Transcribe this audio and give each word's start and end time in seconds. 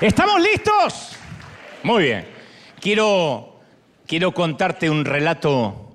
¿Estamos 0.00 0.42
listos? 0.42 1.16
Muy 1.82 2.02
bien. 2.04 2.26
Quiero, 2.80 3.60
quiero 4.06 4.34
contarte 4.34 4.90
un 4.90 5.06
relato 5.06 5.90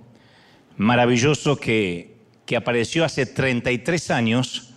maravilloso 0.78 1.56
que, 1.58 2.16
que 2.48 2.56
apareció 2.56 3.06
hace 3.06 3.28
33 3.28 4.10
años 4.10 4.74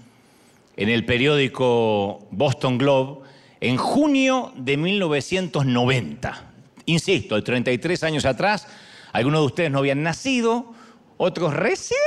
en 0.76 0.90
el 0.90 1.06
periódico 1.06 2.28
Boston 2.32 2.76
Globe 2.76 3.26
en 3.62 3.78
junio 3.78 4.52
de 4.56 4.76
1990. 4.76 6.44
Insisto, 6.84 7.42
33 7.42 8.04
años 8.04 8.26
atrás, 8.26 8.68
algunos 9.10 9.40
de 9.40 9.46
ustedes 9.46 9.70
no 9.70 9.78
habían 9.78 10.02
nacido, 10.02 10.74
otros 11.16 11.54
recién 11.54 11.98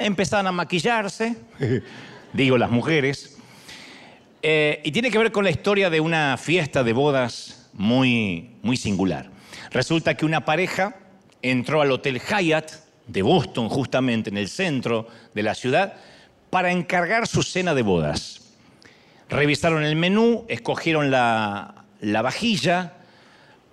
empezaban 0.00 0.48
a 0.48 0.52
maquillarse, 0.52 1.36
digo 2.32 2.58
las 2.58 2.72
mujeres, 2.72 3.35
eh, 4.42 4.80
y 4.84 4.92
tiene 4.92 5.10
que 5.10 5.18
ver 5.18 5.32
con 5.32 5.44
la 5.44 5.50
historia 5.50 5.90
de 5.90 6.00
una 6.00 6.36
fiesta 6.36 6.84
de 6.84 6.92
bodas 6.92 7.68
muy, 7.72 8.56
muy 8.62 8.76
singular. 8.76 9.30
Resulta 9.70 10.16
que 10.16 10.24
una 10.24 10.44
pareja 10.44 10.96
entró 11.42 11.80
al 11.80 11.92
Hotel 11.92 12.20
Hyatt 12.20 12.72
de 13.06 13.22
Boston, 13.22 13.68
justamente 13.68 14.30
en 14.30 14.36
el 14.36 14.48
centro 14.48 15.06
de 15.34 15.42
la 15.42 15.54
ciudad, 15.54 15.94
para 16.50 16.72
encargar 16.72 17.26
su 17.26 17.42
cena 17.42 17.74
de 17.74 17.82
bodas. 17.82 18.54
Revisaron 19.28 19.84
el 19.84 19.96
menú, 19.96 20.44
escogieron 20.48 21.10
la, 21.10 21.84
la 22.00 22.22
vajilla, 22.22 22.94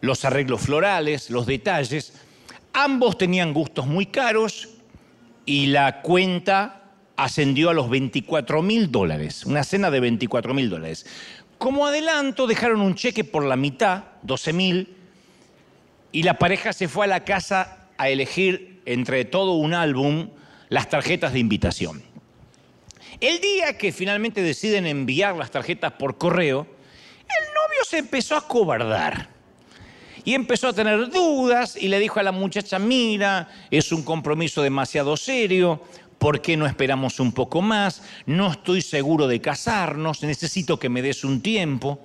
los 0.02 0.25
arreglos 0.25 0.61
florales, 0.61 1.30
los 1.30 1.45
detalles. 1.45 2.14
Ambos 2.73 3.17
tenían 3.17 3.53
gustos 3.53 3.86
muy 3.86 4.08
caros 4.08 4.70
y 5.45 5.67
la 5.67 6.02
cuenta 6.02 6.83
ascendió 7.16 7.69
a 7.69 7.73
los 7.73 7.89
24 7.89 8.61
mil 8.61 8.92
dólares, 8.92 9.45
una 9.45 9.64
cena 9.64 9.92
de 9.92 10.00
24 10.00 10.53
mil 10.53 10.69
dólares. 10.69 11.06
Como 11.58 11.86
adelanto, 11.86 12.47
dejaron 12.47 12.81
un 12.81 12.95
cheque 12.95 13.23
por 13.23 13.45
la 13.45 13.55
mitad, 13.55 14.03
12 14.23 14.53
mil, 14.53 14.95
y 16.11 16.23
la 16.23 16.38
pareja 16.38 16.73
se 16.73 16.88
fue 16.88 17.05
a 17.05 17.09
la 17.09 17.23
casa 17.23 17.88
a 17.97 18.09
elegir 18.09 18.81
entre 18.86 19.25
todo 19.25 19.53
un 19.53 19.73
álbum 19.73 20.30
las 20.70 20.89
tarjetas 20.89 21.33
de 21.33 21.39
invitación. 21.39 22.03
El 23.20 23.39
día 23.39 23.77
que 23.77 23.92
finalmente 23.92 24.42
deciden 24.42 24.86
enviar 24.86 25.36
las 25.36 25.52
tarjetas 25.52 25.94
por 25.94 26.17
correo, 26.17 26.67
el 27.22 27.53
novio 27.53 27.86
se 27.88 28.00
empezó 28.00 28.36
a 28.36 28.48
cobardar. 28.48 29.30
Y 30.25 30.36
empezó 30.36 30.70
a 30.70 30.73
tener 30.73 31.09
dudas 31.09 31.75
y 31.75 31.89
le 31.89 32.00
dijo 32.00 32.20
a 32.20 32.23
la 32.23 32.31
muchacha, 32.31 32.80
mira, 32.80 33.50
es 33.70 33.92
un 33.92 34.03
compromiso 34.03 34.61
demasiado 34.61 35.17
serio, 35.17 35.81
¿por 36.23 36.39
qué 36.39 36.55
no 36.55 36.66
esperamos 36.66 37.19
un 37.19 37.33
poco 37.33 37.61
más? 37.61 38.02
No 38.25 38.49
estoy 38.49 38.81
seguro 38.81 39.27
de 39.27 39.41
casarnos, 39.41 40.23
necesito 40.23 40.80
que 40.80 40.88
me 40.88 41.02
des 41.02 41.25
un 41.25 41.41
tiempo. 41.41 41.99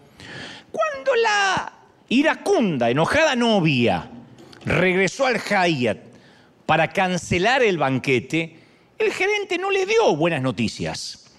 Cuando 0.73 1.15
la 1.15 1.73
iracunda, 2.09 2.91
enojada 2.91 3.37
novia 3.37 4.11
regresó 4.65 5.27
al 5.27 5.39
Hyatt 5.41 5.99
para 6.67 6.89
cancelar 6.89 7.63
el 7.63 7.79
banquete, 7.79 8.59
el 8.99 9.13
gerente 9.13 9.57
no 9.57 9.71
le 9.71 9.87
dio 9.87 10.17
buenas 10.17 10.43
noticias. 10.43 11.31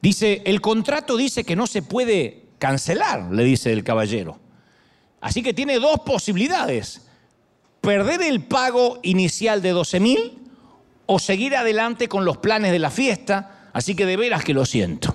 Dice, 0.00 0.42
el 0.46 0.60
contrato 0.60 1.16
dice 1.16 1.42
que 1.42 1.56
no 1.56 1.66
se 1.66 1.82
puede 1.82 2.44
cancelar, 2.60 3.32
le 3.32 3.42
dice 3.42 3.72
el 3.72 3.82
caballero. 3.82 4.38
Así 5.20 5.42
que 5.42 5.52
tiene 5.52 5.80
dos 5.80 5.98
posibilidades. 6.06 7.08
Perder 7.80 8.22
el 8.22 8.44
pago 8.44 9.00
inicial 9.02 9.62
de 9.62 9.70
12 9.70 9.98
mil 9.98 10.47
o 11.10 11.18
seguir 11.18 11.56
adelante 11.56 12.06
con 12.06 12.26
los 12.26 12.36
planes 12.36 12.70
de 12.70 12.78
la 12.78 12.90
fiesta. 12.90 13.70
Así 13.72 13.96
que 13.96 14.04
de 14.04 14.16
veras 14.16 14.44
que 14.44 14.52
lo 14.52 14.66
siento. 14.66 15.14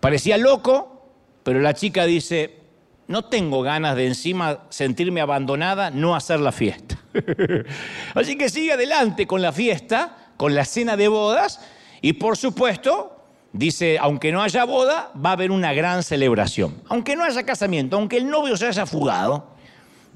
Parecía 0.00 0.38
loco, 0.38 1.12
pero 1.42 1.60
la 1.60 1.74
chica 1.74 2.06
dice, 2.06 2.58
no 3.06 3.26
tengo 3.26 3.62
ganas 3.62 3.96
de 3.96 4.06
encima 4.06 4.60
sentirme 4.70 5.20
abandonada, 5.20 5.90
no 5.90 6.16
hacer 6.16 6.40
la 6.40 6.52
fiesta. 6.52 6.98
Así 8.14 8.38
que 8.38 8.48
sigue 8.48 8.72
adelante 8.72 9.26
con 9.26 9.42
la 9.42 9.52
fiesta, 9.52 10.32
con 10.38 10.54
la 10.54 10.64
cena 10.64 10.96
de 10.96 11.08
bodas 11.08 11.60
y 12.00 12.14
por 12.14 12.38
supuesto 12.38 13.26
dice, 13.52 13.98
aunque 13.98 14.32
no 14.32 14.42
haya 14.42 14.64
boda, 14.64 15.12
va 15.14 15.30
a 15.30 15.32
haber 15.34 15.50
una 15.50 15.74
gran 15.74 16.02
celebración. 16.02 16.80
Aunque 16.88 17.14
no 17.14 17.24
haya 17.24 17.44
casamiento, 17.44 17.96
aunque 17.96 18.16
el 18.16 18.26
novio 18.26 18.56
se 18.56 18.68
haya 18.68 18.86
fugado, 18.86 19.51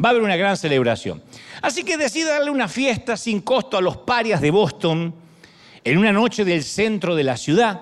va 0.02 0.08
a 0.08 0.10
haber 0.10 0.22
una 0.22 0.36
gran 0.36 0.56
celebración. 0.56 1.22
Así 1.62 1.84
que 1.84 1.96
decide 1.96 2.30
darle 2.30 2.50
una 2.50 2.68
fiesta 2.68 3.16
sin 3.16 3.40
costo 3.40 3.76
a 3.76 3.80
los 3.80 3.98
parias 3.98 4.40
de 4.40 4.50
Boston 4.50 5.14
en 5.84 5.98
una 5.98 6.12
noche 6.12 6.44
del 6.44 6.62
centro 6.62 7.14
de 7.14 7.24
la 7.24 7.36
ciudad. 7.36 7.80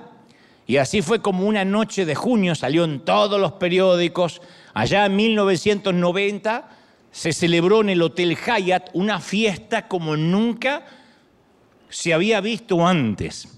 Y 0.66 0.78
así 0.78 1.02
fue 1.02 1.20
como 1.20 1.46
una 1.46 1.64
noche 1.64 2.04
de 2.06 2.14
junio, 2.14 2.54
salió 2.54 2.84
en 2.84 3.00
todos 3.00 3.40
los 3.40 3.52
periódicos. 3.52 4.40
Allá 4.72 5.06
en 5.06 5.16
1990 5.16 6.68
se 7.12 7.32
celebró 7.32 7.80
en 7.80 7.90
el 7.90 8.02
Hotel 8.02 8.36
Hyatt 8.36 8.90
una 8.92 9.20
fiesta 9.20 9.88
como 9.88 10.16
nunca 10.16 10.84
se 11.88 12.12
había 12.12 12.40
visto 12.40 12.86
antes. 12.86 13.48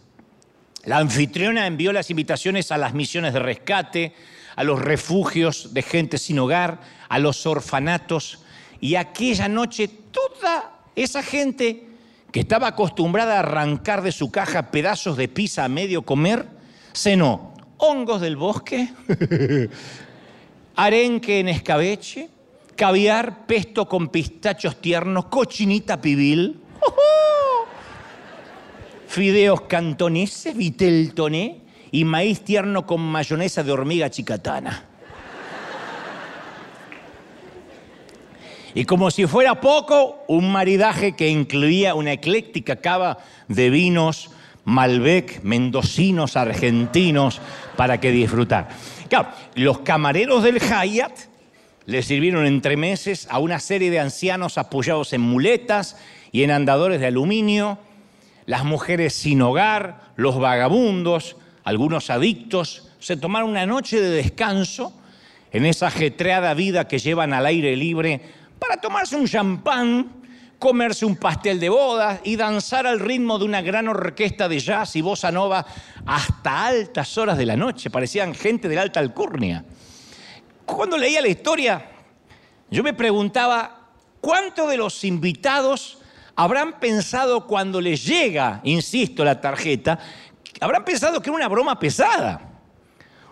La 0.85 0.99
anfitriona 0.99 1.67
envió 1.67 1.93
las 1.93 2.11
invitaciones 2.11 2.71
a 2.71 2.79
las 2.79 2.95
misiones 2.95 3.33
de 3.33 3.41
rescate, 3.41 4.15
a 4.55 4.63
los 4.63 4.81
refugios 4.81 5.75
de 5.75 5.83
gente 5.83 6.19
sin 6.19 6.39
hogar, 6.39 6.81
a 7.09 7.19
los 7.19 7.47
orfanatos. 7.47 8.41
Y 8.81 8.95
aquella 8.95 9.49
noche 9.49 9.89
toda 9.89 10.73
esa 10.95 11.23
gente 11.23 11.87
que 12.33 12.41
estaba 12.41 12.69
acostumbrada 12.69 13.37
a 13.37 13.41
arrancar 13.41 14.03
de 14.03 14.13
su 14.13 14.31
caja 14.31 14.71
pedazos 14.71 15.17
de 15.17 15.29
pizza 15.29 15.65
a 15.65 15.69
medio 15.69 16.03
comer, 16.03 16.47
cenó 16.95 17.55
hongos 17.79 18.21
del 18.21 18.37
bosque, 18.37 18.89
arenque 20.77 21.41
en 21.41 21.49
escabeche, 21.49 22.29
caviar, 22.75 23.47
pesto 23.47 23.89
con 23.89 24.09
pistachos 24.09 24.81
tiernos, 24.81 25.27
cochinita 25.27 26.01
pibil 26.01 26.61
fideos 29.09 29.63
cantoneses, 29.63 30.57
vitel 30.57 31.15
toné 31.15 31.63
y 31.91 32.05
maíz 32.05 32.43
tierno 32.43 32.87
con 32.87 33.01
mayonesa 33.01 33.63
de 33.63 33.73
hormiga 33.73 34.11
chicatana. 34.11 34.86
Y 38.77 38.85
como 38.85 39.11
si 39.11 39.27
fuera 39.27 39.59
poco, 39.59 40.23
un 40.29 40.53
maridaje 40.53 41.17
que 41.17 41.31
incluía 41.31 41.95
una 41.95 42.13
ecléctica 42.13 42.77
cava 42.77 43.17
de 43.49 43.71
vinos 43.71 44.31
Malbec, 44.67 45.43
mendocinos, 45.45 46.37
argentinos, 46.37 47.41
para 47.77 47.99
que 48.01 48.11
disfrutar. 48.11 48.69
Claro, 49.09 49.31
los 49.55 49.79
camareros 49.79 50.43
del 50.43 50.61
Hyatt 50.61 51.21
le 51.87 52.03
sirvieron 52.03 52.45
entre 52.45 52.77
meses 52.77 53.27
a 53.31 53.39
una 53.39 53.61
serie 53.61 53.91
de 53.91 53.99
ancianos 53.99 54.59
apoyados 54.59 55.15
en 55.15 55.23
muletas 55.23 55.97
y 56.31 56.43
en 56.43 56.51
andadores 56.51 57.01
de 57.01 57.07
aluminio, 57.07 57.79
las 58.45 58.65
mujeres 58.65 59.15
sin 59.15 59.41
hogar, 59.41 60.03
los 60.17 60.39
vagabundos, 60.39 61.37
algunos 61.65 62.11
adictos, 62.11 62.91
se 62.99 63.17
tomaron 63.17 63.49
una 63.49 63.65
noche 63.65 64.03
de 64.03 64.11
descanso 64.11 64.93
en 65.51 65.65
esa 65.65 65.87
ajetreada 65.87 66.53
vida 66.53 66.89
que 66.89 66.99
llevan 66.99 67.33
al 67.33 67.47
aire 67.47 67.75
libre 67.75 68.21
para 68.59 68.81
tomarse 68.81 69.17
un 69.17 69.27
champán, 69.27 70.23
comerse 70.59 71.05
un 71.05 71.17
pastel 71.17 71.61
de 71.61 71.69
bodas 71.69 72.21
y 72.25 72.37
danzar 72.37 72.87
al 72.87 73.01
ritmo 73.01 73.39
de 73.39 73.45
una 73.45 73.63
gran 73.63 73.89
orquesta 73.89 74.49
de 74.49 74.59
jazz 74.59 74.97
y 74.97 75.03
bossa 75.03 75.31
nova 75.31 75.67
hasta 76.07 76.67
altas 76.67 77.17
horas 77.19 77.37
de 77.37 77.47
la 77.47 77.57
noche. 77.57 77.91
Parecían 77.91 78.35
gente 78.35 78.69
de 78.69 78.75
la 78.75 78.83
alta 78.83 79.01
alcurnia. 79.01 79.65
Cuando 80.65 80.97
leía 80.99 81.21
la 81.21 81.29
historia, 81.29 81.91
yo 82.71 82.83
me 82.83 82.95
preguntaba, 82.95 83.91
¿cuántos 84.21 84.69
de 84.71 84.77
los 84.77 85.05
invitados 85.05 85.99
habrán 86.37 86.79
pensado 86.79 87.47
cuando 87.47 87.81
les 87.81 88.05
llega, 88.05 88.61
insisto, 88.63 89.25
la 89.25 89.41
tarjeta, 89.41 89.99
habrán 90.61 90.85
pensado 90.85 91.21
que 91.21 91.31
era 91.31 91.37
una 91.37 91.49
broma 91.49 91.79
pesada. 91.79 92.41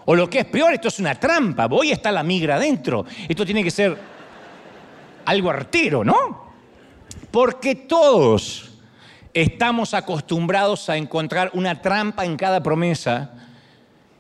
O 0.07 0.15
lo 0.15 0.29
que 0.29 0.41
es 0.41 0.45
peor, 0.47 0.73
esto 0.73 0.89
es 0.89 0.99
una 0.99 1.15
trampa, 1.15 1.67
voy 1.67 1.91
a 1.91 1.95
estar 1.95 2.13
la 2.13 2.23
migra 2.23 2.57
adentro. 2.57 3.05
Esto 3.29 3.45
tiene 3.45 3.63
que 3.63 3.71
ser 3.71 3.97
algo 5.27 5.51
artero, 5.51 6.05
¿no? 6.05 6.53
Porque 7.31 7.75
todos 7.75 8.71
estamos 9.33 9.95
acostumbrados 9.95 10.89
a 10.89 10.97
encontrar 10.97 11.51
una 11.55 11.83
trampa 11.83 12.25
en 12.25 12.37
cada 12.37 12.63
promesa 12.63 13.33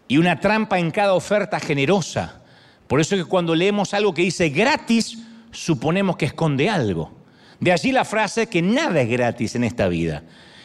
y 0.08 0.18
una 0.18 0.40
trampa 0.40 0.78
en 0.78 0.90
cada 0.90 1.14
oferta 1.14 1.60
generosa. 1.60 2.42
Por 2.86 3.00
eso 3.00 3.14
es 3.14 3.22
que 3.22 3.28
cuando 3.28 3.54
leemos 3.54 3.94
algo 3.94 4.12
que 4.12 4.22
dice 4.22 4.48
gratis, 4.48 5.18
suponemos 5.50 6.16
que 6.16 6.26
esconde 6.26 6.68
algo. 6.68 7.12
De 7.60 7.72
allí 7.72 7.92
la 7.92 8.04
frase 8.04 8.48
que 8.48 8.60
nada 8.60 9.00
es 9.00 9.08
gratis 9.08 9.54
en 9.54 9.64
esta 9.64 9.88
vida. 9.88 10.22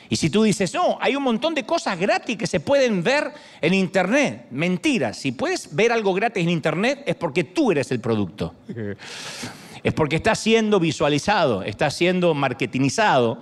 Y 0.09 0.15
si 0.15 0.31
tú 0.31 0.41
dices, 0.41 0.73
no, 0.73 0.97
hay 0.99 1.15
un 1.15 1.21
montón 1.21 1.53
de 1.53 1.63
cosas 1.63 1.97
gratis 1.99 2.35
que 2.35 2.47
se 2.47 2.59
pueden 2.59 3.03
ver 3.03 3.31
en 3.61 3.75
Internet. 3.75 4.47
Mentira, 4.49 5.13
si 5.13 5.31
puedes 5.31 5.75
ver 5.75 5.91
algo 5.91 6.15
gratis 6.15 6.43
en 6.43 6.49
Internet 6.49 7.03
es 7.05 7.15
porque 7.15 7.43
tú 7.43 7.71
eres 7.71 7.91
el 7.91 7.99
producto. 7.99 8.55
Es 9.83 9.93
porque 9.93 10.17
está 10.17 10.35
siendo 10.35 10.79
visualizado, 10.79 11.63
está 11.63 11.89
siendo 11.89 12.33
marketingizado 12.33 13.41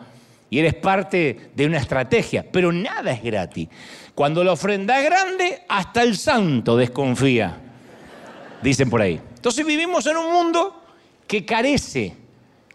y 0.49 0.59
eres 0.59 0.75
parte 0.75 1.51
de 1.55 1.65
una 1.65 1.77
estrategia. 1.77 2.45
Pero 2.51 2.71
nada 2.71 3.11
es 3.11 3.23
gratis. 3.23 3.67
Cuando 4.15 4.43
la 4.43 4.53
ofrenda 4.53 4.99
es 4.99 5.05
grande, 5.05 5.63
hasta 5.67 6.03
el 6.03 6.17
santo 6.17 6.77
desconfía. 6.77 7.57
dicen 8.61 8.89
por 8.89 9.01
ahí. 9.01 9.19
Entonces 9.35 9.65
vivimos 9.65 10.05
en 10.07 10.17
un 10.17 10.31
mundo 10.31 10.83
que 11.27 11.45
carece, 11.45 12.15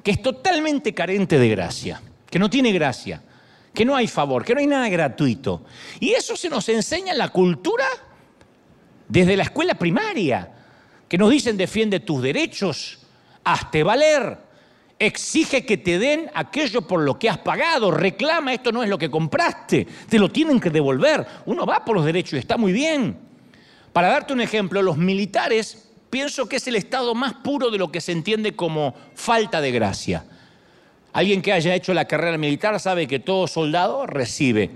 que 0.02 0.10
es 0.12 0.22
totalmente 0.22 0.94
carente 0.94 1.38
de 1.38 1.48
gracia, 1.48 2.00
que 2.30 2.38
no 2.38 2.48
tiene 2.48 2.72
gracia, 2.72 3.22
que 3.74 3.84
no 3.84 3.96
hay 3.96 4.06
favor, 4.06 4.44
que 4.44 4.54
no 4.54 4.60
hay 4.60 4.66
nada 4.66 4.88
gratuito. 4.88 5.64
Y 5.98 6.10
eso 6.10 6.36
se 6.36 6.48
nos 6.48 6.68
enseña 6.68 7.12
en 7.12 7.18
la 7.18 7.28
cultura 7.28 7.86
desde 9.08 9.36
la 9.36 9.42
escuela 9.44 9.74
primaria, 9.74 10.50
que 11.08 11.18
nos 11.18 11.30
dicen 11.30 11.56
defiende 11.56 12.00
tus 12.00 12.22
derechos, 12.22 12.98
hazte 13.44 13.82
valer, 13.82 14.38
exige 14.98 15.66
que 15.66 15.76
te 15.76 15.98
den 15.98 16.30
aquello 16.34 16.82
por 16.82 17.00
lo 17.00 17.18
que 17.18 17.28
has 17.28 17.38
pagado, 17.38 17.90
reclama, 17.90 18.54
esto 18.54 18.70
no 18.72 18.82
es 18.82 18.88
lo 18.88 18.98
que 18.98 19.10
compraste, 19.10 19.86
te 20.08 20.18
lo 20.18 20.30
tienen 20.30 20.60
que 20.60 20.70
devolver. 20.70 21.26
Uno 21.46 21.66
va 21.66 21.84
por 21.84 21.96
los 21.96 22.04
derechos 22.04 22.34
y 22.34 22.38
está 22.38 22.56
muy 22.56 22.72
bien. 22.72 23.16
Para 23.92 24.08
darte 24.08 24.32
un 24.32 24.40
ejemplo, 24.40 24.80
los 24.80 24.96
militares 24.96 25.90
pienso 26.08 26.48
que 26.48 26.56
es 26.56 26.66
el 26.68 26.76
estado 26.76 27.14
más 27.14 27.34
puro 27.34 27.70
de 27.70 27.78
lo 27.78 27.90
que 27.90 28.00
se 28.00 28.12
entiende 28.12 28.54
como 28.54 28.94
falta 29.14 29.60
de 29.60 29.72
gracia. 29.72 30.24
Alguien 31.12 31.42
que 31.42 31.52
haya 31.52 31.74
hecho 31.74 31.92
la 31.92 32.06
carrera 32.06 32.38
militar 32.38 32.78
sabe 32.80 33.06
que 33.06 33.18
todo 33.18 33.46
soldado 33.46 34.06
recibe 34.06 34.70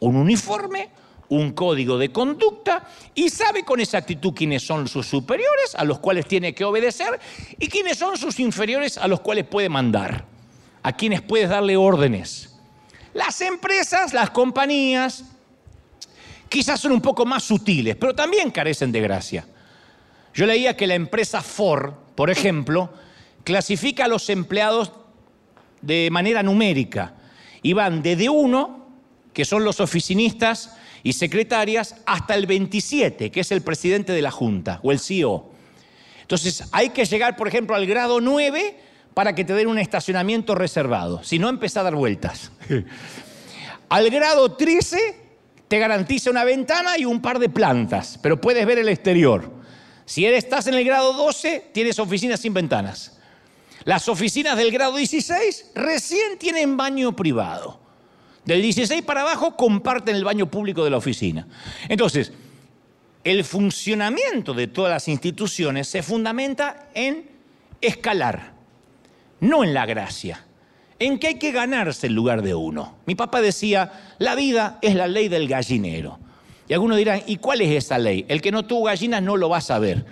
un 0.00 0.16
uniforme, 0.16 0.90
un 1.32 1.52
código 1.52 1.96
de 1.96 2.12
conducta 2.12 2.86
y 3.14 3.30
sabe 3.30 3.64
con 3.64 3.80
exactitud 3.80 4.34
quiénes 4.34 4.62
son 4.62 4.86
sus 4.86 5.06
superiores 5.06 5.74
a 5.74 5.84
los 5.84 5.98
cuales 5.98 6.26
tiene 6.26 6.54
que 6.54 6.64
obedecer 6.64 7.18
y 7.58 7.68
quiénes 7.68 7.96
son 7.96 8.18
sus 8.18 8.38
inferiores 8.38 8.98
a 8.98 9.08
los 9.08 9.20
cuales 9.20 9.46
puede 9.46 9.70
mandar, 9.70 10.26
a 10.82 10.92
quienes 10.92 11.22
puede 11.22 11.46
darle 11.46 11.76
órdenes. 11.76 12.54
Las 13.14 13.40
empresas, 13.40 14.12
las 14.12 14.28
compañías, 14.28 15.24
quizás 16.50 16.78
son 16.80 16.92
un 16.92 17.00
poco 17.00 17.24
más 17.24 17.44
sutiles, 17.44 17.96
pero 17.96 18.14
también 18.14 18.50
carecen 18.50 18.92
de 18.92 19.00
gracia. 19.00 19.46
Yo 20.34 20.44
leía 20.44 20.76
que 20.76 20.86
la 20.86 20.94
empresa 20.94 21.40
Ford, 21.40 21.94
por 22.14 22.28
ejemplo, 22.28 22.92
clasifica 23.42 24.04
a 24.04 24.08
los 24.08 24.28
empleados 24.28 24.92
de 25.80 26.10
manera 26.12 26.42
numérica 26.42 27.14
y 27.62 27.72
van 27.72 28.02
desde 28.02 28.28
uno, 28.28 28.86
que 29.32 29.46
son 29.46 29.64
los 29.64 29.80
oficinistas 29.80 30.76
y 31.02 31.12
secretarias, 31.12 31.96
hasta 32.06 32.34
el 32.34 32.46
27, 32.46 33.30
que 33.30 33.40
es 33.40 33.52
el 33.52 33.62
presidente 33.62 34.12
de 34.12 34.22
la 34.22 34.30
Junta 34.30 34.80
o 34.82 34.92
el 34.92 35.00
CEO. 35.00 35.50
Entonces 36.20 36.64
hay 36.72 36.90
que 36.90 37.04
llegar, 37.04 37.36
por 37.36 37.48
ejemplo, 37.48 37.76
al 37.76 37.86
grado 37.86 38.20
9 38.20 38.76
para 39.14 39.34
que 39.34 39.44
te 39.44 39.54
den 39.54 39.68
un 39.68 39.78
estacionamiento 39.78 40.54
reservado. 40.54 41.22
Si 41.22 41.38
no, 41.38 41.48
empieza 41.48 41.80
a 41.80 41.82
dar 41.84 41.94
vueltas. 41.94 42.52
al 43.88 44.10
grado 44.10 44.52
13 44.52 45.22
te 45.68 45.78
garantiza 45.78 46.30
una 46.30 46.44
ventana 46.44 46.98
y 46.98 47.04
un 47.04 47.20
par 47.20 47.38
de 47.38 47.48
plantas, 47.48 48.18
pero 48.22 48.40
puedes 48.40 48.64
ver 48.66 48.78
el 48.78 48.88
exterior. 48.88 49.50
Si 50.04 50.24
estás 50.26 50.66
en 50.66 50.74
el 50.74 50.84
grado 50.84 51.12
12, 51.12 51.70
tienes 51.72 51.98
oficinas 51.98 52.40
sin 52.40 52.54
ventanas. 52.54 53.18
Las 53.84 54.08
oficinas 54.08 54.56
del 54.56 54.70
grado 54.70 54.96
16 54.96 55.72
recién 55.74 56.38
tienen 56.38 56.76
baño 56.76 57.16
privado. 57.16 57.81
Del 58.44 58.60
16 58.60 59.02
para 59.02 59.22
abajo 59.22 59.56
comparten 59.56 60.16
el 60.16 60.24
baño 60.24 60.50
público 60.50 60.82
de 60.82 60.90
la 60.90 60.96
oficina. 60.96 61.46
Entonces, 61.88 62.32
el 63.24 63.44
funcionamiento 63.44 64.52
de 64.52 64.66
todas 64.66 64.90
las 64.90 65.08
instituciones 65.08 65.86
se 65.86 66.02
fundamenta 66.02 66.88
en 66.94 67.30
escalar, 67.80 68.52
no 69.40 69.62
en 69.62 69.74
la 69.74 69.86
gracia, 69.86 70.44
en 70.98 71.18
que 71.18 71.28
hay 71.28 71.34
que 71.38 71.52
ganarse 71.52 72.08
el 72.08 72.14
lugar 72.14 72.42
de 72.42 72.54
uno. 72.54 72.96
Mi 73.06 73.14
papá 73.14 73.40
decía, 73.40 73.92
la 74.18 74.34
vida 74.34 74.78
es 74.82 74.94
la 74.96 75.06
ley 75.06 75.28
del 75.28 75.46
gallinero. 75.46 76.18
Y 76.68 76.74
algunos 76.74 76.96
dirán, 76.96 77.22
¿y 77.26 77.36
cuál 77.36 77.60
es 77.60 77.84
esa 77.84 77.98
ley? 77.98 78.24
El 78.28 78.40
que 78.40 78.50
no 78.50 78.64
tuvo 78.64 78.84
gallinas 78.84 79.22
no 79.22 79.36
lo 79.36 79.48
va 79.48 79.58
a 79.58 79.62
saber. 79.62 80.04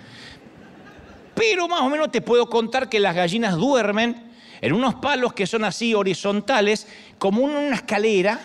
Pero 1.33 1.67
más 1.67 1.81
o 1.81 1.89
menos 1.89 2.11
te 2.11 2.21
puedo 2.21 2.49
contar 2.49 2.87
que 2.87 2.99
las 2.99 3.15
gallinas 3.15 3.55
duermen 3.55 4.31
en 4.61 4.73
unos 4.73 4.95
palos 4.95 5.33
que 5.33 5.47
son 5.47 5.63
así 5.63 5.93
horizontales, 5.93 6.87
como 7.21 7.43
una 7.43 7.75
escalera, 7.75 8.39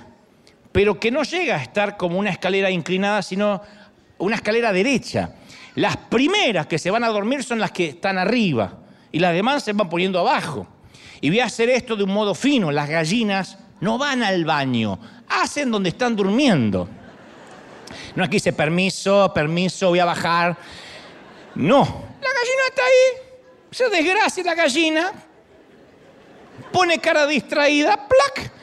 pero 0.70 1.00
que 1.00 1.11
no 1.11 1.23
llega 1.23 1.56
a 1.56 1.62
estar 1.62 1.96
como 1.96 2.19
una 2.19 2.28
escalera 2.28 2.70
inclinada, 2.70 3.23
sino 3.23 3.62
una 4.19 4.37
escalera 4.37 4.70
derecha. 4.70 5.31
Las 5.76 5.96
primeras 5.96 6.67
que 6.67 6.78
se 6.78 6.90
van 6.90 7.02
a 7.02 7.08
dormir 7.08 7.43
son 7.43 7.58
las 7.58 7.70
que 7.70 7.87
están 7.87 8.19
arriba 8.19 8.81
y 9.11 9.19
las 9.19 9.32
demás 9.32 9.62
se 9.62 9.73
van 9.73 9.88
poniendo 9.88 10.19
abajo. 10.19 10.67
Y 11.23 11.31
voy 11.31 11.40
a 11.40 11.46
hacer 11.46 11.70
esto 11.70 11.96
de 11.96 12.05
un 12.05 12.12
modo 12.12 12.34
fino. 12.34 12.70
Las 12.70 12.90
gallinas 12.90 13.56
no 13.81 13.96
van 13.96 14.23
al 14.23 14.44
baño, 14.44 14.99
hacen 15.26 15.70
donde 15.70 15.88
están 15.88 16.14
durmiendo. 16.14 16.87
No 18.14 18.25
aquí 18.25 18.37
dice 18.37 18.52
permiso, 18.52 19.32
permiso, 19.32 19.88
voy 19.88 20.00
a 20.00 20.05
bajar. 20.05 20.55
No, 21.55 21.81
la 21.81 22.29
gallina 22.29 22.62
está 22.69 22.82
ahí, 22.82 23.38
se 23.70 23.88
desgracia 23.88 24.44
la 24.44 24.55
gallina, 24.55 25.12
pone 26.70 26.99
cara 26.99 27.26
distraída, 27.26 28.06
¡plac! 28.06 28.56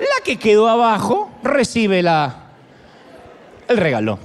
La 0.00 0.24
que 0.24 0.38
quedó 0.38 0.68
abajo 0.68 1.30
recibe 1.42 2.02
la, 2.02 2.50
el 3.68 3.76
regalo. 3.76 4.18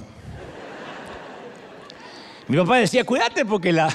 Mi 2.48 2.56
papá 2.56 2.76
decía, 2.76 3.04
cuídate 3.04 3.44
porque 3.44 3.72
la, 3.72 3.88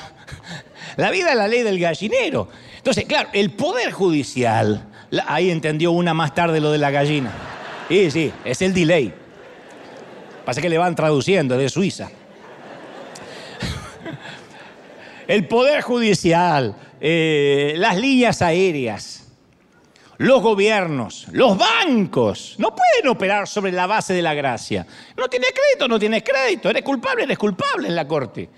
la 0.97 1.11
vida 1.11 1.29
es 1.29 1.35
la 1.35 1.47
ley 1.47 1.63
del 1.63 1.79
gallinero. 1.79 2.49
Entonces, 2.77 3.05
claro, 3.05 3.29
el 3.33 3.51
Poder 3.51 3.91
Judicial, 3.91 4.87
ahí 5.27 5.51
entendió 5.51 5.91
una 5.91 6.13
más 6.13 6.33
tarde 6.33 6.59
lo 6.59 6.71
de 6.71 6.77
la 6.77 6.91
gallina. 6.91 7.31
Sí, 7.87 8.11
sí, 8.11 8.33
es 8.43 8.61
el 8.61 8.73
delay. 8.73 9.13
Pasa 10.45 10.61
que 10.61 10.69
le 10.69 10.77
van 10.77 10.95
traduciendo 10.95 11.57
de 11.57 11.69
Suiza 11.69 12.09
el 15.29 15.45
Poder 15.45 15.81
Judicial, 15.81 16.75
eh, 16.99 17.75
las 17.77 17.97
líneas 17.99 18.41
aéreas, 18.41 19.18
los 20.19 20.41
gobiernos, 20.41 21.27
los 21.31 21.57
bancos, 21.57 22.55
no 22.57 22.75
pueden 22.75 23.07
operar 23.07 23.47
sobre 23.47 23.71
la 23.71 23.87
base 23.87 24.13
de 24.13 24.21
la 24.21 24.33
gracia. 24.33 24.85
No 25.15 25.29
tienes 25.29 25.51
crédito, 25.53 25.87
no 25.87 25.97
tienes 25.97 26.23
crédito, 26.23 26.69
eres 26.69 26.83
culpable, 26.83 27.23
eres 27.23 27.37
culpable 27.37 27.87
en 27.87 27.95
la 27.95 28.05
corte. 28.05 28.49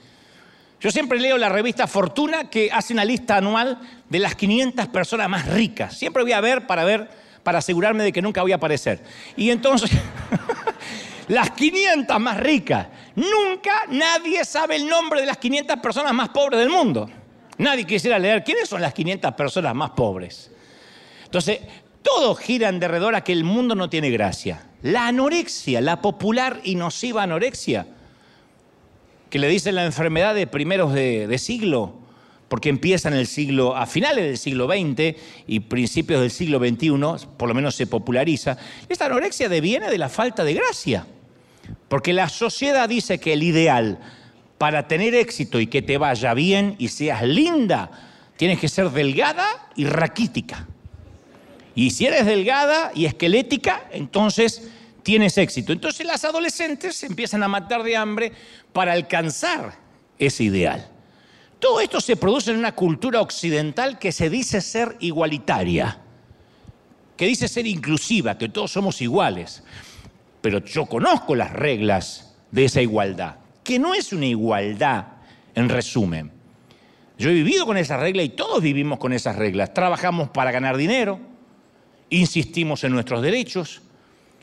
Yo 0.79 0.89
siempre 0.89 1.19
leo 1.19 1.37
la 1.37 1.49
revista 1.49 1.85
Fortuna 1.85 2.49
que 2.49 2.71
hace 2.71 2.94
una 2.94 3.06
lista 3.06 3.37
anual 3.37 3.80
de 4.09 4.18
las 4.18 4.33
500 4.33 4.87
personas 4.87 5.30
más 5.30 5.47
ricas. 5.49 5.95
Siempre 5.95 6.23
voy 6.23 6.31
a 6.31 6.41
ver 6.41 6.65
para 6.65 6.83
ver, 6.83 7.07
para 7.44 7.59
asegurarme 7.59 8.03
de 8.03 8.11
que 8.11 8.23
nunca 8.23 8.41
voy 8.41 8.53
a 8.53 8.56
aparecer. 8.56 9.03
Y 9.37 9.51
entonces, 9.51 9.91
las 11.27 11.51
500 11.51 12.19
más 12.19 12.39
ricas. 12.39 12.87
Nunca 13.13 13.83
nadie 13.89 14.44
sabe 14.45 14.77
el 14.77 14.87
nombre 14.87 15.19
de 15.19 15.27
las 15.27 15.37
500 15.37 15.77
personas 15.77 16.11
más 16.11 16.30
pobres 16.30 16.59
del 16.59 16.69
mundo. 16.69 17.07
Nadie 17.59 17.85
quisiera 17.85 18.18
leer 18.18 18.44
quiénes 18.44 18.68
son 18.68 18.81
las 18.81 18.95
500 18.95 19.35
personas 19.35 19.75
más 19.75 19.91
pobres. 19.91 20.50
Entonces, 21.31 21.59
todo 22.02 22.35
gira 22.35 22.68
en 22.68 22.81
derredor 22.81 23.16
a 23.16 23.23
que 23.23 23.31
el 23.31 23.45
mundo 23.45 23.73
no 23.73 23.90
tiene 23.90 24.09
gracia. 24.09 24.68
La 24.81 25.07
anorexia, 25.07 25.80
la 25.80 26.02
popular 26.02 26.59
y 26.66 26.76
nociva 26.76 27.23
anorexia, 27.23 27.88
que 29.30 29.40
le 29.40 29.47
dicen 29.47 29.76
la 29.76 29.85
enfermedad 29.85 30.35
de 30.35 30.45
primeros 30.45 30.94
de, 30.94 31.28
de 31.28 31.38
siglo, 31.38 31.95
porque 32.50 32.68
empieza 32.68 33.07
en 33.07 33.14
el 33.14 33.28
siglo, 33.28 33.78
a 33.78 33.85
finales 33.85 34.26
del 34.26 34.38
siglo 34.38 34.68
XX 34.68 35.16
y 35.47 35.61
principios 35.61 36.19
del 36.19 36.31
siglo 36.31 36.59
XXI, 36.59 37.28
por 37.38 37.47
lo 37.47 37.56
menos 37.56 37.76
se 37.76 37.88
populariza. 37.88 38.57
Esta 38.90 39.06
anorexia 39.06 39.47
deviene 39.47 39.90
de 39.90 39.97
la 39.97 40.09
falta 40.09 40.44
de 40.44 40.54
gracia. 40.54 41.07
Porque 41.88 42.11
la 42.11 42.28
sociedad 42.28 42.90
dice 42.90 43.21
que 43.21 43.31
el 43.31 43.44
ideal 43.44 44.00
para 44.57 44.85
tener 44.85 45.16
éxito 45.16 45.61
y 45.61 45.68
que 45.68 45.81
te 45.81 45.97
vaya 45.97 46.33
bien 46.33 46.76
y 46.78 46.90
seas 46.90 47.23
linda, 47.23 47.90
tienes 48.35 48.59
que 48.59 48.68
ser 48.68 48.90
delgada 48.90 49.69
y 49.78 49.85
raquítica. 49.85 50.68
Y 51.75 51.92
si 51.92 52.06
eres 52.06 52.25
delgada 52.25 52.92
y 52.94 53.06
esquelética, 53.06 53.87
entonces 53.92 54.69
tienes 55.04 55.37
éxito. 55.37 55.73
Entonces 55.73 56.06
las 56.06 56.25
adolescentes 56.25 56.95
se 56.95 57.07
empiezan 57.07 57.44
a 57.44 57.47
matar 57.47 57.83
de 57.83 57.95
hambre 57.95 58.31
para 58.73 58.94
alcanzar 58.94 59.80
ese 60.18 60.44
ideal. 60.44 60.87
Todo 61.59 61.80
esto 61.80 62.01
se 62.01 62.16
produce 62.16 62.51
en 62.51 62.57
una 62.57 62.73
cultura 62.73 63.21
occidental 63.21 63.99
que 63.99 64.11
se 64.11 64.30
dice 64.30 64.61
ser 64.61 64.97
igualitaria, 64.99 65.99
que 67.16 67.25
dice 67.25 67.47
ser 67.47 67.68
inclusiva, 67.68 68.37
que 68.37 68.49
todos 68.49 68.71
somos 68.71 69.01
iguales 69.01 69.63
pero 70.42 70.59
yo 70.66 70.87
conozco 70.87 71.35
las 71.35 71.54
reglas 71.54 72.35
de 72.51 72.66
esa 72.66 72.81
igualdad, 72.81 73.35
que 73.63 73.80
no 73.80 73.94
es 73.94 74.11
una 74.11 74.25
igualdad 74.25 75.06
en 75.56 75.69
resumen. 75.69 76.31
Yo 77.18 77.30
he 77.30 77.33
vivido 77.33 77.66
con 77.68 77.78
esa 77.78 77.97
regla 77.97 78.23
y 78.23 78.30
todos 78.30 78.61
vivimos 78.61 78.97
con 78.97 79.13
esas 79.13 79.35
reglas. 79.35 79.73
Trabajamos 79.73 80.30
para 80.30 80.51
ganar 80.51 80.75
dinero, 80.75 81.19
insistimos 82.11 82.83
en 82.83 82.94
nuestros 82.94 83.23
derechos. 83.23 83.81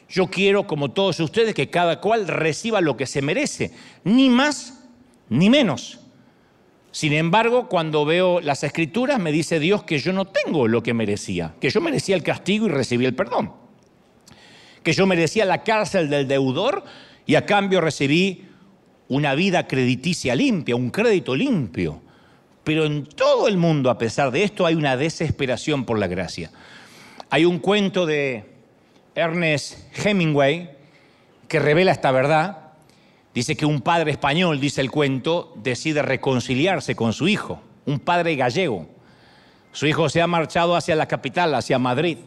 Yo 0.09 0.27
quiero, 0.27 0.67
como 0.67 0.91
todos 0.91 1.21
ustedes, 1.21 1.55
que 1.55 1.71
cada 1.71 2.01
cual 2.01 2.27
reciba 2.27 2.81
lo 2.81 2.97
que 2.97 3.07
se 3.07 3.23
merece, 3.23 3.73
ni 4.05 4.29
más 4.29 4.89
ni 5.29 5.49
menos. 5.49 6.01
Sin 6.91 7.13
embargo, 7.13 7.69
cuando 7.69 8.05
veo 8.05 8.41
las 8.41 8.65
escrituras, 8.65 9.21
me 9.21 9.31
dice 9.31 9.61
Dios 9.61 9.85
que 9.85 9.99
yo 9.99 10.13
no 10.13 10.25
tengo 10.25 10.67
lo 10.67 10.83
que 10.83 10.95
merecía, 10.95 11.55
que 11.61 11.71
yo 11.71 11.81
merecía 11.81 12.17
el 12.17 12.25
castigo 12.25 12.67
y 12.67 12.71
recibí 12.71 13.05
el 13.05 13.15
perdón 13.15 13.53
que 14.83 14.95
yo 14.95 15.07
merecía 15.07 15.45
la 15.45 15.65
cárcel 15.65 16.09
del 16.09 16.27
deudor 16.27 16.83
y 17.27 17.35
a 17.35 17.45
cambio 17.45 17.81
recibí 17.81 18.47
una 19.09 19.35
vida 19.35 19.67
crediticia 19.67 20.35
limpia, 20.35 20.77
un 20.77 20.89
crédito 20.89 21.37
limpio. 21.37 22.01
Pero 22.65 22.87
en 22.87 23.05
todo 23.05 23.49
el 23.49 23.59
mundo, 23.59 23.91
a 23.91 23.99
pesar 23.99 24.31
de 24.31 24.45
esto, 24.45 24.65
hay 24.65 24.75
una 24.75 24.97
desesperación 24.97 25.85
por 25.85 25.99
la 25.99 26.07
gracia. 26.07 26.51
Hay 27.31 27.45
un 27.45 27.59
cuento 27.59 28.07
de 28.07 28.45
Ernest 29.15 29.79
Hemingway 30.05 30.71
que 31.47 31.59
revela 31.59 31.93
esta 31.93 32.11
verdad. 32.11 32.73
Dice 33.35 33.57
que 33.57 33.67
un 33.67 33.81
padre 33.81 34.11
español, 34.11 34.61
dice 34.61 34.81
el 34.81 34.91
cuento, 34.91 35.53
decide 35.57 36.03
reconciliarse 36.03 36.97
con 36.97 37.13
su 37.13 37.29
hijo, 37.29 37.61
un 37.87 38.01
padre 38.01 38.37
gallego. 38.37 38.89
Su 39.73 39.87
hijo 39.87 40.09
se 40.09 40.23
ha 40.23 40.27
marchado 40.27 40.75
hacia 40.75 40.97
la 40.97 41.07
capital, 41.07 41.55
hacia 41.55 41.79
Madrid. 41.79 42.19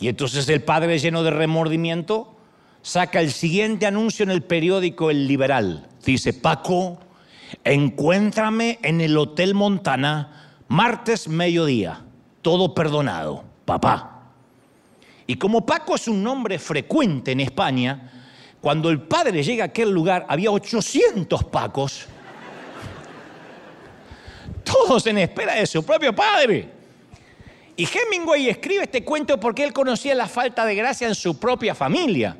Y 0.00 0.08
entonces 0.08 0.48
el 0.48 0.62
padre, 0.62 0.98
lleno 0.98 1.22
de 1.22 1.30
remordimiento, 1.30 2.36
saca 2.82 3.20
el 3.20 3.32
siguiente 3.32 3.86
anuncio 3.86 4.24
en 4.24 4.30
el 4.30 4.42
periódico 4.42 5.10
El 5.10 5.26
Liberal. 5.26 5.88
Dice, 6.04 6.32
Paco, 6.32 6.98
encuéntrame 7.64 8.78
en 8.82 9.00
el 9.00 9.16
Hotel 9.16 9.54
Montana, 9.54 10.58
martes 10.68 11.28
mediodía, 11.28 12.04
todo 12.42 12.74
perdonado, 12.74 13.44
papá. 13.66 14.22
Y 15.26 15.36
como 15.36 15.66
Paco 15.66 15.96
es 15.96 16.08
un 16.08 16.22
nombre 16.22 16.58
frecuente 16.58 17.32
en 17.32 17.40
España, 17.40 18.10
cuando 18.62 18.88
el 18.88 19.02
padre 19.02 19.42
llega 19.42 19.64
a 19.64 19.66
aquel 19.66 19.90
lugar 19.90 20.24
había 20.28 20.50
800 20.50 21.44
Pacos, 21.44 22.06
todos 24.64 25.06
en 25.06 25.18
espera 25.18 25.54
de 25.54 25.66
su 25.66 25.84
propio 25.84 26.14
padre. 26.14 26.70
Y 27.76 27.86
Hemingway 27.86 28.48
escribe 28.48 28.84
este 28.84 29.04
cuento 29.04 29.38
porque 29.38 29.62
él 29.62 29.72
conocía 29.72 30.14
la 30.14 30.28
falta 30.28 30.64
de 30.64 30.74
gracia 30.74 31.06
en 31.06 31.14
su 31.14 31.38
propia 31.38 31.74
familia. 31.74 32.36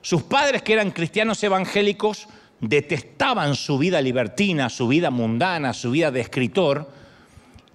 Sus 0.00 0.22
padres, 0.22 0.62
que 0.62 0.72
eran 0.72 0.92
cristianos 0.92 1.42
evangélicos, 1.42 2.28
detestaban 2.60 3.54
su 3.54 3.76
vida 3.76 4.00
libertina, 4.00 4.70
su 4.70 4.88
vida 4.88 5.10
mundana, 5.10 5.74
su 5.74 5.90
vida 5.90 6.10
de 6.10 6.20
escritor, 6.20 6.88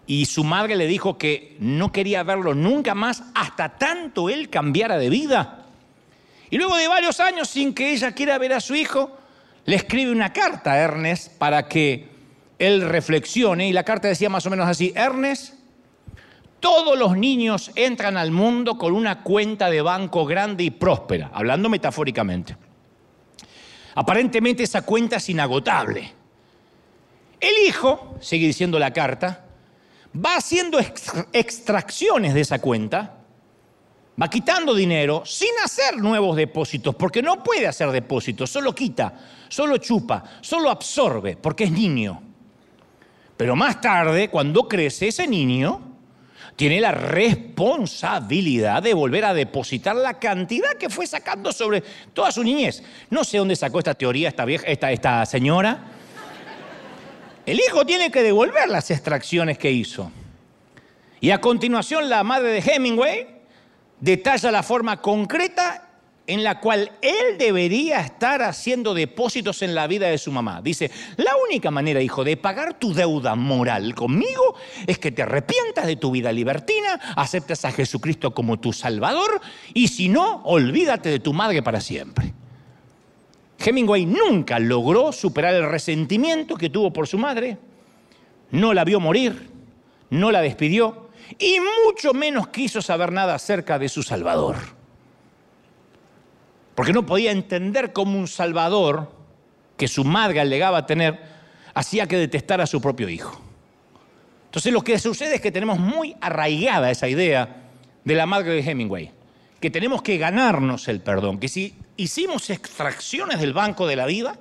y 0.08 0.26
su 0.26 0.44
madre 0.44 0.76
le 0.76 0.88
dijo 0.88 1.18
que 1.18 1.56
no 1.60 1.92
quería 1.92 2.24
verlo 2.24 2.54
nunca 2.54 2.96
más 2.96 3.24
hasta 3.34 3.78
tanto 3.78 4.30
él 4.30 4.50
cambiara 4.50 4.98
de 4.98 5.10
vida. 5.10 5.66
Y 6.50 6.58
luego 6.58 6.76
de 6.76 6.88
varios 6.88 7.20
años, 7.20 7.48
sin 7.48 7.74
que 7.74 7.94
ella 7.94 8.12
quiera 8.14 8.38
ver 8.38 8.54
a 8.54 8.60
su 8.60 8.76
hijo, 8.76 9.18
le 9.66 9.76
escribe 9.76 10.12
una 10.12 10.34
carta 10.34 10.74
a 10.74 10.78
Ernest 10.80 11.38
para 11.38 11.68
que 11.68 12.10
él 12.60 12.82
reflexione, 12.82 13.68
y 13.68 13.74
la 13.74 13.84
carta 13.84 14.08
decía 14.08 14.30
más 14.30 14.46
o 14.46 14.50
menos 14.50 14.68
así, 14.68 14.92
Ernest, 14.96 15.56
todos 16.60 16.98
los 16.98 17.18
niños 17.18 17.72
entran 17.76 18.18
al 18.18 18.32
mundo 18.32 18.78
con 18.78 18.94
una 18.94 19.24
cuenta 19.24 19.70
de 19.70 19.82
banco 19.82 20.26
grande 20.26 20.64
y 20.64 20.70
próspera, 20.70 21.32
hablando 21.34 21.70
metafóricamente. 21.70 22.56
Aparentemente 23.96 24.64
esa 24.64 24.84
cuenta 24.84 25.18
es 25.18 25.30
inagotable. 25.30 26.14
El 27.40 27.68
hijo, 27.68 28.16
sigue 28.22 28.46
diciendo 28.46 28.78
la 28.78 28.94
carta, 28.94 29.46
va 30.16 30.36
haciendo 30.36 30.80
extracciones 30.80 32.34
de 32.34 32.42
esa 32.42 32.60
cuenta, 32.60 33.18
va 34.22 34.30
quitando 34.30 34.74
dinero 34.76 35.24
sin 35.26 35.52
hacer 35.64 35.98
nuevos 35.98 36.36
depósitos, 36.36 36.96
porque 36.96 37.22
no 37.22 37.44
puede 37.44 37.68
hacer 37.68 37.92
depósitos, 37.92 38.50
solo 38.50 38.76
quita, 38.76 39.14
solo 39.48 39.78
chupa, 39.78 40.24
solo 40.42 40.70
absorbe, 40.70 41.38
porque 41.38 41.66
es 41.66 41.72
niño. 41.72 42.22
Pero 43.38 43.56
más 43.56 43.82
tarde, 43.82 44.30
cuando 44.30 44.68
crece 44.68 45.08
ese 45.08 45.28
niño, 45.28 45.92
tiene 46.56 46.80
la 46.80 46.92
responsabilidad 46.92 48.84
de 48.84 48.94
volver 48.94 49.26
a 49.26 49.34
depositar 49.34 49.96
la 49.96 50.20
cantidad 50.20 50.74
que 50.74 50.90
fue 50.90 51.08
sacando 51.08 51.52
sobre 51.52 51.82
toda 52.14 52.32
su 52.32 52.44
niñez. 52.44 52.84
No 53.10 53.24
sé 53.24 53.40
dónde 53.40 53.56
sacó 53.56 53.80
esta 53.80 53.96
teoría 53.96 54.30
esta, 54.30 54.46
vieja, 54.46 54.68
esta, 54.68 54.92
esta 54.92 55.26
señora. 55.26 56.01
El 57.46 57.60
hijo 57.60 57.86
tiene 57.86 58.12
que 58.12 58.24
devolver 58.24 58.70
las 58.70 58.92
extracciones 58.92 59.58
que 59.58 59.72
hizo. 59.72 60.12
Y 61.20 61.32
a 61.32 61.42
continuación 61.42 62.10
la 62.10 62.24
madre 62.24 62.50
de 62.50 62.60
Hemingway 62.60 63.28
detalla 64.00 64.52
la 64.52 64.64
forma 64.64 65.02
concreta 65.02 65.88
en 66.28 66.44
la 66.44 66.60
cual 66.60 66.92
él 67.02 67.38
debería 67.38 68.00
estar 68.00 68.42
haciendo 68.42 68.94
depósitos 68.94 69.62
en 69.64 69.76
la 69.76 69.88
vida 69.88 70.08
de 70.08 70.18
su 70.18 70.32
mamá. 70.32 70.62
Dice, 70.62 70.90
la 71.18 71.32
única 71.48 71.72
manera, 71.72 72.02
hijo, 72.02 72.24
de 72.24 72.38
pagar 72.38 72.80
tu 72.80 72.94
deuda 72.94 73.36
moral 73.36 73.96
conmigo 73.96 74.56
es 74.88 74.98
que 74.98 75.12
te 75.12 75.24
arrepientas 75.24 75.88
de 75.88 75.96
tu 75.96 76.12
vida 76.12 76.32
libertina, 76.32 77.00
aceptes 77.16 77.66
a 77.66 77.72
Jesucristo 77.72 78.34
como 78.34 78.60
tu 78.60 78.72
Salvador 78.72 79.42
y 79.74 79.90
si 79.90 80.10
no, 80.10 80.42
olvídate 80.44 81.10
de 81.10 81.20
tu 81.20 81.34
madre 81.34 81.62
para 81.62 81.82
siempre. 81.82 82.34
Hemingway 83.64 84.06
nunca 84.06 84.60
logró 84.60 85.12
superar 85.12 85.54
el 85.54 85.70
resentimiento 85.70 86.56
que 86.56 86.70
tuvo 86.70 86.92
por 86.92 87.08
su 87.08 87.18
madre, 87.18 87.58
no 88.52 88.74
la 88.74 88.84
vio 88.84 89.00
morir, 89.00 89.50
no 90.10 90.32
la 90.32 90.42
despidió 90.42 91.10
y 91.38 91.58
mucho 91.86 92.14
menos 92.14 92.48
quiso 92.48 92.82
saber 92.82 93.12
nada 93.12 93.36
acerca 93.36 93.80
de 93.80 93.90
su 93.90 94.04
Salvador 94.04 94.58
porque 96.76 96.94
no 96.94 97.06
podía 97.06 97.32
entender 97.32 97.94
cómo 97.94 98.18
un 98.18 98.28
Salvador 98.28 99.12
que 99.78 99.88
su 99.88 100.04
madre 100.04 100.40
alegaba 100.40 100.86
tener 100.86 101.20
hacía 101.74 102.08
que 102.08 102.18
detestara 102.18 102.64
a 102.64 102.68
su 102.68 102.82
propio 102.82 103.10
hijo. 103.10 103.40
Entonces 104.46 104.74
lo 104.74 104.82
que 104.82 105.00
sucede 105.00 105.36
es 105.36 105.42
que 105.42 105.52
tenemos 105.52 105.80
muy 105.80 106.16
arraigada 106.22 106.92
esa 106.92 107.08
idea 107.08 107.68
de 108.04 108.16
la 108.16 108.26
madre 108.26 108.54
de 108.54 108.62
Hemingway, 108.62 109.12
que 109.60 109.70
tenemos 109.70 110.02
que 110.02 110.18
ganarnos 110.18 110.88
el 110.88 111.02
perdón, 111.02 111.40
que 111.40 111.48
si 111.48 111.76
hicimos 111.98 112.50
extracciones 112.50 113.40
del 113.40 113.54
banco 113.54 113.88
de 113.88 113.96
la 113.96 114.06
vida, 114.06 114.38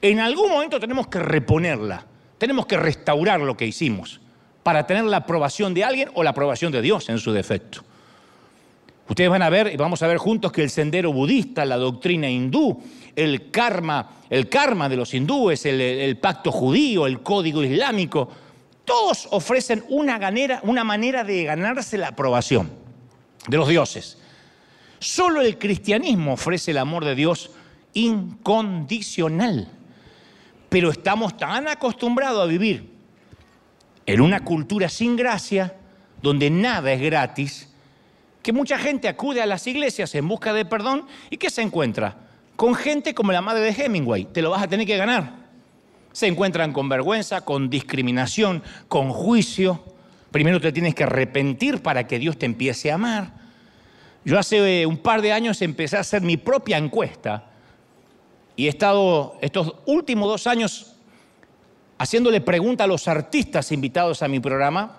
en 0.00 0.20
algún 0.20 0.50
momento 0.50 0.78
tenemos 0.80 1.08
que 1.08 1.18
reponerla, 1.18 2.06
tenemos 2.38 2.66
que 2.66 2.76
restaurar 2.76 3.40
lo 3.40 3.56
que 3.56 3.66
hicimos 3.66 4.20
para 4.62 4.86
tener 4.86 5.04
la 5.04 5.18
aprobación 5.18 5.72
de 5.74 5.84
alguien 5.84 6.10
o 6.14 6.22
la 6.22 6.30
aprobación 6.30 6.72
de 6.72 6.82
Dios 6.82 7.08
en 7.08 7.18
su 7.18 7.32
defecto. 7.32 7.82
Ustedes 9.08 9.30
van 9.30 9.42
a 9.42 9.48
ver, 9.48 9.72
y 9.72 9.76
vamos 9.76 10.02
a 10.02 10.06
ver 10.06 10.18
juntos 10.18 10.52
que 10.52 10.62
el 10.62 10.68
sendero 10.68 11.12
budista, 11.12 11.64
la 11.64 11.76
doctrina 11.76 12.28
hindú, 12.28 12.82
el 13.16 13.50
karma, 13.50 14.10
el 14.28 14.50
karma 14.50 14.88
de 14.88 14.96
los 14.96 15.14
hindúes, 15.14 15.64
el, 15.64 15.80
el 15.80 16.18
pacto 16.18 16.52
judío, 16.52 17.06
el 17.06 17.22
código 17.22 17.64
islámico, 17.64 18.28
todos 18.84 19.28
ofrecen 19.30 19.84
una, 19.88 20.18
manera, 20.18 20.60
una 20.62 20.84
manera 20.84 21.24
de 21.24 21.44
ganarse 21.44 21.98
la 21.98 22.08
aprobación 22.08 22.70
de 23.46 23.56
los 23.56 23.68
dioses. 23.68 24.18
Solo 24.98 25.40
el 25.40 25.58
cristianismo 25.58 26.34
ofrece 26.34 26.72
el 26.72 26.78
amor 26.78 27.04
de 27.04 27.14
Dios 27.14 27.50
incondicional. 27.94 29.68
Pero 30.68 30.90
estamos 30.90 31.36
tan 31.36 31.68
acostumbrados 31.68 32.42
a 32.42 32.46
vivir 32.46 32.90
en 34.06 34.20
una 34.20 34.40
cultura 34.40 34.88
sin 34.88 35.16
gracia, 35.16 35.76
donde 36.22 36.50
nada 36.50 36.92
es 36.92 37.00
gratis, 37.00 37.68
que 38.42 38.52
mucha 38.52 38.78
gente 38.78 39.08
acude 39.08 39.42
a 39.42 39.46
las 39.46 39.66
iglesias 39.66 40.14
en 40.14 40.26
busca 40.26 40.52
de 40.52 40.64
perdón 40.64 41.06
y 41.30 41.36
¿qué 41.36 41.50
se 41.50 41.62
encuentra? 41.62 42.16
Con 42.56 42.74
gente 42.74 43.14
como 43.14 43.32
la 43.32 43.42
madre 43.42 43.60
de 43.62 43.84
Hemingway, 43.84 44.24
te 44.24 44.42
lo 44.42 44.50
vas 44.50 44.62
a 44.62 44.68
tener 44.68 44.86
que 44.86 44.96
ganar. 44.96 45.48
Se 46.12 46.26
encuentran 46.26 46.72
con 46.72 46.88
vergüenza, 46.88 47.42
con 47.42 47.70
discriminación, 47.70 48.62
con 48.88 49.10
juicio. 49.10 49.84
Primero 50.30 50.60
te 50.60 50.72
tienes 50.72 50.94
que 50.94 51.04
arrepentir 51.04 51.82
para 51.82 52.06
que 52.06 52.18
Dios 52.18 52.38
te 52.38 52.46
empiece 52.46 52.90
a 52.90 52.94
amar. 52.94 53.37
Yo 54.24 54.38
hace 54.38 54.82
eh, 54.82 54.86
un 54.86 54.98
par 54.98 55.22
de 55.22 55.32
años 55.32 55.62
empecé 55.62 55.96
a 55.96 56.00
hacer 56.00 56.22
mi 56.22 56.36
propia 56.36 56.76
encuesta 56.76 57.46
y 58.56 58.66
he 58.66 58.68
estado 58.68 59.36
estos 59.40 59.74
últimos 59.86 60.28
dos 60.28 60.46
años 60.46 60.96
haciéndole 61.98 62.40
preguntas 62.40 62.84
a 62.84 62.88
los 62.88 63.08
artistas 63.08 63.72
invitados 63.72 64.22
a 64.22 64.28
mi 64.28 64.40
programa 64.40 64.98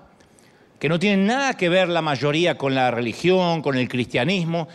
que 0.79 0.89
no 0.89 0.97
tienen 0.97 1.25
nada 1.25 1.55
que 1.55 1.69
ver 1.69 1.89
la 1.89 2.01
mayoría 2.01 2.57
con 2.57 2.73
la 2.73 2.89
religión, 2.89 3.61
con 3.61 3.77
el 3.77 3.89
cristianismo. 3.89 4.67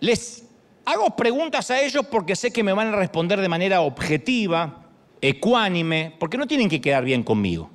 Les 0.00 0.44
hago 0.86 1.14
preguntas 1.14 1.70
a 1.70 1.80
ellos 1.80 2.06
porque 2.10 2.34
sé 2.34 2.50
que 2.50 2.62
me 2.62 2.72
van 2.72 2.88
a 2.88 2.96
responder 2.96 3.40
de 3.40 3.48
manera 3.48 3.82
objetiva, 3.82 4.86
ecuánime, 5.20 6.14
porque 6.18 6.38
no 6.38 6.46
tienen 6.46 6.68
que 6.68 6.80
quedar 6.80 7.04
bien 7.04 7.22
conmigo. 7.22 7.70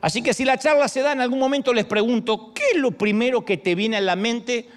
Así 0.00 0.22
que 0.22 0.34
si 0.34 0.44
la 0.44 0.56
charla 0.56 0.88
se 0.88 1.02
da, 1.02 1.12
en 1.12 1.20
algún 1.20 1.38
momento 1.38 1.72
les 1.72 1.84
pregunto, 1.84 2.52
¿qué 2.54 2.62
es 2.74 2.78
lo 2.78 2.92
primero 2.92 3.44
que 3.44 3.56
te 3.56 3.74
viene 3.74 3.96
a 3.96 4.00
la 4.00 4.16
mente 4.16 4.68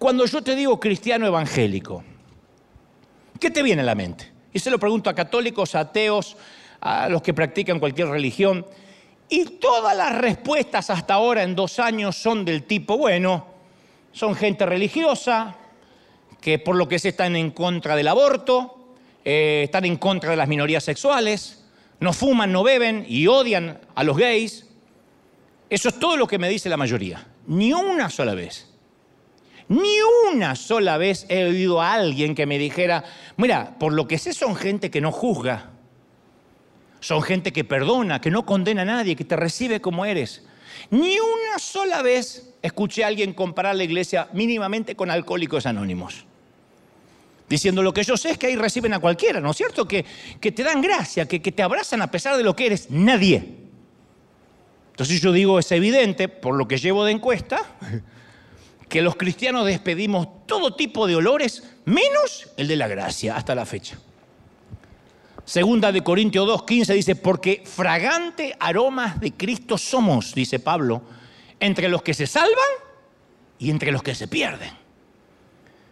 cuando 0.00 0.24
yo 0.24 0.40
te 0.40 0.56
digo 0.56 0.80
cristiano 0.80 1.26
evangélico? 1.26 2.02
¿Qué 3.38 3.50
te 3.50 3.62
viene 3.62 3.82
a 3.82 3.84
la 3.84 3.94
mente? 3.94 4.32
Y 4.50 4.58
se 4.58 4.70
lo 4.70 4.78
pregunto 4.78 5.10
a 5.10 5.14
católicos, 5.14 5.74
a 5.74 5.80
ateos, 5.80 6.38
a 6.80 7.10
los 7.10 7.20
que 7.20 7.34
practican 7.34 7.78
cualquier 7.78 8.08
religión. 8.08 8.64
Y 9.28 9.44
todas 9.44 9.94
las 9.94 10.16
respuestas 10.16 10.88
hasta 10.88 11.12
ahora 11.12 11.42
en 11.42 11.54
dos 11.54 11.78
años 11.78 12.16
son 12.16 12.46
del 12.46 12.62
tipo, 12.62 12.96
bueno, 12.96 13.44
son 14.10 14.34
gente 14.34 14.64
religiosa, 14.64 15.56
que 16.40 16.58
por 16.58 16.76
lo 16.76 16.88
que 16.88 16.98
se 16.98 17.10
están 17.10 17.36
en 17.36 17.50
contra 17.50 17.94
del 17.94 18.08
aborto, 18.08 18.94
eh, 19.22 19.64
están 19.64 19.84
en 19.84 19.98
contra 19.98 20.30
de 20.30 20.36
las 20.36 20.48
minorías 20.48 20.82
sexuales, 20.82 21.62
no 22.00 22.14
fuman, 22.14 22.50
no 22.50 22.62
beben 22.62 23.04
y 23.06 23.26
odian 23.26 23.78
a 23.94 24.02
los 24.02 24.16
gays. 24.16 24.66
Eso 25.68 25.90
es 25.90 25.98
todo 26.00 26.16
lo 26.16 26.26
que 26.26 26.38
me 26.38 26.48
dice 26.48 26.70
la 26.70 26.78
mayoría. 26.78 27.26
Ni 27.48 27.74
una 27.74 28.08
sola 28.08 28.32
vez. 28.32 28.69
Ni 29.70 29.98
una 30.32 30.56
sola 30.56 30.98
vez 30.98 31.26
he 31.28 31.44
oído 31.44 31.80
a 31.80 31.92
alguien 31.92 32.34
que 32.34 32.44
me 32.44 32.58
dijera, 32.58 33.04
mira, 33.36 33.78
por 33.78 33.92
lo 33.92 34.08
que 34.08 34.18
sé 34.18 34.32
son 34.32 34.56
gente 34.56 34.90
que 34.90 35.00
no 35.00 35.12
juzga, 35.12 35.70
son 36.98 37.22
gente 37.22 37.52
que 37.52 37.62
perdona, 37.62 38.20
que 38.20 38.32
no 38.32 38.44
condena 38.44 38.82
a 38.82 38.84
nadie, 38.84 39.14
que 39.14 39.24
te 39.24 39.36
recibe 39.36 39.80
como 39.80 40.04
eres. 40.04 40.44
Ni 40.90 41.20
una 41.20 41.60
sola 41.60 42.02
vez 42.02 42.52
escuché 42.62 43.04
a 43.04 43.06
alguien 43.06 43.32
comparar 43.32 43.76
la 43.76 43.84
iglesia 43.84 44.28
mínimamente 44.32 44.96
con 44.96 45.08
alcohólicos 45.08 45.66
anónimos. 45.66 46.24
Diciendo 47.48 47.84
lo 47.84 47.92
que 47.92 48.02
yo 48.02 48.16
sé 48.16 48.30
es 48.30 48.38
que 48.38 48.48
ahí 48.48 48.56
reciben 48.56 48.92
a 48.94 48.98
cualquiera, 48.98 49.40
¿no 49.40 49.52
es 49.52 49.56
cierto? 49.56 49.86
Que, 49.86 50.04
que 50.40 50.50
te 50.50 50.64
dan 50.64 50.80
gracia, 50.80 51.28
que, 51.28 51.40
que 51.40 51.52
te 51.52 51.62
abrazan 51.62 52.02
a 52.02 52.10
pesar 52.10 52.36
de 52.36 52.42
lo 52.42 52.56
que 52.56 52.66
eres. 52.66 52.90
Nadie. 52.90 53.56
Entonces 54.90 55.20
yo 55.20 55.30
digo, 55.30 55.60
es 55.60 55.70
evidente, 55.70 56.26
por 56.26 56.56
lo 56.56 56.66
que 56.66 56.76
llevo 56.76 57.04
de 57.04 57.12
encuesta, 57.12 57.62
que 58.90 59.00
los 59.00 59.16
cristianos 59.16 59.64
despedimos 59.64 60.46
todo 60.46 60.74
tipo 60.74 61.06
de 61.06 61.14
olores, 61.14 61.62
menos 61.84 62.50
el 62.56 62.68
de 62.68 62.76
la 62.76 62.88
gracia, 62.88 63.36
hasta 63.36 63.54
la 63.54 63.64
fecha. 63.64 63.96
Segunda 65.44 65.92
de 65.92 66.02
Corintios 66.02 66.46
2.15 66.46 66.94
dice, 66.94 67.16
porque 67.16 67.62
fragante 67.64 68.54
aromas 68.58 69.20
de 69.20 69.32
Cristo 69.32 69.78
somos, 69.78 70.34
dice 70.34 70.58
Pablo, 70.58 71.02
entre 71.60 71.88
los 71.88 72.02
que 72.02 72.14
se 72.14 72.26
salvan 72.26 72.68
y 73.58 73.70
entre 73.70 73.92
los 73.92 74.02
que 74.02 74.14
se 74.14 74.26
pierden. 74.26 74.70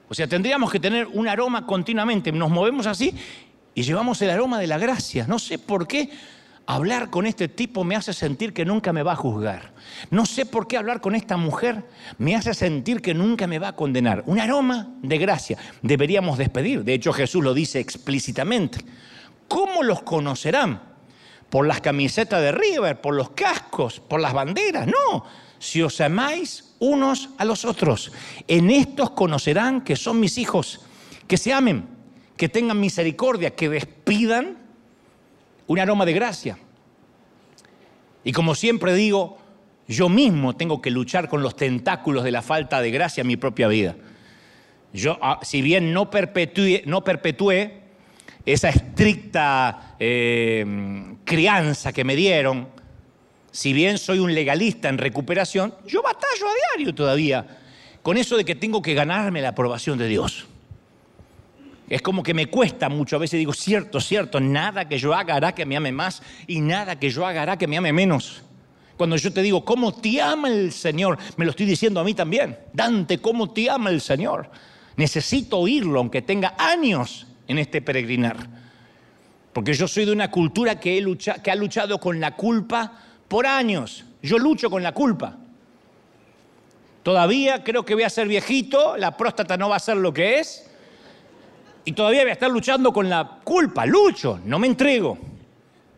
O 0.08 0.14
sea, 0.14 0.26
tendríamos 0.26 0.70
que 0.70 0.80
tener 0.80 1.06
un 1.06 1.28
aroma 1.28 1.66
continuamente. 1.66 2.32
Nos 2.32 2.50
movemos 2.50 2.86
así 2.86 3.14
y 3.74 3.82
llevamos 3.82 4.20
el 4.22 4.30
aroma 4.30 4.58
de 4.58 4.66
la 4.66 4.78
gracia. 4.78 5.26
No 5.28 5.38
sé 5.38 5.58
por 5.58 5.86
qué 5.86 6.10
hablar 6.68 7.08
con 7.08 7.24
este 7.24 7.48
tipo 7.48 7.82
me 7.82 7.96
hace 7.96 8.12
sentir 8.12 8.52
que 8.52 8.66
nunca 8.66 8.92
me 8.92 9.02
va 9.02 9.12
a 9.12 9.16
juzgar. 9.16 9.72
No 10.10 10.26
sé 10.26 10.44
por 10.44 10.68
qué 10.68 10.76
hablar 10.76 11.00
con 11.00 11.14
esta 11.14 11.38
mujer 11.38 11.82
me 12.18 12.36
hace 12.36 12.52
sentir 12.52 13.00
que 13.00 13.14
nunca 13.14 13.46
me 13.46 13.58
va 13.58 13.68
a 13.68 13.74
condenar. 13.74 14.22
Un 14.26 14.38
aroma 14.38 14.94
de 15.00 15.16
gracia. 15.16 15.56
Deberíamos 15.80 16.36
despedir. 16.36 16.84
De 16.84 16.92
hecho, 16.92 17.14
Jesús 17.14 17.42
lo 17.42 17.54
dice 17.54 17.80
explícitamente. 17.80 18.80
¿Cómo 19.48 19.82
los 19.82 20.02
conocerán? 20.02 20.82
¿Por 21.48 21.66
las 21.66 21.80
camisetas 21.80 22.42
de 22.42 22.52
River? 22.52 23.00
¿Por 23.00 23.14
los 23.14 23.30
cascos? 23.30 23.98
¿Por 23.98 24.20
las 24.20 24.34
banderas? 24.34 24.86
No. 24.86 25.24
Si 25.58 25.80
os 25.80 25.98
amáis 26.02 26.74
unos 26.80 27.30
a 27.38 27.46
los 27.46 27.64
otros. 27.64 28.12
En 28.46 28.68
estos 28.68 29.12
conocerán 29.12 29.80
que 29.80 29.96
son 29.96 30.20
mis 30.20 30.36
hijos, 30.36 30.82
que 31.26 31.38
se 31.38 31.50
amen, 31.50 31.88
que 32.36 32.50
tengan 32.50 32.78
misericordia, 32.78 33.56
que 33.56 33.70
despidan 33.70 34.67
un 35.68 35.78
aroma 35.78 36.04
de 36.04 36.12
gracia. 36.12 36.58
Y 38.24 38.32
como 38.32 38.54
siempre 38.54 38.94
digo, 38.94 39.38
yo 39.86 40.08
mismo 40.08 40.56
tengo 40.56 40.82
que 40.82 40.90
luchar 40.90 41.28
con 41.28 41.42
los 41.42 41.56
tentáculos 41.56 42.24
de 42.24 42.32
la 42.32 42.42
falta 42.42 42.80
de 42.80 42.90
gracia 42.90 43.20
en 43.20 43.28
mi 43.28 43.36
propia 43.36 43.68
vida. 43.68 43.94
Yo, 44.92 45.18
ah, 45.22 45.38
si 45.42 45.62
bien 45.62 45.92
no 45.92 46.10
perpetué, 46.10 46.82
no 46.86 47.04
esa 48.44 48.70
estricta 48.70 49.94
eh, 49.98 51.14
crianza 51.24 51.92
que 51.92 52.04
me 52.04 52.16
dieron, 52.16 52.68
si 53.50 53.72
bien 53.72 53.98
soy 53.98 54.18
un 54.18 54.34
legalista 54.34 54.88
en 54.88 54.98
recuperación, 54.98 55.74
yo 55.86 56.02
batallo 56.02 56.46
a 56.48 56.76
diario 56.76 56.94
todavía 56.94 57.46
con 58.02 58.16
eso 58.16 58.36
de 58.36 58.44
que 58.44 58.54
tengo 58.54 58.80
que 58.80 58.94
ganarme 58.94 59.42
la 59.42 59.50
aprobación 59.50 59.98
de 59.98 60.08
Dios. 60.08 60.46
Es 61.88 62.02
como 62.02 62.22
que 62.22 62.34
me 62.34 62.46
cuesta 62.46 62.88
mucho, 62.88 63.16
a 63.16 63.18
veces 63.18 63.38
digo, 63.38 63.52
cierto, 63.52 64.00
cierto, 64.00 64.40
nada 64.40 64.88
que 64.88 64.98
yo 64.98 65.14
haga 65.14 65.36
hará 65.36 65.54
que 65.54 65.64
me 65.64 65.76
ame 65.76 65.90
más 65.90 66.22
y 66.46 66.60
nada 66.60 66.98
que 66.98 67.08
yo 67.08 67.26
haga 67.26 67.42
hará 67.42 67.56
que 67.56 67.66
me 67.66 67.78
ame 67.78 67.92
menos. 67.92 68.42
Cuando 68.98 69.16
yo 69.16 69.32
te 69.32 69.42
digo, 69.42 69.64
¿cómo 69.64 69.94
te 69.94 70.20
ama 70.20 70.48
el 70.48 70.72
Señor? 70.72 71.18
Me 71.36 71.44
lo 71.44 71.52
estoy 71.52 71.66
diciendo 71.66 72.00
a 72.00 72.04
mí 72.04 72.14
también. 72.14 72.58
Dante, 72.72 73.18
¿cómo 73.18 73.52
te 73.52 73.70
ama 73.70 73.90
el 73.90 74.00
Señor? 74.00 74.50
Necesito 74.96 75.58
oírlo, 75.58 76.00
aunque 76.00 76.20
tenga 76.20 76.54
años 76.58 77.26
en 77.46 77.58
este 77.58 77.80
peregrinar. 77.80 78.36
Porque 79.52 79.72
yo 79.72 79.88
soy 79.88 80.04
de 80.04 80.12
una 80.12 80.30
cultura 80.30 80.78
que, 80.78 81.16
que 81.42 81.50
ha 81.50 81.54
luchado 81.54 81.98
con 81.98 82.20
la 82.20 82.34
culpa 82.34 82.92
por 83.28 83.46
años. 83.46 84.04
Yo 84.20 84.38
lucho 84.38 84.68
con 84.68 84.82
la 84.82 84.92
culpa. 84.92 85.36
Todavía 87.02 87.62
creo 87.64 87.84
que 87.84 87.94
voy 87.94 88.02
a 88.02 88.10
ser 88.10 88.28
viejito, 88.28 88.96
la 88.96 89.16
próstata 89.16 89.56
no 89.56 89.68
va 89.68 89.76
a 89.76 89.80
ser 89.80 89.96
lo 89.96 90.12
que 90.12 90.40
es. 90.40 90.67
Y 91.88 91.92
todavía 91.92 92.20
voy 92.20 92.28
a 92.28 92.34
estar 92.34 92.50
luchando 92.50 92.92
con 92.92 93.08
la 93.08 93.38
culpa. 93.42 93.86
Lucho, 93.86 94.40
no 94.44 94.58
me 94.58 94.66
entrego. 94.66 95.16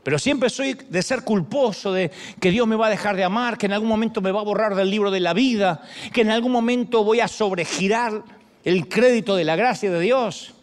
Pero 0.05 0.21
siempre 0.21 0.49
soy 0.49 0.75
de 0.75 1.03
ser 1.03 1.25
culposo, 1.25 1.93
de 1.93 2.13
que 2.39 2.53
Dios 2.53 2.69
me 2.69 2.77
va 2.77 2.87
a 2.87 2.91
dejar 2.91 3.17
de 3.17 3.25
amar, 3.25 3.59
que 3.59 3.67
en 3.67 3.73
algún 3.73 3.89
momento 3.89 4.21
me 4.21 4.31
va 4.31 4.39
a 4.39 4.45
borrar 4.45 4.77
del 4.77 4.89
libro 4.89 5.11
de 5.11 5.19
la 5.19 5.35
vida, 5.35 5.83
que 6.13 6.21
en 6.21 6.31
algún 6.31 6.53
momento 6.53 7.03
voy 7.03 7.19
a 7.19 7.27
sobregirar 7.27 8.23
el 8.63 8.87
crédito 8.89 9.35
de 9.35 9.43
la 9.43 9.57
gracia 9.57 9.91
de 9.91 9.99
Dios. 9.99 10.55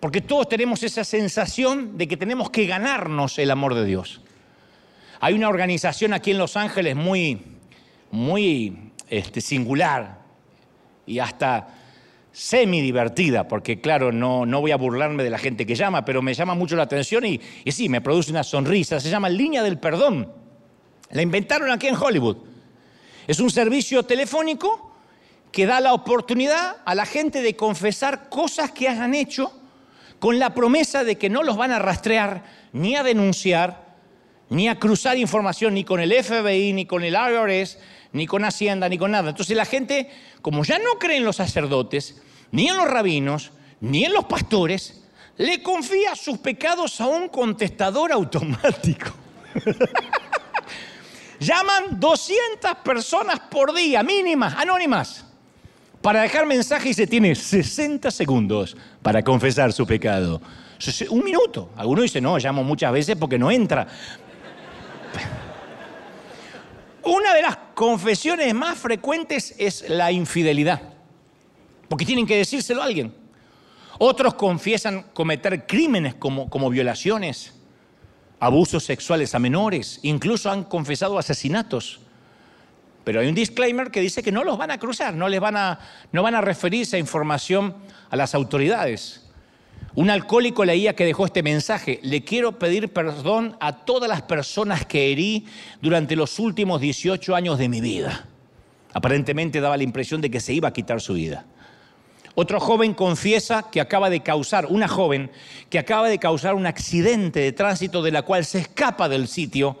Porque 0.00 0.20
todos 0.20 0.48
tenemos 0.48 0.82
esa 0.82 1.04
sensación 1.04 1.96
de 1.96 2.08
que 2.08 2.16
tenemos 2.16 2.50
que 2.50 2.66
ganarnos 2.66 3.38
el 3.38 3.52
amor 3.52 3.76
de 3.76 3.84
Dios. 3.84 4.20
Hay 5.20 5.34
una 5.34 5.48
organización 5.48 6.12
aquí 6.12 6.32
en 6.32 6.38
Los 6.38 6.56
Ángeles 6.56 6.96
muy, 6.96 7.40
muy 8.10 8.90
este, 9.08 9.40
singular 9.40 10.18
y 11.06 11.20
hasta 11.20 11.81
semi 12.32 12.80
divertida, 12.80 13.46
porque 13.46 13.80
claro, 13.80 14.10
no, 14.10 14.46
no 14.46 14.60
voy 14.60 14.70
a 14.70 14.76
burlarme 14.76 15.22
de 15.22 15.30
la 15.30 15.38
gente 15.38 15.66
que 15.66 15.74
llama, 15.74 16.04
pero 16.04 16.22
me 16.22 16.34
llama 16.34 16.54
mucho 16.54 16.76
la 16.76 16.84
atención 16.84 17.24
y, 17.26 17.40
y 17.64 17.72
sí, 17.72 17.88
me 17.88 18.00
produce 18.00 18.30
una 18.30 18.42
sonrisa. 18.42 18.98
Se 19.00 19.10
llama 19.10 19.28
Línea 19.28 19.62
del 19.62 19.78
Perdón. 19.78 20.32
La 21.10 21.22
inventaron 21.22 21.70
aquí 21.70 21.88
en 21.88 21.96
Hollywood. 21.96 22.38
Es 23.26 23.38
un 23.38 23.50
servicio 23.50 24.02
telefónico 24.02 24.94
que 25.52 25.66
da 25.66 25.80
la 25.80 25.92
oportunidad 25.92 26.78
a 26.84 26.94
la 26.94 27.04
gente 27.04 27.42
de 27.42 27.54
confesar 27.54 28.30
cosas 28.30 28.72
que 28.72 28.88
hayan 28.88 29.14
hecho 29.14 29.52
con 30.18 30.38
la 30.38 30.54
promesa 30.54 31.04
de 31.04 31.18
que 31.18 31.28
no 31.28 31.42
los 31.42 31.56
van 31.56 31.72
a 31.72 31.78
rastrear 31.78 32.44
ni 32.72 32.96
a 32.96 33.02
denunciar 33.02 33.92
ni 34.52 34.68
a 34.68 34.78
cruzar 34.78 35.16
información 35.16 35.72
ni 35.72 35.82
con 35.82 35.98
el 35.98 36.12
FBI, 36.12 36.74
ni 36.74 36.84
con 36.84 37.02
el 37.02 37.14
IRS, 37.14 37.78
ni 38.12 38.26
con 38.26 38.44
Hacienda, 38.44 38.88
ni 38.88 38.98
con 38.98 39.10
nada. 39.10 39.30
Entonces 39.30 39.56
la 39.56 39.64
gente, 39.64 40.10
como 40.40 40.64
ya 40.64 40.78
no 40.78 40.98
cree 40.98 41.16
en 41.16 41.24
los 41.24 41.36
sacerdotes, 41.36 42.22
ni 42.50 42.68
en 42.68 42.76
los 42.76 42.88
rabinos, 42.88 43.52
ni 43.80 44.04
en 44.04 44.12
los 44.12 44.24
pastores, 44.24 45.02
le 45.38 45.62
confía 45.62 46.14
sus 46.14 46.38
pecados 46.38 47.00
a 47.00 47.06
un 47.06 47.28
contestador 47.28 48.12
automático. 48.12 49.10
Llaman 51.40 51.98
200 51.98 52.76
personas 52.84 53.40
por 53.40 53.74
día, 53.74 54.02
mínimas, 54.02 54.54
anónimas, 54.56 55.24
para 56.00 56.22
dejar 56.22 56.46
mensaje 56.46 56.90
y 56.90 56.94
se 56.94 57.06
tiene 57.06 57.34
60 57.34 58.10
segundos 58.10 58.76
para 59.02 59.22
confesar 59.22 59.72
su 59.72 59.86
pecado. 59.86 60.40
Un 61.10 61.24
minuto. 61.24 61.70
Algunos 61.76 62.02
dicen, 62.02 62.24
no, 62.24 62.38
llamo 62.38 62.64
muchas 62.64 62.92
veces 62.92 63.16
porque 63.16 63.38
no 63.38 63.50
entra. 63.50 63.86
Una 67.04 67.34
de 67.34 67.42
las 67.42 67.56
confesiones 67.74 68.54
más 68.54 68.78
frecuentes 68.78 69.54
es 69.58 69.88
la 69.88 70.12
infidelidad, 70.12 70.80
porque 71.88 72.04
tienen 72.04 72.26
que 72.26 72.36
decírselo 72.36 72.82
a 72.82 72.84
alguien. 72.84 73.14
Otros 73.98 74.34
confiesan 74.34 75.06
cometer 75.12 75.66
crímenes 75.66 76.14
como, 76.14 76.48
como 76.48 76.70
violaciones, 76.70 77.54
abusos 78.38 78.84
sexuales 78.84 79.34
a 79.34 79.38
menores, 79.38 80.00
incluso 80.02 80.50
han 80.50 80.64
confesado 80.64 81.18
asesinatos. 81.18 82.00
Pero 83.04 83.20
hay 83.20 83.28
un 83.28 83.34
disclaimer 83.34 83.90
que 83.90 84.00
dice 84.00 84.22
que 84.22 84.30
no 84.30 84.44
los 84.44 84.56
van 84.58 84.70
a 84.70 84.78
cruzar, 84.78 85.14
no 85.14 85.28
les 85.28 85.40
van 85.40 85.56
a, 85.56 85.80
no 86.12 86.22
van 86.22 86.36
a 86.36 86.40
referir 86.40 86.82
esa 86.82 86.98
información 86.98 87.76
a 88.10 88.16
las 88.16 88.34
autoridades. 88.34 89.21
Un 89.94 90.08
alcohólico 90.08 90.64
leía 90.64 90.96
que 90.96 91.04
dejó 91.04 91.26
este 91.26 91.42
mensaje, 91.42 92.00
le 92.02 92.24
quiero 92.24 92.58
pedir 92.58 92.92
perdón 92.94 93.56
a 93.60 93.84
todas 93.84 94.08
las 94.08 94.22
personas 94.22 94.86
que 94.86 95.12
herí 95.12 95.46
durante 95.82 96.16
los 96.16 96.38
últimos 96.38 96.80
18 96.80 97.34
años 97.34 97.58
de 97.58 97.68
mi 97.68 97.82
vida. 97.82 98.26
Aparentemente 98.94 99.60
daba 99.60 99.76
la 99.76 99.82
impresión 99.82 100.22
de 100.22 100.30
que 100.30 100.40
se 100.40 100.54
iba 100.54 100.68
a 100.68 100.72
quitar 100.72 101.02
su 101.02 101.12
vida. 101.12 101.44
Otro 102.34 102.58
joven 102.58 102.94
confiesa 102.94 103.68
que 103.70 103.82
acaba 103.82 104.08
de 104.08 104.22
causar, 104.22 104.64
una 104.66 104.88
joven 104.88 105.30
que 105.68 105.78
acaba 105.78 106.08
de 106.08 106.18
causar 106.18 106.54
un 106.54 106.64
accidente 106.64 107.40
de 107.40 107.52
tránsito 107.52 108.02
de 108.02 108.12
la 108.12 108.22
cual 108.22 108.46
se 108.46 108.60
escapa 108.60 109.10
del 109.10 109.28
sitio 109.28 109.78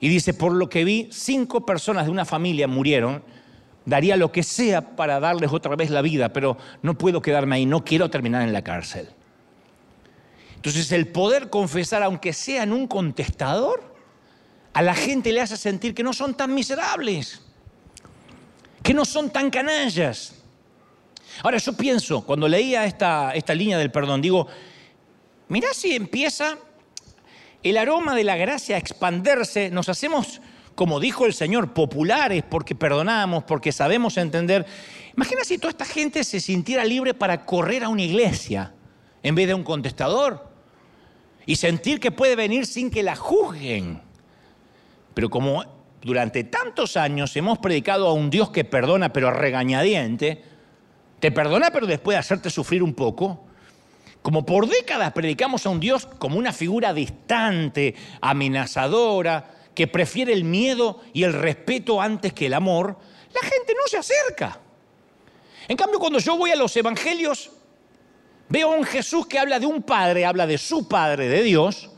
y 0.00 0.08
dice, 0.08 0.34
por 0.34 0.52
lo 0.52 0.68
que 0.68 0.82
vi, 0.84 1.08
cinco 1.12 1.64
personas 1.64 2.06
de 2.06 2.10
una 2.10 2.24
familia 2.24 2.66
murieron, 2.66 3.22
daría 3.84 4.16
lo 4.16 4.32
que 4.32 4.42
sea 4.42 4.96
para 4.96 5.20
darles 5.20 5.52
otra 5.52 5.76
vez 5.76 5.90
la 5.90 6.02
vida, 6.02 6.32
pero 6.32 6.56
no 6.82 6.98
puedo 6.98 7.22
quedarme 7.22 7.56
ahí, 7.56 7.66
no 7.66 7.84
quiero 7.84 8.10
terminar 8.10 8.42
en 8.42 8.52
la 8.52 8.62
cárcel. 8.62 9.10
Entonces 10.58 10.90
el 10.90 11.06
poder 11.06 11.50
confesar, 11.50 12.02
aunque 12.02 12.32
sea 12.32 12.64
en 12.64 12.72
un 12.72 12.88
contestador, 12.88 13.94
a 14.72 14.82
la 14.82 14.92
gente 14.92 15.32
le 15.32 15.40
hace 15.40 15.56
sentir 15.56 15.94
que 15.94 16.02
no 16.02 16.12
son 16.12 16.34
tan 16.34 16.52
miserables, 16.52 17.40
que 18.82 18.92
no 18.92 19.04
son 19.04 19.30
tan 19.30 19.50
canallas. 19.50 20.34
Ahora 21.44 21.58
yo 21.58 21.74
pienso, 21.74 22.22
cuando 22.22 22.48
leía 22.48 22.86
esta, 22.86 23.30
esta 23.34 23.54
línea 23.54 23.78
del 23.78 23.92
perdón, 23.92 24.20
digo, 24.20 24.48
mirá 25.46 25.68
si 25.72 25.94
empieza 25.94 26.58
el 27.62 27.76
aroma 27.76 28.16
de 28.16 28.24
la 28.24 28.36
gracia 28.36 28.74
a 28.74 28.80
expanderse, 28.80 29.70
nos 29.70 29.88
hacemos 29.88 30.40
como 30.74 30.98
dijo 30.98 31.24
el 31.24 31.34
Señor, 31.34 31.72
populares 31.72 32.42
porque 32.48 32.76
perdonamos, 32.76 33.44
porque 33.44 33.70
sabemos 33.70 34.16
entender. 34.16 34.64
Imagina 35.16 35.42
si 35.44 35.58
toda 35.58 35.70
esta 35.70 35.84
gente 35.84 36.22
se 36.22 36.40
sintiera 36.40 36.84
libre 36.84 37.14
para 37.14 37.44
correr 37.44 37.82
a 37.84 37.88
una 37.88 38.02
iglesia 38.02 38.72
en 39.22 39.34
vez 39.34 39.48
de 39.48 39.54
un 39.54 39.64
contestador 39.64 40.47
y 41.48 41.56
sentir 41.56 41.98
que 41.98 42.10
puede 42.10 42.36
venir 42.36 42.66
sin 42.66 42.90
que 42.90 43.02
la 43.02 43.16
juzguen. 43.16 44.02
Pero 45.14 45.30
como 45.30 45.64
durante 46.02 46.44
tantos 46.44 46.98
años 46.98 47.34
hemos 47.36 47.56
predicado 47.56 48.06
a 48.06 48.12
un 48.12 48.28
Dios 48.28 48.50
que 48.50 48.64
perdona 48.64 49.14
pero 49.14 49.30
regañadiente, 49.30 50.44
te 51.18 51.32
perdona 51.32 51.70
pero 51.70 51.86
después 51.86 52.16
de 52.16 52.18
hacerte 52.18 52.50
sufrir 52.50 52.82
un 52.82 52.92
poco, 52.92 53.46
como 54.20 54.44
por 54.44 54.68
décadas 54.68 55.10
predicamos 55.14 55.64
a 55.64 55.70
un 55.70 55.80
Dios 55.80 56.04
como 56.04 56.36
una 56.36 56.52
figura 56.52 56.92
distante, 56.92 57.94
amenazadora, 58.20 59.54
que 59.74 59.86
prefiere 59.86 60.34
el 60.34 60.44
miedo 60.44 61.00
y 61.14 61.22
el 61.22 61.32
respeto 61.32 62.02
antes 62.02 62.34
que 62.34 62.44
el 62.44 62.52
amor, 62.52 62.98
la 63.32 63.40
gente 63.40 63.72
no 63.72 63.86
se 63.86 63.96
acerca. 63.96 64.60
En 65.66 65.78
cambio, 65.78 65.98
cuando 65.98 66.18
yo 66.18 66.36
voy 66.36 66.50
a 66.50 66.56
los 66.56 66.76
evangelios, 66.76 67.52
veo 68.48 68.72
a 68.72 68.76
un 68.76 68.84
Jesús 68.84 69.26
que 69.26 69.38
habla 69.38 69.58
de 69.58 69.66
un 69.66 69.82
padre, 69.82 70.26
habla 70.26 70.46
de 70.46 70.58
su 70.58 70.88
padre, 70.88 71.28
de 71.28 71.42
Dios, 71.42 71.90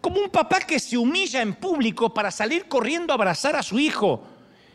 como 0.00 0.20
un 0.20 0.30
papá 0.30 0.60
que 0.60 0.78
se 0.78 0.96
humilla 0.96 1.42
en 1.42 1.54
público 1.54 2.12
para 2.12 2.30
salir 2.30 2.66
corriendo 2.66 3.12
a 3.12 3.16
abrazar 3.16 3.56
a 3.56 3.62
su 3.62 3.78
hijo. 3.78 4.24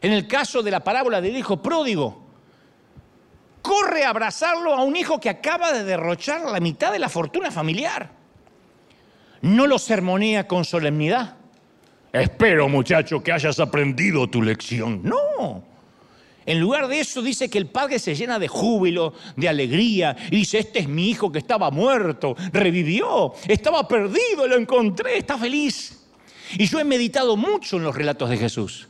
En 0.02 0.14
el 0.14 0.28
caso 0.28 0.62
de 0.62 0.72
la 0.72 0.84
parábola 0.84 1.22
del 1.22 1.36
hijo 1.36 1.62
pródigo, 1.62 2.24
corre 3.62 4.06
a 4.06 4.10
abrazarlo 4.10 4.74
a 4.74 4.84
un 4.84 4.96
hijo 4.96 5.20
que 5.20 5.30
acaba 5.30 5.74
de 5.74 5.84
derrochar 5.84 6.42
la 6.42 6.60
mitad 6.60 6.92
de 6.92 7.00
la 7.00 7.10
fortuna 7.10 7.52
familiar. 7.52 8.12
No 9.42 9.68
lo 9.68 9.78
sermonea 9.78 10.48
con 10.48 10.66
solemnidad, 10.66 11.38
Espero, 12.14 12.70
muchacho, 12.70 13.22
que 13.22 13.32
hayas 13.32 13.60
aprendido 13.60 14.28
tu 14.28 14.42
lección. 14.42 15.02
No. 15.04 15.64
En 16.48 16.62
lugar 16.62 16.88
de 16.88 17.02
eso 17.02 17.22
dice 17.22 17.50
que 17.50 17.58
el 17.58 17.68
padre 17.68 18.00
se 18.00 18.16
llena 18.16 18.40
de 18.40 18.48
júbilo, 18.48 19.14
de 19.36 19.50
alegría, 19.50 20.16
y 20.32 20.38
dice, 20.38 20.60
este 20.60 20.80
es 20.80 20.88
mi 20.88 21.10
hijo 21.10 21.30
que 21.30 21.40
estaba 21.40 21.70
muerto, 21.72 22.38
revivió, 22.54 23.34
estaba 23.50 23.86
perdido, 23.86 24.48
lo 24.48 24.56
encontré, 24.56 25.18
está 25.18 25.38
feliz. 25.38 26.08
Y 26.58 26.66
yo 26.66 26.80
he 26.80 26.86
meditado 26.86 27.36
mucho 27.36 27.76
en 27.76 27.84
los 27.84 27.94
relatos 27.94 28.30
de 28.30 28.38
Jesús. 28.38 28.88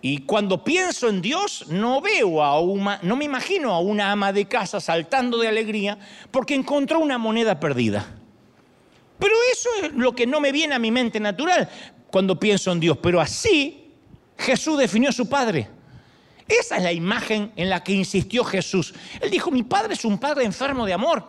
Y 0.00 0.18
cuando 0.18 0.62
pienso 0.62 1.08
en 1.08 1.20
Dios, 1.20 1.66
no 1.68 2.00
veo 2.00 2.44
a 2.44 2.60
una, 2.60 3.00
no 3.02 3.16
me 3.16 3.24
imagino 3.24 3.72
a 3.72 3.80
una 3.80 4.12
ama 4.12 4.32
de 4.32 4.46
casa 4.46 4.78
saltando 4.78 5.36
de 5.36 5.48
alegría 5.48 5.98
porque 6.30 6.54
encontró 6.54 7.00
una 7.00 7.18
moneda 7.18 7.58
perdida. 7.58 8.06
Pero 9.18 9.34
eso 9.50 9.68
es 9.82 9.92
lo 9.94 10.14
que 10.14 10.28
no 10.28 10.38
me 10.38 10.52
viene 10.52 10.76
a 10.76 10.78
mi 10.78 10.92
mente 10.92 11.18
natural 11.18 11.68
cuando 12.06 12.38
pienso 12.38 12.70
en 12.70 12.78
Dios. 12.78 12.98
Pero 13.02 13.20
así 13.20 13.85
Jesús 14.38 14.78
definió 14.78 15.10
a 15.10 15.12
su 15.12 15.28
Padre. 15.28 15.68
Esa 16.48 16.76
es 16.76 16.82
la 16.82 16.92
imagen 16.92 17.52
en 17.56 17.70
la 17.70 17.82
que 17.82 17.92
insistió 17.92 18.44
Jesús. 18.44 18.94
Él 19.20 19.30
dijo, 19.30 19.50
mi 19.50 19.62
Padre 19.62 19.94
es 19.94 20.04
un 20.04 20.18
Padre 20.18 20.44
enfermo 20.44 20.86
de 20.86 20.92
amor. 20.92 21.24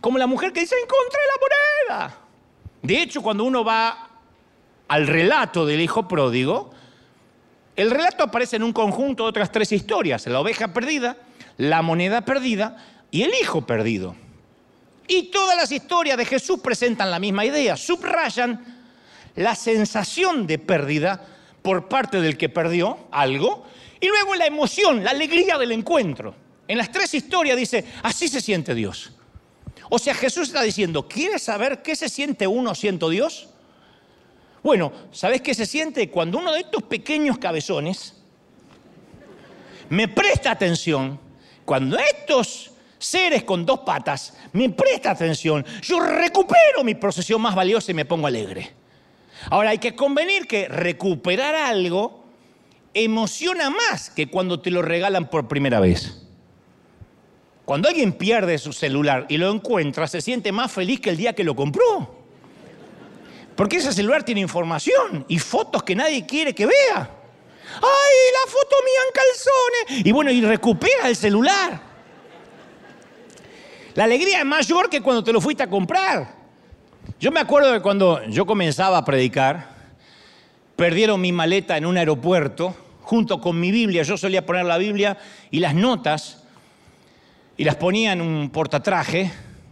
Como 0.00 0.18
la 0.18 0.26
mujer 0.26 0.52
que 0.52 0.60
dice, 0.60 0.74
encontré 0.74 1.20
la 1.28 1.96
moneda. 1.96 2.18
De 2.82 3.02
hecho, 3.02 3.22
cuando 3.22 3.44
uno 3.44 3.64
va 3.64 4.08
al 4.88 5.06
relato 5.06 5.66
del 5.66 5.80
Hijo 5.80 6.08
pródigo, 6.08 6.72
el 7.76 7.90
relato 7.90 8.24
aparece 8.24 8.56
en 8.56 8.62
un 8.62 8.72
conjunto 8.72 9.22
de 9.22 9.30
otras 9.30 9.52
tres 9.52 9.72
historias. 9.72 10.26
La 10.26 10.40
oveja 10.40 10.72
perdida, 10.72 11.16
la 11.56 11.82
moneda 11.82 12.22
perdida 12.22 12.76
y 13.10 13.22
el 13.22 13.32
hijo 13.40 13.66
perdido. 13.66 14.14
Y 15.06 15.30
todas 15.30 15.56
las 15.56 15.72
historias 15.72 16.16
de 16.16 16.24
Jesús 16.24 16.60
presentan 16.60 17.10
la 17.10 17.18
misma 17.18 17.44
idea, 17.44 17.76
subrayan 17.76 18.82
la 19.34 19.54
sensación 19.54 20.46
de 20.46 20.58
pérdida 20.58 21.24
por 21.62 21.88
parte 21.88 22.20
del 22.20 22.36
que 22.36 22.48
perdió 22.48 22.98
algo 23.10 23.64
y 24.00 24.08
luego 24.08 24.34
la 24.34 24.46
emoción, 24.46 25.04
la 25.04 25.10
alegría 25.10 25.58
del 25.58 25.72
encuentro. 25.72 26.34
En 26.66 26.78
las 26.78 26.90
tres 26.90 27.12
historias 27.14 27.56
dice, 27.56 27.84
así 28.02 28.28
se 28.28 28.40
siente 28.40 28.74
Dios. 28.74 29.12
O 29.90 29.98
sea, 29.98 30.14
Jesús 30.14 30.48
está 30.48 30.62
diciendo, 30.62 31.08
¿quieres 31.08 31.42
saber 31.42 31.82
qué 31.82 31.96
se 31.96 32.08
siente 32.08 32.46
uno 32.46 32.74
siendo 32.74 33.08
Dios? 33.08 33.48
Bueno, 34.62 34.92
¿sabes 35.10 35.40
qué 35.40 35.54
se 35.54 35.66
siente 35.66 36.10
cuando 36.10 36.38
uno 36.38 36.52
de 36.52 36.60
estos 36.60 36.82
pequeños 36.84 37.38
cabezones 37.38 38.14
me 39.88 40.06
presta 40.06 40.52
atención? 40.52 41.18
Cuando 41.64 41.98
estos 41.98 42.70
seres 42.98 43.42
con 43.42 43.66
dos 43.66 43.80
patas, 43.80 44.36
me 44.52 44.70
presta 44.70 45.10
atención, 45.10 45.64
yo 45.82 46.00
recupero 46.00 46.84
mi 46.84 46.94
procesión 46.94 47.40
más 47.40 47.54
valiosa 47.54 47.90
y 47.90 47.94
me 47.94 48.04
pongo 48.04 48.26
alegre. 48.26 48.72
Ahora 49.48 49.70
hay 49.70 49.78
que 49.78 49.94
convenir 49.94 50.46
que 50.46 50.68
recuperar 50.68 51.54
algo 51.54 52.24
emociona 52.92 53.70
más 53.70 54.10
que 54.10 54.28
cuando 54.28 54.60
te 54.60 54.70
lo 54.70 54.82
regalan 54.82 55.30
por 55.30 55.48
primera 55.48 55.80
vez. 55.80 56.26
Cuando 57.64 57.88
alguien 57.88 58.12
pierde 58.12 58.58
su 58.58 58.72
celular 58.72 59.26
y 59.28 59.36
lo 59.36 59.50
encuentra, 59.50 60.08
se 60.08 60.20
siente 60.20 60.50
más 60.50 60.72
feliz 60.72 61.00
que 61.00 61.10
el 61.10 61.16
día 61.16 61.32
que 61.32 61.44
lo 61.44 61.54
compró. 61.54 62.16
Porque 63.54 63.76
ese 63.76 63.92
celular 63.92 64.24
tiene 64.24 64.40
información 64.40 65.24
y 65.28 65.38
fotos 65.38 65.82
que 65.84 65.94
nadie 65.94 66.26
quiere 66.26 66.54
que 66.54 66.66
vea. 66.66 67.10
¡Ay, 67.76 68.16
la 68.32 68.50
foto 68.50 68.76
mía 68.84 69.00
en 69.06 69.12
calzones! 69.12 70.06
Y 70.06 70.12
bueno, 70.12 70.32
y 70.32 70.40
recupera 70.40 71.08
el 71.08 71.14
celular. 71.14 71.80
La 73.94 74.04
alegría 74.04 74.40
es 74.40 74.46
mayor 74.46 74.90
que 74.90 75.00
cuando 75.00 75.22
te 75.22 75.32
lo 75.32 75.40
fuiste 75.40 75.62
a 75.62 75.70
comprar. 75.70 76.39
Yo 77.18 77.32
me 77.32 77.40
acuerdo 77.40 77.72
de 77.72 77.80
cuando 77.80 78.24
yo 78.28 78.46
comenzaba 78.46 78.98
a 78.98 79.04
predicar, 79.04 79.68
perdieron 80.76 81.20
mi 81.20 81.32
maleta 81.32 81.76
en 81.76 81.86
un 81.86 81.96
aeropuerto 81.96 82.74
junto 83.02 83.40
con 83.40 83.58
mi 83.58 83.70
Biblia. 83.70 84.02
Yo 84.02 84.16
solía 84.16 84.46
poner 84.46 84.64
la 84.64 84.78
Biblia 84.78 85.18
y 85.50 85.60
las 85.60 85.74
notas 85.74 86.44
y 87.56 87.64
las 87.64 87.76
ponía 87.76 88.12
en 88.12 88.20
un 88.20 88.50
portatraje, 88.50 89.30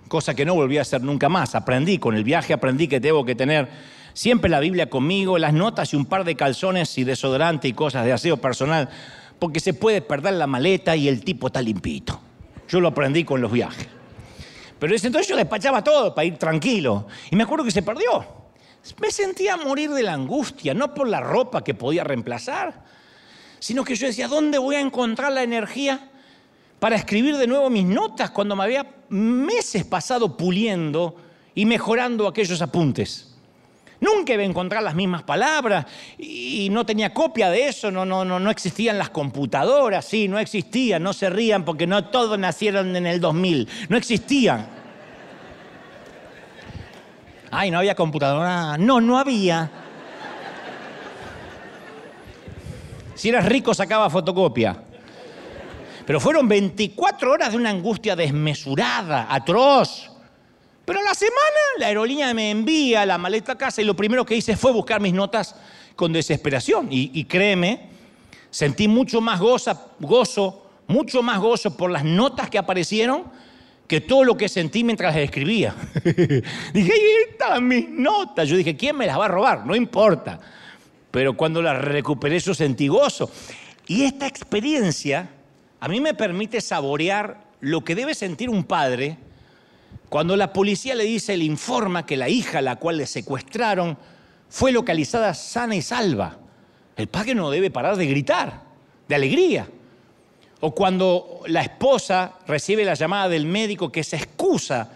cosa 0.09 0.35
que 0.35 0.45
no 0.45 0.55
volví 0.55 0.79
a 0.79 0.83
hacer 0.83 1.03
nunca 1.03 1.29
más. 1.29 1.55
Aprendí, 1.55 1.99
con 1.99 2.15
el 2.15 2.25
viaje 2.25 2.53
aprendí 2.53 2.89
que 2.89 3.01
tengo 3.01 3.25
que 3.25 3.35
tener 3.35 3.69
siempre 4.13 4.51
la 4.51 4.61
Biblia 4.61 4.91
conmigo, 4.91 5.39
las 5.39 5.53
notas 5.53 5.93
y 5.93 5.97
un 5.97 6.05
par 6.05 6.25
de 6.25 6.35
calzones 6.35 6.99
y 6.99 7.05
desodorante 7.05 7.69
y 7.69 7.73
cosas 7.73 8.05
de 8.05 8.13
aseo 8.13 8.37
personal, 8.39 8.89
porque 9.39 9.61
se 9.61 9.73
puede 9.73 10.03
perder 10.03 10.35
la 10.35 10.47
maleta 10.47 10.97
y 10.97 11.09
el 11.09 11.23
tipo 11.25 11.47
está 11.47 11.63
limpito. 11.63 12.21
Yo 12.69 12.81
lo 12.81 12.89
aprendí 12.89 13.25
con 13.25 13.41
los 13.41 13.53
viajes. 13.53 13.98
Pero 14.79 14.95
entonces 14.95 15.27
yo 15.27 15.37
despachaba 15.37 15.83
todo 15.83 16.15
para 16.15 16.25
ir 16.25 16.37
tranquilo. 16.37 17.07
Y 17.31 17.37
me 17.37 17.43
acuerdo 17.43 17.65
que 17.65 17.71
se 17.71 17.83
perdió. 17.83 18.25
Me 19.01 19.11
sentía 19.11 19.57
morir 19.57 19.91
de 19.91 20.03
la 20.03 20.15
angustia, 20.15 20.73
no 20.73 20.95
por 20.95 21.09
la 21.09 21.21
ropa 21.21 21.63
que 21.65 21.75
podía 21.75 22.05
reemplazar, 22.05 22.85
sino 23.59 23.85
que 23.85 23.95
yo 23.97 24.07
decía, 24.07 24.29
¿dónde 24.29 24.59
voy 24.59 24.77
a 24.77 24.81
encontrar 24.81 25.33
la 25.33 25.43
energía 25.43 26.11
para 26.79 26.97
escribir 26.97 27.37
de 27.37 27.47
nuevo 27.47 27.69
mis 27.71 27.85
notas 27.85 28.31
cuando 28.31 28.55
me 28.55 28.65
había 28.65 28.87
meses 29.09 29.85
pasado 29.85 30.37
puliendo 30.37 31.17
y 31.55 31.67
mejorando 31.67 32.27
aquellos 32.29 32.63
apuntes? 32.63 33.28
Nunca 34.01 34.33
iba 34.33 34.43
a 34.43 34.47
encontrar 34.47 34.83
las 34.83 34.95
mismas 34.95 35.25
palabras 35.25 35.87
y 36.19 36.69
no 36.71 36.87
tenía 36.87 37.13
copia 37.13 37.51
de 37.51 37.69
eso, 37.69 37.91
no, 37.91 38.05
no, 38.05 38.25
no, 38.25 38.39
no 38.39 38.51
existían 38.51 38.97
las 38.97 39.11
computadoras, 39.11 40.05
sí, 40.05 40.29
no 40.29 40.39
existían, 40.39 41.03
no 41.03 41.13
se 41.13 41.29
rían 41.29 41.65
porque 41.65 41.87
no 41.87 42.05
todos 42.05 42.39
nacieron 42.39 42.95
en 42.95 43.07
el 43.07 43.21
2000, 43.21 43.69
no 43.89 43.97
existían. 43.97 44.69
Ay, 47.51 47.71
no 47.71 47.79
había 47.79 47.95
computadora, 47.95 48.77
no, 48.79 49.01
no 49.01 49.19
había. 49.19 49.71
Si 53.15 53.31
eras 53.31 53.47
rico 53.47 53.75
sacaba 53.75 54.09
fotocopia. 54.11 54.81
Pero 56.07 56.21
fueron 56.21 56.47
24 56.47 57.33
horas 57.33 57.51
de 57.51 57.57
una 57.57 57.71
angustia 57.71 58.15
desmesurada, 58.15 59.27
atroz. 59.29 60.08
Pero 60.89 61.01
a 61.01 61.03
la 61.03 61.13
semana 61.13 61.61
la 61.77 61.89
aerolínea 61.89 62.33
me 62.33 62.51
envía 62.51 63.05
la 63.05 63.19
maleta 63.19 63.53
a 63.53 63.59
casa 63.59 63.83
y 63.83 63.85
lo 63.85 63.95
primero 63.95 64.25
que 64.25 64.35
hice 64.35 64.57
fue 64.57 64.73
buscar 64.73 65.03
mis 65.03 65.13
notas 65.13 65.55
con 65.95 66.15
desesperación. 66.15 66.89
Y, 66.91 67.25
créeme, 67.25 67.91
sentí 68.49 68.89
mucho 68.89 69.21
más 69.21 69.39
gozo, 69.39 70.67
mucho 70.87 71.23
más 71.23 71.41
gozo 71.41 71.77
por 71.77 71.91
las 71.91 72.05
notas 72.05 72.49
que 72.49 72.57
aparecieron 72.57 73.25
que 73.87 74.01
todo 74.01 74.25
lo 74.25 74.39
que 74.39 74.49
sentí 74.49 74.83
mientras 74.83 75.15
las 75.15 75.23
escribía. 75.23 75.75
dije, 76.73 76.93
ahí 76.95 77.33
están 77.33 77.69
mis 77.69 77.87
notas. 77.91 78.49
Yo 78.49 78.57
dije, 78.57 78.75
¿quién 78.75 78.97
me 78.97 79.05
las 79.05 79.19
va 79.19 79.27
a 79.27 79.29
robar? 79.29 79.67
No 79.67 79.77
importa. 79.77 80.41
Pero 81.11 81.37
cuando 81.37 81.61
las 81.61 81.83
recuperé 81.83 82.39
yo 82.39 82.55
sentí 82.55 82.89
gozo. 82.89 83.31
Y 83.89 84.05
esta 84.05 84.27
experiencia 84.27 85.29
a 85.81 85.87
mí 85.89 86.01
me 86.01 86.15
permite 86.15 86.63
saborear 86.63 87.45
lo 87.61 87.85
que 87.85 87.95
debe 87.95 88.15
sentir 88.15 88.49
un 88.49 88.65
padre 88.65 89.19
cuando 90.09 90.37
la 90.37 90.53
policía 90.53 90.95
le 90.95 91.05
dice, 91.05 91.37
le 91.37 91.45
informa 91.45 92.07
que 92.07 92.17
la 92.17 92.29
hija 92.29 92.59
a 92.59 92.63
la 92.63 92.77
cual 92.77 92.97
le 92.99 93.07
secuestraron 93.07 93.99
fue 94.49 94.73
localizada 94.73 95.35
sana 95.35 95.77
y 95.77 95.83
salva, 95.83 96.39
el 96.97 97.09
padre 97.09 97.35
no 97.35 97.51
debe 97.51 97.71
parar 97.71 97.97
de 97.97 98.07
gritar, 98.07 98.63
de 99.07 99.15
alegría. 99.15 99.69
O 100.61 100.75
cuando 100.75 101.43
la 101.47 101.63
esposa 101.63 102.35
recibe 102.47 102.85
la 102.85 102.95
llamada 102.95 103.29
del 103.29 103.47
médico 103.47 103.93
que 103.93 104.03
se 104.03 104.17
excusa 104.17 104.91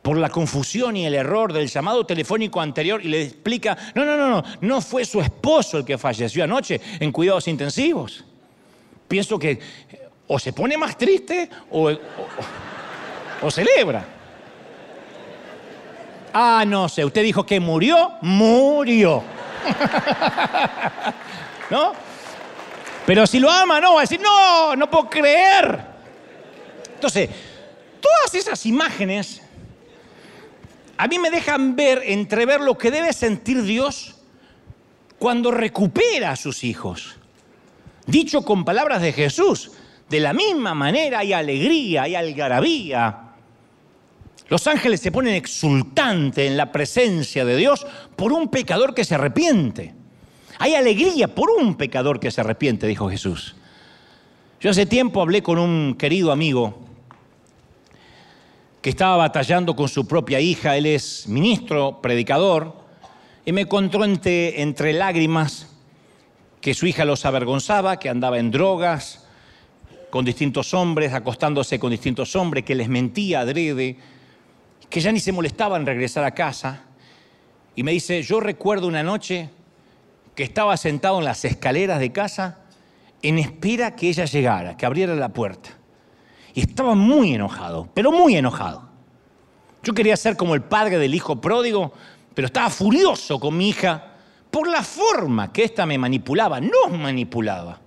por 0.00 0.18
la 0.18 0.28
confusión 0.28 0.96
y 0.96 1.06
el 1.06 1.14
error 1.14 1.52
del 1.52 1.66
llamado 1.66 2.04
telefónico 2.04 2.60
anterior 2.60 3.04
y 3.04 3.08
le 3.08 3.22
explica, 3.22 3.76
no, 3.94 4.04
no, 4.04 4.16
no, 4.16 4.28
no, 4.28 4.44
no 4.60 4.80
fue 4.80 5.04
su 5.04 5.20
esposo 5.20 5.78
el 5.78 5.84
que 5.84 5.98
falleció 5.98 6.44
anoche 6.44 6.80
en 7.00 7.10
cuidados 7.10 7.48
intensivos. 7.48 8.22
Pienso 9.08 9.38
que 9.38 9.58
o 10.26 10.38
se 10.38 10.52
pone 10.52 10.76
más 10.76 10.96
triste 10.96 11.48
o, 11.70 11.90
o, 13.42 13.50
celebra. 13.50 14.04
Ah, 16.34 16.64
no 16.66 16.88
sé, 16.88 17.04
usted 17.04 17.22
dijo 17.22 17.46
que 17.46 17.60
murió, 17.60 18.14
murió. 18.20 19.22
¿No? 21.70 21.92
Pero 23.06 23.26
si 23.26 23.38
lo 23.38 23.50
ama, 23.50 23.80
no, 23.80 23.94
va 23.94 24.00
a 24.00 24.02
decir, 24.02 24.20
no, 24.20 24.74
no 24.74 24.90
puedo 24.90 25.08
creer. 25.08 25.80
Entonces, 26.94 27.30
todas 28.00 28.34
esas 28.34 28.66
imágenes 28.66 29.42
a 30.96 31.06
mí 31.06 31.18
me 31.18 31.30
dejan 31.30 31.76
ver, 31.76 32.02
entrever 32.04 32.60
lo 32.60 32.78
que 32.78 32.90
debe 32.90 33.12
sentir 33.12 33.62
Dios 33.62 34.16
cuando 35.18 35.50
recupera 35.50 36.32
a 36.32 36.36
sus 36.36 36.64
hijos. 36.64 37.16
Dicho 38.06 38.42
con 38.42 38.64
palabras 38.64 39.02
de 39.02 39.12
Jesús, 39.12 39.72
de 40.08 40.20
la 40.20 40.32
misma 40.32 40.74
manera 40.74 41.20
hay 41.20 41.32
alegría, 41.32 42.02
hay 42.02 42.14
algarabía. 42.14 43.23
Los 44.48 44.66
ángeles 44.66 45.00
se 45.00 45.10
ponen 45.10 45.34
exultantes 45.34 46.48
en 46.48 46.56
la 46.56 46.70
presencia 46.70 47.44
de 47.44 47.56
Dios 47.56 47.86
por 48.16 48.32
un 48.32 48.48
pecador 48.48 48.94
que 48.94 49.04
se 49.04 49.14
arrepiente. 49.14 49.94
Hay 50.58 50.74
alegría 50.74 51.28
por 51.28 51.50
un 51.50 51.76
pecador 51.76 52.20
que 52.20 52.30
se 52.30 52.40
arrepiente, 52.40 52.86
dijo 52.86 53.08
Jesús. 53.08 53.56
Yo 54.60 54.70
hace 54.70 54.86
tiempo 54.86 55.20
hablé 55.20 55.42
con 55.42 55.58
un 55.58 55.94
querido 55.94 56.30
amigo 56.30 56.78
que 58.80 58.90
estaba 58.90 59.16
batallando 59.16 59.74
con 59.74 59.88
su 59.88 60.06
propia 60.06 60.40
hija, 60.40 60.76
él 60.76 60.84
es 60.84 61.26
ministro, 61.26 62.00
predicador, 62.02 62.74
y 63.46 63.52
me 63.52 63.66
contó 63.66 64.04
entre, 64.04 64.60
entre 64.60 64.92
lágrimas 64.92 65.74
que 66.60 66.74
su 66.74 66.86
hija 66.86 67.06
los 67.06 67.24
avergonzaba, 67.24 67.98
que 67.98 68.10
andaba 68.10 68.38
en 68.38 68.50
drogas, 68.50 69.26
con 70.10 70.24
distintos 70.24 70.74
hombres, 70.74 71.12
acostándose 71.12 71.78
con 71.78 71.90
distintos 71.90 72.36
hombres, 72.36 72.64
que 72.64 72.74
les 72.74 72.88
mentía 72.88 73.40
adrede, 73.40 73.98
que 74.94 75.00
ya 75.00 75.10
ni 75.10 75.18
se 75.18 75.32
molestaba 75.32 75.76
en 75.76 75.86
regresar 75.86 76.22
a 76.22 76.30
casa. 76.30 76.84
Y 77.74 77.82
me 77.82 77.90
dice, 77.90 78.22
yo 78.22 78.38
recuerdo 78.38 78.86
una 78.86 79.02
noche 79.02 79.50
que 80.36 80.44
estaba 80.44 80.76
sentado 80.76 81.18
en 81.18 81.24
las 81.24 81.44
escaleras 81.44 81.98
de 81.98 82.12
casa 82.12 82.60
en 83.20 83.40
espera 83.40 83.96
que 83.96 84.08
ella 84.08 84.24
llegara, 84.24 84.76
que 84.76 84.86
abriera 84.86 85.16
la 85.16 85.30
puerta. 85.30 85.70
Y 86.54 86.60
estaba 86.60 86.94
muy 86.94 87.34
enojado, 87.34 87.88
pero 87.92 88.12
muy 88.12 88.36
enojado. 88.36 88.88
Yo 89.82 89.94
quería 89.94 90.16
ser 90.16 90.36
como 90.36 90.54
el 90.54 90.62
padre 90.62 90.96
del 90.98 91.12
hijo 91.12 91.40
pródigo, 91.40 91.92
pero 92.32 92.46
estaba 92.46 92.70
furioso 92.70 93.40
con 93.40 93.56
mi 93.56 93.70
hija 93.70 94.12
por 94.48 94.68
la 94.68 94.84
forma 94.84 95.52
que 95.52 95.64
ésta 95.64 95.86
me 95.86 95.98
manipulaba, 95.98 96.60
nos 96.60 96.96
manipulaba. 96.96 97.80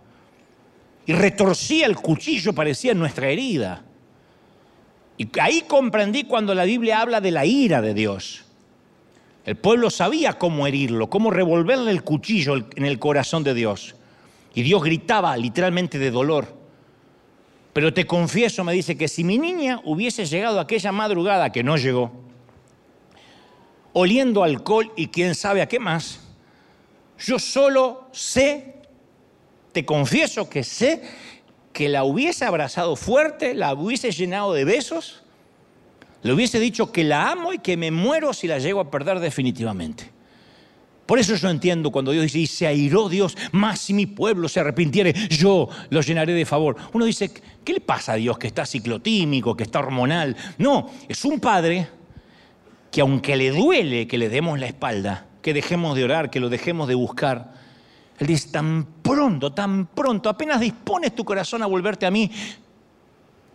Y 1.05 1.13
retorcía 1.13 1.85
el 1.85 1.95
cuchillo, 1.95 2.51
parecía 2.51 2.93
nuestra 2.93 3.29
herida. 3.29 3.86
Y 5.17 5.27
ahí 5.39 5.63
comprendí 5.67 6.23
cuando 6.23 6.53
la 6.53 6.65
Biblia 6.65 7.01
habla 7.01 7.19
de 7.21 7.31
la 7.31 7.45
ira 7.45 7.81
de 7.81 7.93
Dios. 7.93 8.45
El 9.45 9.55
pueblo 9.55 9.89
sabía 9.89 10.33
cómo 10.33 10.67
herirlo, 10.67 11.09
cómo 11.09 11.31
revolverle 11.31 11.91
el 11.91 12.03
cuchillo 12.03 12.55
en 12.75 12.85
el 12.85 12.99
corazón 12.99 13.43
de 13.43 13.53
Dios. 13.53 13.95
Y 14.53 14.61
Dios 14.61 14.83
gritaba 14.83 15.35
literalmente 15.37 15.97
de 15.97 16.11
dolor. 16.11 16.53
Pero 17.73 17.93
te 17.93 18.05
confieso, 18.05 18.63
me 18.63 18.73
dice, 18.73 18.97
que 18.97 19.07
si 19.07 19.23
mi 19.23 19.37
niña 19.37 19.81
hubiese 19.85 20.25
llegado 20.25 20.59
aquella 20.59 20.91
madrugada 20.91 21.51
que 21.51 21.63
no 21.63 21.77
llegó, 21.77 22.11
oliendo 23.93 24.43
alcohol 24.43 24.91
y 24.95 25.07
quién 25.07 25.33
sabe 25.33 25.61
a 25.61 25.67
qué 25.67 25.79
más, 25.79 26.19
yo 27.19 27.39
solo 27.39 28.09
sé, 28.11 28.81
te 29.71 29.85
confieso 29.85 30.49
que 30.49 30.63
sé 30.63 31.03
que 31.77 31.89
la 31.89 32.03
hubiese 32.03 32.43
abrazado 32.43 32.95
fuerte, 32.95 33.53
la 33.53 33.71
hubiese 33.75 34.09
llenado 34.09 34.51
de 34.51 34.65
besos, 34.65 35.21
le 36.23 36.33
hubiese 36.33 36.59
dicho 36.59 36.91
que 36.91 37.03
la 37.03 37.29
amo 37.29 37.53
y 37.53 37.59
que 37.59 37.77
me 37.77 37.91
muero 37.91 38.33
si 38.33 38.47
la 38.47 38.57
llego 38.57 38.79
a 38.79 38.89
perder 38.89 39.19
definitivamente. 39.19 40.09
Por 41.05 41.19
eso 41.19 41.35
yo 41.35 41.51
entiendo 41.51 41.91
cuando 41.91 42.13
Dios 42.13 42.23
dice, 42.23 42.39
y 42.39 42.47
se 42.47 42.65
airó 42.65 43.09
Dios, 43.09 43.37
más 43.51 43.77
si 43.79 43.93
mi 43.93 44.07
pueblo 44.07 44.49
se 44.49 44.59
arrepintiere, 44.59 45.13
yo 45.29 45.69
lo 45.91 46.01
llenaré 46.01 46.33
de 46.33 46.45
favor. 46.47 46.77
Uno 46.93 47.05
dice, 47.05 47.29
¿qué 47.63 47.73
le 47.73 47.79
pasa 47.81 48.13
a 48.13 48.15
Dios 48.15 48.39
que 48.39 48.47
está 48.47 48.65
ciclotímico, 48.65 49.55
que 49.55 49.61
está 49.61 49.77
hormonal? 49.77 50.35
No, 50.57 50.89
es 51.07 51.23
un 51.25 51.39
padre 51.39 51.87
que 52.89 53.01
aunque 53.01 53.35
le 53.35 53.51
duele 53.51 54.07
que 54.07 54.17
le 54.17 54.29
demos 54.29 54.59
la 54.59 54.65
espalda, 54.65 55.27
que 55.43 55.53
dejemos 55.53 55.95
de 55.95 56.05
orar, 56.05 56.31
que 56.31 56.39
lo 56.39 56.49
dejemos 56.49 56.87
de 56.87 56.95
buscar, 56.95 57.53
Él 58.17 58.27
dice, 58.27 58.49
tan 58.49 58.85
pronto, 59.01 59.53
tan 59.53 59.87
pronto, 59.87 60.29
apenas 60.29 60.59
dispones 60.59 61.13
tu 61.13 61.23
corazón 61.23 61.61
a 61.61 61.67
volverte 61.67 62.05
a 62.05 62.11
mí, 62.11 62.31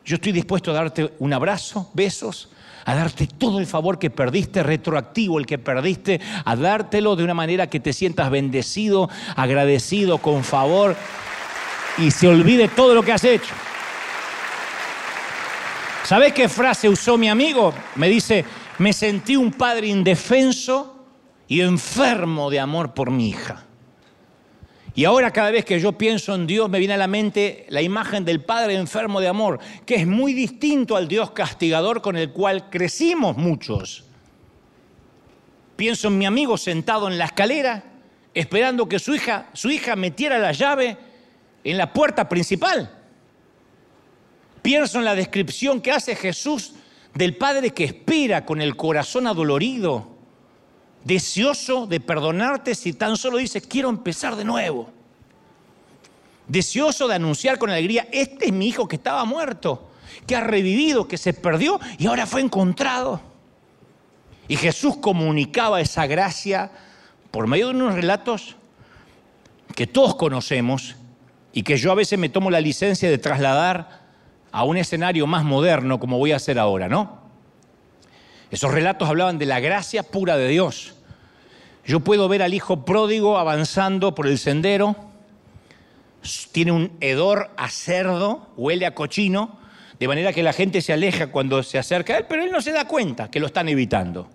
yo 0.04 0.16
estoy 0.16 0.32
dispuesto 0.32 0.70
a 0.70 0.74
darte 0.74 1.14
un 1.18 1.32
abrazo, 1.32 1.90
besos, 1.94 2.48
a 2.84 2.94
darte 2.94 3.26
todo 3.26 3.60
el 3.60 3.66
favor 3.66 3.98
que 3.98 4.10
perdiste, 4.10 4.62
retroactivo 4.62 5.38
el 5.38 5.46
que 5.46 5.58
perdiste, 5.58 6.20
a 6.44 6.56
dártelo 6.56 7.14
de 7.14 7.24
una 7.24 7.34
manera 7.34 7.68
que 7.68 7.80
te 7.80 7.92
sientas 7.92 8.30
bendecido, 8.30 9.08
agradecido, 9.36 10.18
con 10.18 10.42
favor 10.42 10.96
y 11.98 12.10
se 12.10 12.26
olvide 12.26 12.68
todo 12.68 12.94
lo 12.94 13.02
que 13.02 13.12
has 13.12 13.24
hecho. 13.24 13.54
¿Sabes 16.04 16.32
qué 16.32 16.48
frase 16.48 16.88
usó 16.88 17.16
mi 17.16 17.28
amigo? 17.28 17.72
Me 17.94 18.08
dice, 18.08 18.44
me 18.78 18.92
sentí 18.92 19.36
un 19.36 19.52
padre 19.52 19.86
indefenso 19.86 21.06
y 21.46 21.60
enfermo 21.60 22.50
de 22.50 22.58
amor 22.58 22.92
por 22.92 23.10
mi 23.10 23.28
hija. 23.28 23.64
Y 24.94 25.04
ahora 25.06 25.30
cada 25.30 25.50
vez 25.50 25.64
que 25.64 25.80
yo 25.80 25.92
pienso 25.92 26.34
en 26.34 26.46
Dios 26.46 26.68
me 26.68 26.78
viene 26.78 26.94
a 26.94 26.98
la 26.98 27.06
mente 27.06 27.64
la 27.70 27.80
imagen 27.80 28.24
del 28.24 28.42
Padre 28.42 28.74
enfermo 28.74 29.20
de 29.20 29.28
amor, 29.28 29.58
que 29.86 29.94
es 29.94 30.06
muy 30.06 30.34
distinto 30.34 30.96
al 30.96 31.08
Dios 31.08 31.30
castigador 31.30 32.02
con 32.02 32.16
el 32.16 32.30
cual 32.30 32.68
crecimos 32.68 33.36
muchos. 33.38 34.04
Pienso 35.76 36.08
en 36.08 36.18
mi 36.18 36.26
amigo 36.26 36.58
sentado 36.58 37.08
en 37.08 37.16
la 37.16 37.24
escalera, 37.24 37.84
esperando 38.34 38.86
que 38.86 38.98
su 38.98 39.14
hija, 39.14 39.48
su 39.54 39.70
hija 39.70 39.96
metiera 39.96 40.38
la 40.38 40.52
llave 40.52 40.98
en 41.64 41.78
la 41.78 41.92
puerta 41.92 42.28
principal. 42.28 42.90
Pienso 44.60 44.98
en 44.98 45.06
la 45.06 45.14
descripción 45.14 45.80
que 45.80 45.90
hace 45.90 46.14
Jesús 46.14 46.74
del 47.14 47.36
Padre 47.36 47.70
que 47.70 47.84
espera 47.84 48.44
con 48.44 48.60
el 48.60 48.76
corazón 48.76 49.26
adolorido 49.26 50.11
deseoso 51.04 51.86
de 51.86 52.00
perdonarte 52.00 52.74
si 52.74 52.92
tan 52.92 53.16
solo 53.16 53.38
dices, 53.38 53.66
quiero 53.66 53.88
empezar 53.88 54.36
de 54.36 54.44
nuevo. 54.44 54.90
Deseoso 56.46 57.08
de 57.08 57.14
anunciar 57.14 57.58
con 57.58 57.70
alegría, 57.70 58.08
este 58.12 58.46
es 58.46 58.52
mi 58.52 58.68
hijo 58.68 58.88
que 58.88 58.96
estaba 58.96 59.24
muerto, 59.24 59.90
que 60.26 60.36
ha 60.36 60.40
revivido, 60.40 61.08
que 61.08 61.18
se 61.18 61.32
perdió 61.32 61.80
y 61.98 62.06
ahora 62.06 62.26
fue 62.26 62.40
encontrado. 62.40 63.20
Y 64.48 64.56
Jesús 64.56 64.96
comunicaba 64.98 65.80
esa 65.80 66.06
gracia 66.06 66.70
por 67.30 67.46
medio 67.46 67.68
de 67.68 67.74
unos 67.74 67.94
relatos 67.94 68.56
que 69.74 69.86
todos 69.86 70.14
conocemos 70.16 70.96
y 71.52 71.62
que 71.62 71.76
yo 71.76 71.92
a 71.92 71.94
veces 71.94 72.18
me 72.18 72.28
tomo 72.28 72.50
la 72.50 72.60
licencia 72.60 73.08
de 73.08 73.18
trasladar 73.18 74.02
a 74.50 74.64
un 74.64 74.76
escenario 74.76 75.26
más 75.26 75.44
moderno 75.44 75.98
como 75.98 76.18
voy 76.18 76.32
a 76.32 76.36
hacer 76.36 76.58
ahora, 76.58 76.88
¿no? 76.88 77.21
Esos 78.52 78.70
relatos 78.70 79.08
hablaban 79.08 79.38
de 79.38 79.46
la 79.46 79.60
gracia 79.60 80.02
pura 80.02 80.36
de 80.36 80.46
Dios. 80.46 80.94
Yo 81.86 82.00
puedo 82.00 82.28
ver 82.28 82.42
al 82.42 82.52
hijo 82.52 82.84
pródigo 82.84 83.38
avanzando 83.38 84.14
por 84.14 84.26
el 84.26 84.38
sendero, 84.38 84.94
tiene 86.52 86.70
un 86.70 86.92
hedor 87.00 87.50
a 87.56 87.70
cerdo, 87.70 88.52
huele 88.58 88.84
a 88.84 88.94
cochino, 88.94 89.58
de 89.98 90.06
manera 90.06 90.34
que 90.34 90.42
la 90.42 90.52
gente 90.52 90.82
se 90.82 90.92
aleja 90.92 91.28
cuando 91.28 91.62
se 91.62 91.78
acerca 91.78 92.12
a 92.12 92.18
él, 92.18 92.26
pero 92.28 92.44
él 92.44 92.52
no 92.52 92.60
se 92.60 92.72
da 92.72 92.86
cuenta 92.86 93.30
que 93.30 93.40
lo 93.40 93.46
están 93.46 93.70
evitando. 93.70 94.28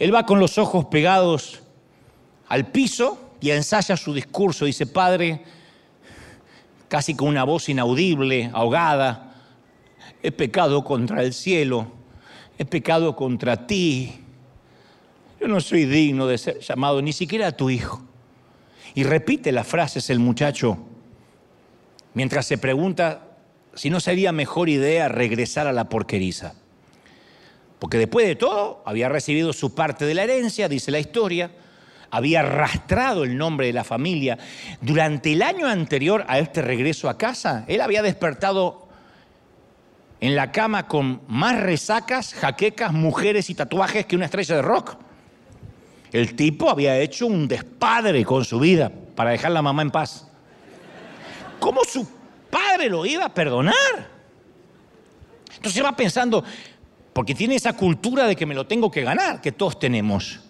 Él 0.00 0.12
va 0.12 0.26
con 0.26 0.40
los 0.40 0.58
ojos 0.58 0.86
pegados 0.86 1.62
al 2.48 2.66
piso 2.66 3.36
y 3.40 3.52
ensaya 3.52 3.96
su 3.96 4.12
discurso. 4.12 4.64
Dice, 4.64 4.86
Padre, 4.86 5.44
casi 6.88 7.14
con 7.14 7.28
una 7.28 7.44
voz 7.44 7.68
inaudible, 7.68 8.50
ahogada, 8.52 9.34
he 10.20 10.32
pecado 10.32 10.82
contra 10.82 11.22
el 11.22 11.32
cielo 11.32 11.99
he 12.60 12.66
pecado 12.66 13.16
contra 13.16 13.66
ti. 13.66 14.12
Yo 15.40 15.48
no 15.48 15.62
soy 15.62 15.86
digno 15.86 16.26
de 16.26 16.36
ser 16.36 16.58
llamado 16.58 17.00
ni 17.00 17.14
siquiera 17.14 17.46
a 17.46 17.52
tu 17.52 17.70
hijo. 17.70 18.02
Y 18.94 19.04
repite 19.04 19.50
las 19.50 19.66
frases 19.66 20.10
el 20.10 20.18
muchacho 20.18 20.76
mientras 22.12 22.44
se 22.44 22.58
pregunta 22.58 23.28
si 23.72 23.88
no 23.88 23.98
sería 23.98 24.30
mejor 24.32 24.68
idea 24.68 25.08
regresar 25.08 25.66
a 25.68 25.72
la 25.72 25.88
porqueriza. 25.88 26.52
Porque 27.78 27.96
después 27.96 28.26
de 28.26 28.36
todo 28.36 28.82
había 28.84 29.08
recibido 29.08 29.54
su 29.54 29.74
parte 29.74 30.04
de 30.04 30.12
la 30.12 30.24
herencia, 30.24 30.68
dice 30.68 30.90
la 30.90 30.98
historia, 30.98 31.52
había 32.10 32.40
arrastrado 32.40 33.24
el 33.24 33.38
nombre 33.38 33.68
de 33.68 33.72
la 33.72 33.84
familia. 33.84 34.36
Durante 34.82 35.32
el 35.32 35.40
año 35.40 35.66
anterior 35.66 36.26
a 36.28 36.38
este 36.38 36.60
regreso 36.60 37.08
a 37.08 37.16
casa, 37.16 37.64
él 37.68 37.80
había 37.80 38.02
despertado 38.02 38.89
en 40.20 40.36
la 40.36 40.52
cama 40.52 40.86
con 40.86 41.22
más 41.28 41.58
resacas, 41.60 42.34
jaquecas, 42.34 42.92
mujeres 42.92 43.48
y 43.50 43.54
tatuajes 43.54 44.06
que 44.06 44.16
una 44.16 44.26
estrella 44.26 44.56
de 44.56 44.62
rock. 44.62 44.96
El 46.12 46.36
tipo 46.36 46.68
había 46.68 46.98
hecho 46.98 47.26
un 47.26 47.48
despadre 47.48 48.24
con 48.24 48.44
su 48.44 48.60
vida 48.60 48.90
para 49.14 49.30
dejar 49.30 49.50
a 49.50 49.54
la 49.54 49.62
mamá 49.62 49.82
en 49.82 49.90
paz. 49.90 50.28
¿Cómo 51.58 51.82
su 51.84 52.06
padre 52.50 52.88
lo 52.90 53.06
iba 53.06 53.24
a 53.24 53.34
perdonar? 53.34 53.74
Entonces 55.56 55.84
va 55.84 55.94
pensando, 55.94 56.44
porque 57.12 57.34
tiene 57.34 57.54
esa 57.54 57.74
cultura 57.74 58.26
de 58.26 58.36
que 58.36 58.46
me 58.46 58.54
lo 58.54 58.66
tengo 58.66 58.90
que 58.90 59.02
ganar, 59.02 59.40
que 59.40 59.52
todos 59.52 59.78
tenemos. 59.78 60.40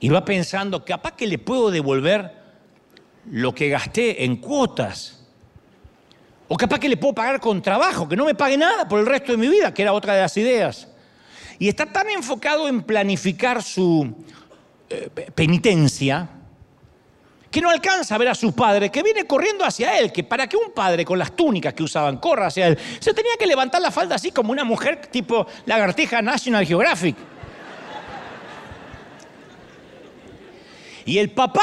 Y 0.00 0.08
va 0.08 0.24
pensando, 0.24 0.84
capaz 0.84 1.12
que 1.12 1.26
le 1.26 1.38
puedo 1.38 1.70
devolver 1.70 2.40
lo 3.30 3.54
que 3.54 3.68
gasté 3.68 4.24
en 4.24 4.36
cuotas. 4.36 5.19
O 6.52 6.56
capaz 6.56 6.80
que 6.80 6.88
le 6.88 6.96
puedo 6.96 7.14
pagar 7.14 7.38
con 7.38 7.62
trabajo, 7.62 8.08
que 8.08 8.16
no 8.16 8.24
me 8.24 8.34
pague 8.34 8.56
nada 8.56 8.88
por 8.88 8.98
el 8.98 9.06
resto 9.06 9.30
de 9.30 9.38
mi 9.38 9.46
vida, 9.46 9.72
que 9.72 9.82
era 9.82 9.92
otra 9.92 10.14
de 10.14 10.22
las 10.22 10.36
ideas. 10.36 10.88
Y 11.60 11.68
está 11.68 11.86
tan 11.86 12.10
enfocado 12.10 12.66
en 12.66 12.82
planificar 12.82 13.62
su 13.62 14.12
eh, 14.88 15.08
penitencia, 15.32 16.28
que 17.52 17.60
no 17.60 17.70
alcanza 17.70 18.16
a 18.16 18.18
ver 18.18 18.30
a 18.30 18.34
su 18.34 18.52
padre, 18.52 18.90
que 18.90 19.00
viene 19.00 19.28
corriendo 19.28 19.64
hacia 19.64 19.96
él, 19.96 20.10
que 20.10 20.24
para 20.24 20.48
que 20.48 20.56
un 20.56 20.72
padre 20.72 21.04
con 21.04 21.20
las 21.20 21.36
túnicas 21.36 21.72
que 21.72 21.84
usaban 21.84 22.16
corra 22.16 22.48
hacia 22.48 22.66
él, 22.66 22.78
se 22.98 23.14
tenía 23.14 23.34
que 23.38 23.46
levantar 23.46 23.80
la 23.80 23.92
falda 23.92 24.16
así 24.16 24.32
como 24.32 24.50
una 24.50 24.64
mujer 24.64 25.06
tipo 25.06 25.46
lagartija 25.66 26.20
National 26.20 26.66
Geographic. 26.66 27.14
Y 31.04 31.16
el 31.16 31.30
papá 31.30 31.62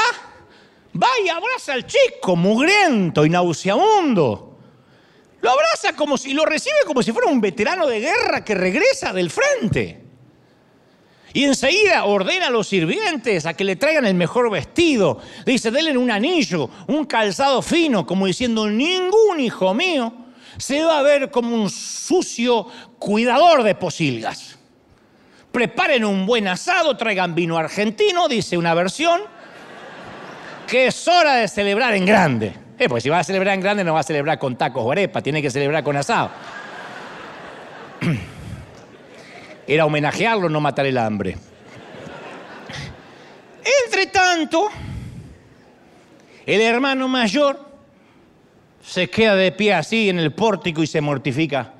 va 0.96 1.08
y 1.22 1.28
abraza 1.28 1.74
al 1.74 1.86
chico, 1.86 2.36
mugriento 2.36 3.26
y 3.26 3.28
nauseabundo. 3.28 4.48
Lo 5.40 5.50
abraza 5.50 5.94
como 5.94 6.18
si, 6.18 6.34
lo 6.34 6.44
recibe 6.44 6.76
como 6.86 7.02
si 7.02 7.12
fuera 7.12 7.30
un 7.30 7.40
veterano 7.40 7.86
de 7.86 8.00
guerra 8.00 8.44
que 8.44 8.54
regresa 8.54 9.12
del 9.12 9.30
frente. 9.30 10.04
Y 11.32 11.44
enseguida 11.44 12.04
ordena 12.04 12.46
a 12.46 12.50
los 12.50 12.68
sirvientes 12.68 13.46
a 13.46 13.54
que 13.54 13.64
le 13.64 13.76
traigan 13.76 14.06
el 14.06 14.14
mejor 14.14 14.50
vestido. 14.50 15.20
Dice, 15.44 15.70
denle 15.70 15.96
un 15.96 16.10
anillo, 16.10 16.70
un 16.86 17.04
calzado 17.04 17.62
fino, 17.62 18.06
como 18.06 18.26
diciendo, 18.26 18.68
ningún 18.68 19.38
hijo 19.38 19.74
mío 19.74 20.12
se 20.56 20.82
va 20.82 20.98
a 20.98 21.02
ver 21.02 21.30
como 21.30 21.54
un 21.54 21.70
sucio 21.70 22.66
cuidador 22.98 23.62
de 23.62 23.74
posilgas. 23.74 24.58
Preparen 25.52 26.04
un 26.04 26.26
buen 26.26 26.48
asado, 26.48 26.96
traigan 26.96 27.34
vino 27.34 27.56
argentino, 27.56 28.28
dice 28.28 28.56
una 28.58 28.74
versión, 28.74 29.20
que 30.66 30.88
es 30.88 31.08
hora 31.08 31.36
de 31.36 31.48
celebrar 31.48 31.94
en 31.94 32.04
grande. 32.04 32.67
Eh, 32.78 32.88
pues 32.88 33.02
si 33.02 33.08
va 33.08 33.18
a 33.18 33.24
celebrar 33.24 33.54
en 33.54 33.60
grande 33.60 33.82
no 33.82 33.94
va 33.94 34.00
a 34.00 34.04
celebrar 34.04 34.38
con 34.38 34.56
tacos 34.56 34.84
o 34.84 34.92
arepa, 34.92 35.20
tiene 35.20 35.42
que 35.42 35.50
celebrar 35.50 35.82
con 35.82 35.96
asado. 35.96 36.30
era 39.66 39.84
homenajearlo, 39.84 40.48
no 40.48 40.60
matar 40.60 40.86
el 40.86 40.96
hambre. 40.96 41.36
Entre 43.84 44.06
tanto, 44.06 44.68
el 46.46 46.60
hermano 46.60 47.08
mayor 47.08 47.68
se 48.80 49.10
queda 49.10 49.34
de 49.34 49.50
pie 49.50 49.74
así 49.74 50.08
en 50.08 50.20
el 50.20 50.32
pórtico 50.32 50.82
y 50.82 50.86
se 50.86 51.00
mortifica. 51.00 51.74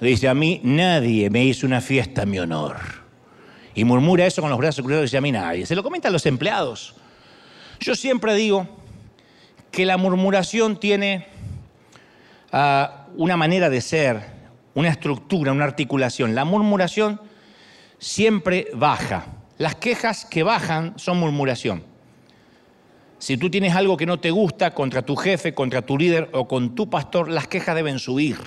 Dice, 0.00 0.28
a 0.28 0.34
mí 0.34 0.60
nadie 0.62 1.28
me 1.28 1.44
hizo 1.44 1.66
una 1.66 1.80
fiesta 1.80 2.22
en 2.22 2.30
mi 2.30 2.38
honor. 2.38 2.78
Y 3.74 3.84
murmura 3.84 4.26
eso 4.26 4.40
con 4.40 4.50
los 4.50 4.58
brazos 4.58 4.82
cruzados 4.82 5.02
y 5.02 5.06
dice, 5.06 5.18
a 5.18 5.20
mí 5.20 5.32
nadie. 5.32 5.66
Se 5.66 5.74
lo 5.74 5.82
comenta 5.82 6.08
a 6.08 6.10
los 6.10 6.24
empleados. 6.24 6.94
Yo 7.80 7.94
siempre 7.94 8.34
digo 8.34 8.79
que 9.70 9.86
la 9.86 9.96
murmuración 9.96 10.78
tiene 10.78 11.26
ah, 12.52 13.06
una 13.16 13.36
manera 13.36 13.70
de 13.70 13.80
ser 13.80 14.22
una 14.74 14.88
estructura, 14.88 15.52
una 15.52 15.64
articulación. 15.64 16.34
La 16.34 16.44
murmuración 16.44 17.20
siempre 17.98 18.68
baja. 18.74 19.26
Las 19.58 19.76
quejas 19.76 20.24
que 20.24 20.42
bajan 20.42 20.94
son 20.96 21.18
murmuración. 21.18 21.84
Si 23.18 23.36
tú 23.36 23.50
tienes 23.50 23.74
algo 23.74 23.98
que 23.98 24.06
no 24.06 24.18
te 24.18 24.30
gusta 24.30 24.72
contra 24.72 25.02
tu 25.02 25.14
jefe, 25.14 25.52
contra 25.52 25.82
tu 25.82 25.98
líder 25.98 26.30
o 26.32 26.48
con 26.48 26.74
tu 26.74 26.88
pastor, 26.88 27.28
las 27.28 27.46
quejas 27.46 27.74
deben 27.74 27.98
subir. 27.98 28.38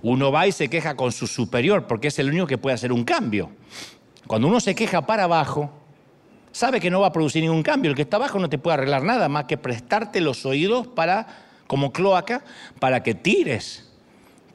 Uno 0.00 0.32
va 0.32 0.46
y 0.46 0.52
se 0.52 0.68
queja 0.68 0.96
con 0.96 1.12
su 1.12 1.26
superior 1.26 1.86
porque 1.86 2.08
es 2.08 2.18
el 2.18 2.28
único 2.28 2.46
que 2.46 2.58
puede 2.58 2.74
hacer 2.74 2.92
un 2.92 3.04
cambio. 3.04 3.50
Cuando 4.26 4.48
uno 4.48 4.58
se 4.58 4.74
queja 4.74 5.04
para 5.04 5.24
abajo, 5.24 5.70
sabe 6.52 6.80
que 6.80 6.90
no 6.90 7.00
va 7.00 7.08
a 7.08 7.12
producir 7.12 7.42
ningún 7.42 7.62
cambio. 7.62 7.90
El 7.90 7.96
que 7.96 8.02
está 8.02 8.18
abajo 8.18 8.38
no 8.38 8.48
te 8.48 8.58
puede 8.58 8.74
arreglar 8.74 9.02
nada 9.02 9.28
más 9.28 9.44
que 9.44 9.56
prestarte 9.56 10.20
los 10.20 10.46
oídos 10.46 10.86
para, 10.86 11.26
como 11.66 11.92
cloaca, 11.92 12.44
para 12.78 13.02
que 13.02 13.14
tires 13.14 13.90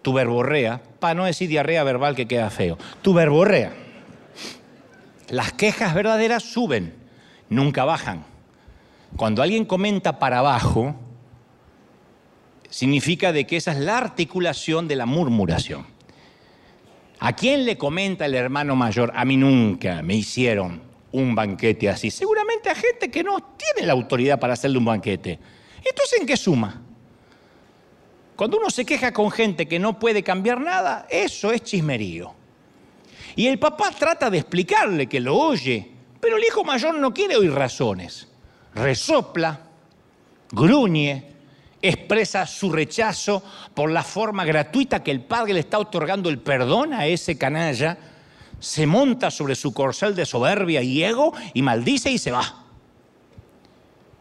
tu 0.02 0.14
verborrea, 0.14 0.82
para 1.00 1.16
no 1.16 1.26
decir 1.26 1.50
diarrea 1.50 1.84
verbal 1.84 2.16
que 2.16 2.28
queda 2.28 2.50
feo, 2.50 2.78
tu 3.02 3.14
verborrea. 3.14 3.74
Las 5.30 5.52
quejas 5.52 5.94
verdaderas 5.94 6.44
suben, 6.44 6.94
nunca 7.50 7.84
bajan. 7.84 8.24
Cuando 9.18 9.42
alguien 9.42 9.66
comenta 9.66 10.20
para 10.20 10.40
abajo, 10.40 10.96
significa 12.70 13.34
de 13.34 13.46
que 13.46 13.58
esa 13.58 13.72
es 13.72 13.80
la 13.80 13.98
articulación 13.98 14.88
de 14.88 14.96
la 14.96 15.06
murmuración. 15.06 15.86
¿A 17.20 17.34
quién 17.34 17.66
le 17.66 17.78
comenta 17.78 18.26
el 18.26 18.36
hermano 18.36 18.76
mayor? 18.76 19.12
A 19.16 19.26
mí 19.26 19.38
nunca 19.38 20.02
me 20.04 20.16
hicieron 20.16 20.87
un 21.12 21.36
banquete 21.36 21.90
así. 21.90 22.12
Seguramente 22.12 22.70
a 22.70 22.76
gente 22.76 23.10
que 23.10 23.24
no 23.24 23.56
tiene 23.58 23.88
la 23.88 23.94
autoridad 23.94 24.40
para 24.40 24.54
hacerle 24.54 24.78
un 24.78 24.86
banquete. 24.86 25.40
Entonces, 25.84 26.20
¿en 26.20 26.28
qué 26.28 26.38
suma? 26.38 26.82
Cuando 28.36 28.58
uno 28.58 28.70
se 28.70 28.86
queja 28.86 29.12
con 29.12 29.32
gente 29.32 29.68
que 29.68 29.80
no 29.80 29.98
puede 29.98 30.22
cambiar 30.22 30.62
nada, 30.62 31.08
eso 31.10 31.52
es 31.52 31.64
chismerío. 31.64 32.34
Y 33.36 33.48
el 33.48 33.58
papá 33.58 33.92
trata 33.92 34.30
de 34.30 34.40
explicarle 34.40 35.08
que 35.08 35.20
lo 35.20 35.36
oye, 35.36 35.92
pero 36.20 36.38
el 36.38 36.44
hijo 36.44 36.64
mayor 36.64 36.96
no 36.96 37.14
quiere 37.14 37.36
oír 37.36 37.52
razones. 37.52 38.28
Resopla, 38.76 39.60
gruñe, 40.52 41.32
expresa 41.82 42.46
su 42.46 42.72
rechazo 42.72 43.44
por 43.74 43.92
la 43.92 44.04
forma 44.04 44.46
gratuita 44.46 45.04
que 45.04 45.12
el 45.12 45.22
padre 45.22 45.54
le 45.54 45.62
está 45.62 45.80
otorgando 45.80 46.30
el 46.30 46.40
perdón 46.40 46.94
a 46.94 47.06
ese 47.06 47.38
canalla, 47.38 47.98
se 48.60 48.86
monta 48.88 49.32
sobre 49.32 49.56
su 49.56 49.74
corcel 49.74 50.16
de 50.16 50.26
soberbia 50.26 50.82
y 50.82 51.04
ego 51.04 51.34
y 51.54 51.62
maldice 51.62 52.12
y 52.12 52.18
se 52.18 52.32
va. 52.32 52.64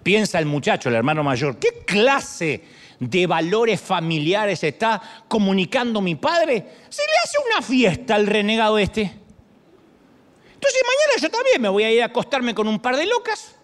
Piensa 0.03 0.39
el 0.39 0.47
muchacho, 0.47 0.89
el 0.89 0.95
hermano 0.95 1.25
mayor, 1.25 1.59
¿qué 1.59 1.85
clase 1.85 2.63
de 2.99 3.27
valores 3.27 3.81
familiares 3.81 4.63
está 4.65 5.01
comunicando 5.29 6.01
mi 6.01 6.15
padre, 6.15 6.67
se 6.89 7.03
le 7.03 7.13
hace 7.25 7.39
una 7.51 7.63
fiesta 7.63 8.15
al 8.15 8.27
renegado 8.27 8.79
este. 8.79 9.03
Entonces 9.03 10.83
mañana 10.83 11.21
yo 11.21 11.31
también 11.31 11.61
me 11.61 11.69
voy 11.69 11.85
a 11.85 11.91
ir 11.91 12.03
a 12.03 12.07
acostarme 12.07 12.55
con 12.55 12.67
un 12.69 12.81
par 12.81 12.97
de 12.97 13.07
locas, 13.07 13.55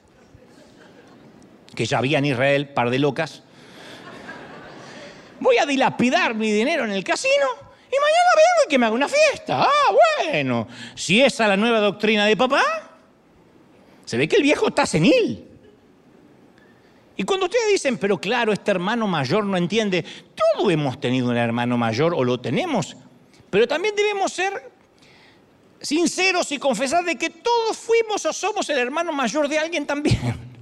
que 1.75 1.87
ya 1.87 1.99
había 1.99 2.19
en 2.19 2.27
Israel, 2.27 2.69
par 2.69 2.91
de 2.91 2.99
locas. 2.99 3.43
Voy 5.41 5.59
a 5.59 5.67
dilapidar 5.67 6.35
mi 6.35 6.53
dinero 6.53 6.85
en 6.85 6.93
el 6.93 7.03
casino 7.03 7.72
y 7.93 7.97
mañana 8.01 8.31
vengo 8.35 8.67
y 8.67 8.71
que 8.71 8.79
me 8.79 8.87
haga 8.87 8.95
una 8.95 9.09
fiesta. 9.09 9.65
Ah, 9.65 9.95
bueno, 10.33 10.67
si 10.95 11.21
esa 11.21 11.45
es 11.45 11.49
la 11.51 11.57
nueva 11.59 11.79
doctrina 11.79 12.25
de 12.25 12.37
papá, 12.37 12.63
se 14.07 14.17
ve 14.17 14.27
que 14.27 14.37
el 14.37 14.43
viejo 14.43 14.69
está 14.69 14.87
senil. 14.87 15.47
Y 17.17 17.25
cuando 17.25 17.47
ustedes 17.47 17.69
dicen, 17.71 17.99
pero 17.99 18.19
claro, 18.19 18.53
este 18.53 18.71
hermano 18.71 19.07
mayor 19.07 19.45
no 19.45 19.59
entiende, 19.59 20.05
todos 20.35 20.73
hemos 20.73 20.99
tenido 21.01 21.29
un 21.29 21.37
hermano 21.37 21.77
mayor 21.77 22.15
o 22.15 22.25
lo 22.25 22.41
tenemos, 22.41 22.97
pero 23.51 23.69
también 23.69 23.95
debemos 23.95 24.33
ser 24.33 24.73
sinceros 25.79 26.51
y 26.53 26.59
confesar 26.59 27.05
de 27.05 27.17
que 27.17 27.29
todos 27.29 27.77
fuimos 27.77 28.25
o 28.25 28.33
somos 28.33 28.71
el 28.71 28.79
hermano 28.79 29.13
mayor 29.13 29.49
de 29.49 29.59
alguien 29.59 29.85
también. 29.85 30.53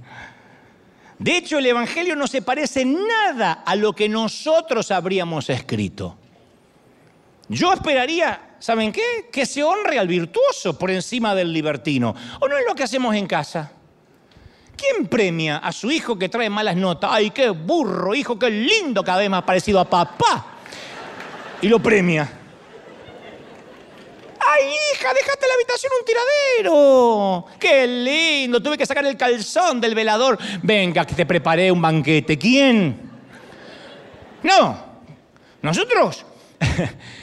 De 1.17 1.37
hecho, 1.37 1.59
el 1.59 1.65
Evangelio 1.67 2.15
no 2.15 2.27
se 2.27 2.41
parece 2.41 2.83
nada 2.83 3.63
a 3.65 3.75
lo 3.75 3.93
que 3.93 4.09
nosotros 4.09 4.89
habríamos 4.91 5.49
escrito. 5.49 6.17
Yo 7.51 7.73
esperaría, 7.73 8.55
¿saben 8.59 8.93
qué? 8.93 9.27
Que 9.29 9.45
se 9.45 9.61
honre 9.61 9.99
al 9.99 10.07
virtuoso 10.07 10.79
por 10.79 10.89
encima 10.89 11.35
del 11.35 11.51
libertino. 11.51 12.15
¿O 12.39 12.47
no 12.47 12.57
es 12.57 12.63
lo 12.65 12.73
que 12.73 12.83
hacemos 12.83 13.13
en 13.13 13.27
casa? 13.27 13.73
¿Quién 14.77 15.07
premia 15.07 15.57
a 15.57 15.73
su 15.73 15.91
hijo 15.91 16.17
que 16.17 16.29
trae 16.29 16.49
malas 16.49 16.77
notas? 16.77 17.09
¡Ay, 17.13 17.31
qué 17.31 17.49
burro, 17.49 18.15
hijo, 18.15 18.39
qué 18.39 18.49
lindo, 18.49 19.03
cada 19.03 19.17
vez 19.17 19.29
más 19.29 19.43
parecido 19.43 19.81
a 19.81 19.89
papá! 19.89 20.45
Y 21.61 21.67
lo 21.67 21.79
premia. 21.79 22.23
¡Ay, 24.39 24.69
hija, 24.93 25.13
dejaste 25.13 25.45
la 25.45 25.53
habitación 25.53 25.91
un 25.99 26.05
tiradero! 26.05 27.45
¡Qué 27.59 27.85
lindo! 27.85 28.63
Tuve 28.63 28.77
que 28.77 28.85
sacar 28.85 29.05
el 29.05 29.17
calzón 29.17 29.81
del 29.81 29.93
velador. 29.93 30.39
Venga, 30.63 31.05
que 31.05 31.15
te 31.15 31.25
preparé 31.25 31.69
un 31.69 31.81
banquete. 31.81 32.39
¿Quién? 32.39 33.11
No. 34.41 34.85
Nosotros 35.61 36.25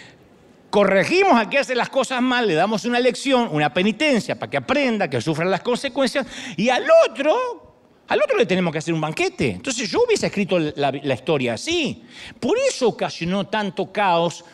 corregimos 0.70 1.40
a 1.40 1.48
que 1.48 1.58
hace 1.58 1.74
las 1.74 1.88
cosas 1.88 2.20
mal, 2.22 2.46
le 2.46 2.54
damos 2.54 2.84
una 2.84 3.00
lección, 3.00 3.48
una 3.52 3.72
penitencia 3.72 4.38
para 4.38 4.50
que 4.50 4.56
aprenda, 4.56 5.08
que 5.08 5.20
sufra 5.20 5.44
las 5.44 5.60
consecuencias, 5.60 6.26
y 6.56 6.68
al 6.68 6.86
otro 7.06 7.66
Al 8.08 8.22
otro 8.22 8.38
le 8.38 8.46
tenemos 8.46 8.72
que 8.72 8.78
hacer 8.78 8.94
un 8.94 9.02
banquete. 9.02 9.50
Entonces 9.50 9.90
yo 9.90 10.00
hubiese 10.06 10.26
escrito 10.28 10.58
la, 10.58 11.14
historia 11.14 11.54
así. 11.54 12.04
Por 12.40 12.56
eso 12.58 12.88
ocasionó 12.88 13.48
tanto 13.48 13.92
caos, 13.92 14.44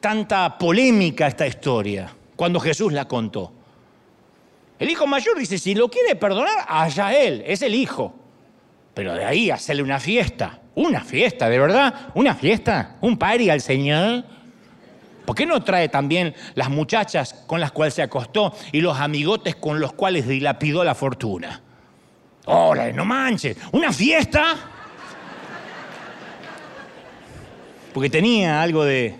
tanta 0.00 0.58
polémica 0.58 1.28
esta 1.28 1.46
historia, 1.46 2.12
cuando 2.34 2.58
Jesús 2.58 2.92
la 2.92 3.06
contó. 3.06 3.52
El 4.80 4.90
hijo 4.90 5.06
mayor 5.06 5.38
dice, 5.38 5.58
si 5.58 5.76
lo 5.76 5.88
quiere 5.88 6.16
perdonar, 6.16 6.66
allá 6.66 7.16
él, 7.16 7.44
es 7.46 7.62
el 7.62 7.76
hijo. 7.76 8.12
Pero 8.94 9.14
de 9.14 9.24
ahí 9.24 9.50
hacerle 9.50 9.84
una 9.84 10.00
fiesta, 10.00 10.60
una 10.74 11.00
fiesta, 11.00 11.48
de 11.48 11.58
verdad, 11.58 12.08
una 12.14 12.34
fiesta, 12.34 12.96
un 13.00 13.16
party 13.16 13.48
al 13.48 13.60
Señor. 13.60 14.24
¿Por 15.24 15.34
qué 15.34 15.46
no 15.46 15.62
trae 15.62 15.88
también 15.88 16.34
las 16.54 16.68
muchachas 16.68 17.44
con 17.46 17.60
las 17.60 17.72
cuales 17.72 17.94
se 17.94 18.02
acostó 18.02 18.54
y 18.72 18.80
los 18.80 18.98
amigotes 18.98 19.56
con 19.56 19.80
los 19.80 19.92
cuales 19.92 20.28
dilapidó 20.28 20.84
la 20.84 20.94
fortuna? 20.94 21.62
¡Órale, 22.46 22.92
no 22.92 23.04
manches! 23.04 23.56
¿Una 23.72 23.92
fiesta? 23.92 24.54
Porque 27.94 28.10
tenía 28.10 28.60
algo 28.60 28.84
de. 28.84 29.14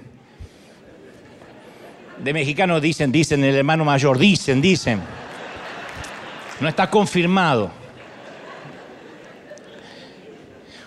De 2.18 2.32
mexicano 2.32 2.80
dicen, 2.80 3.11
dicen, 3.11 3.42
el 3.42 3.55
hermano 3.55 3.84
mayor, 3.84 4.18
dicen, 4.18 4.61
dicen. 4.61 5.00
No 6.61 6.68
está 6.68 6.90
confirmado. 6.90 7.70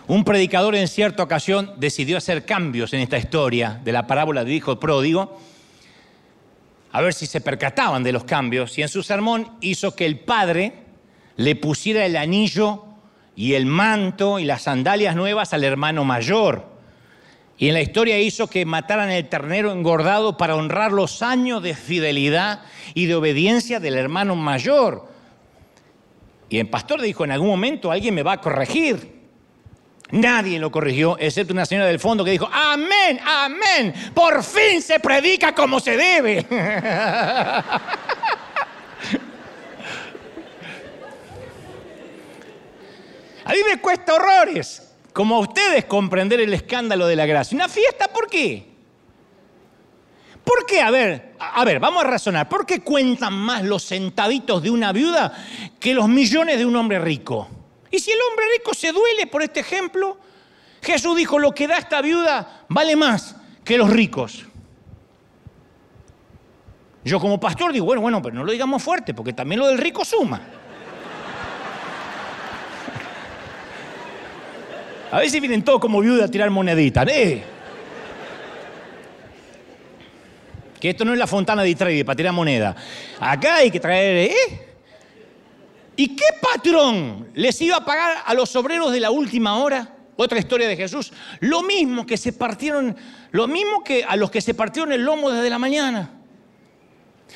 Un 0.08 0.24
predicador 0.24 0.74
en 0.76 0.88
cierta 0.88 1.22
ocasión 1.22 1.74
decidió 1.76 2.18
hacer 2.18 2.46
cambios 2.46 2.94
en 2.94 3.02
esta 3.02 3.18
historia 3.18 3.82
de 3.84 3.92
la 3.92 4.08
parábola 4.08 4.46
del 4.46 4.54
hijo 4.54 4.80
pródigo, 4.80 5.38
a 6.94 7.02
ver 7.02 7.14
si 7.14 7.26
se 7.26 7.42
percataban 7.42 8.04
de 8.04 8.14
los 8.14 8.24
cambios, 8.24 8.78
y 8.78 8.84
en 8.84 8.88
su 8.88 9.04
sermón 9.04 9.58
hizo 9.60 9.96
que 9.96 10.06
el 10.06 10.20
padre 10.20 10.72
le 11.36 11.58
pusiera 11.58 12.06
el 12.06 12.16
anillo 12.16 12.86
y 13.36 13.56
el 13.56 13.66
manto 13.66 14.40
y 14.40 14.46
las 14.46 14.62
sandalias 14.62 15.14
nuevas 15.14 15.54
al 15.54 15.66
hermano 15.66 16.06
mayor. 16.06 16.66
Y 17.58 17.68
en 17.68 17.74
la 17.74 17.82
historia 17.82 18.18
hizo 18.18 18.48
que 18.48 18.66
mataran 18.66 19.10
el 19.10 19.28
ternero 19.28 19.74
engordado 19.74 20.38
para 20.38 20.56
honrar 20.56 20.94
los 20.94 21.22
años 21.22 21.62
de 21.62 21.76
fidelidad 21.76 22.62
y 22.94 23.08
de 23.08 23.16
obediencia 23.16 23.82
del 23.82 23.96
hermano 23.96 24.38
mayor. 24.38 25.06
Y 26.48 26.60
el 26.60 26.70
pastor 26.70 27.02
dijo, 27.02 27.26
en 27.26 27.32
algún 27.32 27.50
momento 27.50 27.92
alguien 27.92 28.16
me 28.16 28.24
va 28.24 28.34
a 28.34 28.42
corregir. 28.42 29.17
Nadie 30.12 30.58
lo 30.58 30.72
corrigió, 30.72 31.18
excepto 31.20 31.54
una 31.54 31.66
señora 31.66 31.88
del 31.88 32.00
fondo 32.00 32.24
que 32.24 32.32
dijo, 32.32 32.50
amén, 32.52 33.20
amén, 33.26 33.94
por 34.14 34.42
fin 34.42 34.82
se 34.82 35.00
predica 35.00 35.54
como 35.54 35.80
se 35.80 35.98
debe. 35.98 36.46
A 43.44 43.52
mí 43.52 43.60
me 43.70 43.80
cuesta 43.80 44.14
horrores, 44.14 44.94
como 45.14 45.38
a 45.38 45.40
ustedes, 45.40 45.86
comprender 45.86 46.42
el 46.42 46.54
escándalo 46.54 47.08
de 47.08 47.16
la 47.16 47.26
gracia. 47.26 47.56
¿Una 47.56 47.70
fiesta 47.70 48.10
por 48.10 48.30
qué? 48.30 48.68
¿Por 50.44 50.66
qué? 50.66 50.82
A 50.82 50.92
ver, 50.92 51.34
a 51.40 51.64
ver, 51.64 51.80
vamos 51.80 52.04
a 52.04 52.08
razonar. 52.08 52.50
¿Por 52.50 52.66
qué 52.66 52.82
cuentan 52.82 53.32
más 53.34 53.64
los 53.64 53.86
centavitos 53.86 54.62
de 54.62 54.70
una 54.70 54.92
viuda 54.92 55.34
que 55.80 55.94
los 55.94 56.10
millones 56.10 56.58
de 56.58 56.66
un 56.66 56.76
hombre 56.76 57.00
rico? 57.00 57.48
Y 57.92 58.00
si 58.00 58.12
el 58.12 58.18
hombre 58.30 58.46
rico 58.58 58.74
se 58.74 58.92
duele 58.92 59.28
por 59.28 59.42
este 59.42 59.62
ejemplo, 59.62 60.18
Jesús 60.82 61.18
dijo, 61.18 61.40
lo 61.40 61.54
que 61.54 61.68
da 61.68 61.78
esta 61.78 62.02
viuda 62.02 62.66
vale 62.68 62.96
más 62.96 63.36
que 63.64 63.78
los 63.78 63.90
ricos. 63.90 64.46
Yo 67.04 67.20
como 67.20 67.40
pastor 67.40 67.72
digo, 67.72 67.86
bueno, 67.86 68.02
bueno, 68.02 68.22
pero 68.22 68.36
no 68.36 68.44
lo 68.44 68.52
digamos 68.52 68.84
fuerte, 68.84 69.14
porque 69.14 69.34
también 69.34 69.60
lo 69.60 69.68
del 69.68 69.78
rico 69.78 70.04
suma. 70.04 70.42
A 75.12 75.22
si 75.22 75.40
vienen 75.40 75.64
todos 75.64 75.80
como 75.80 76.02
viuda 76.02 76.26
a 76.26 76.28
tirar 76.28 76.50
moneditas. 76.50 77.08
¿eh? 77.08 77.42
Que 80.82 80.90
esto 80.90 81.06
no 81.06 81.14
es 81.14 81.20
la 81.20 81.28
fontana 81.28 81.64
de 81.64 81.76
trade 81.76 82.04
para 82.04 82.18
tirar 82.18 82.34
moneda. 82.34 82.76
Acá 83.20 83.56
hay 83.56 83.72
que 83.72 83.80
traer. 83.80 84.32
¿eh? 84.32 84.67
¿Y 85.98 86.16
qué 86.16 86.26
patrón 86.40 87.28
les 87.34 87.60
iba 87.60 87.78
a 87.78 87.86
pagar 87.86 88.18
a 88.24 88.34
los 88.36 88.56
obreros 88.56 88.92
de 88.92 89.00
la 89.00 89.10
última 89.10 89.58
hora? 89.58 89.96
Otra 90.16 90.38
historia 90.38 90.68
de 90.68 90.78
Jesús. 90.78 91.12
Lo 91.40 91.64
mismo 91.64 92.06
que 92.06 92.18
se 92.18 92.34
partieron, 92.34 92.96
lo 93.32 93.48
mismo 93.48 93.84
que 93.84 94.04
a 94.04 94.16
los 94.16 94.30
que 94.30 94.40
se 94.40 94.54
partieron 94.54 94.92
el 94.92 95.04
lomo 95.04 95.32
desde 95.32 95.50
la 95.50 95.58
mañana. 95.58 96.12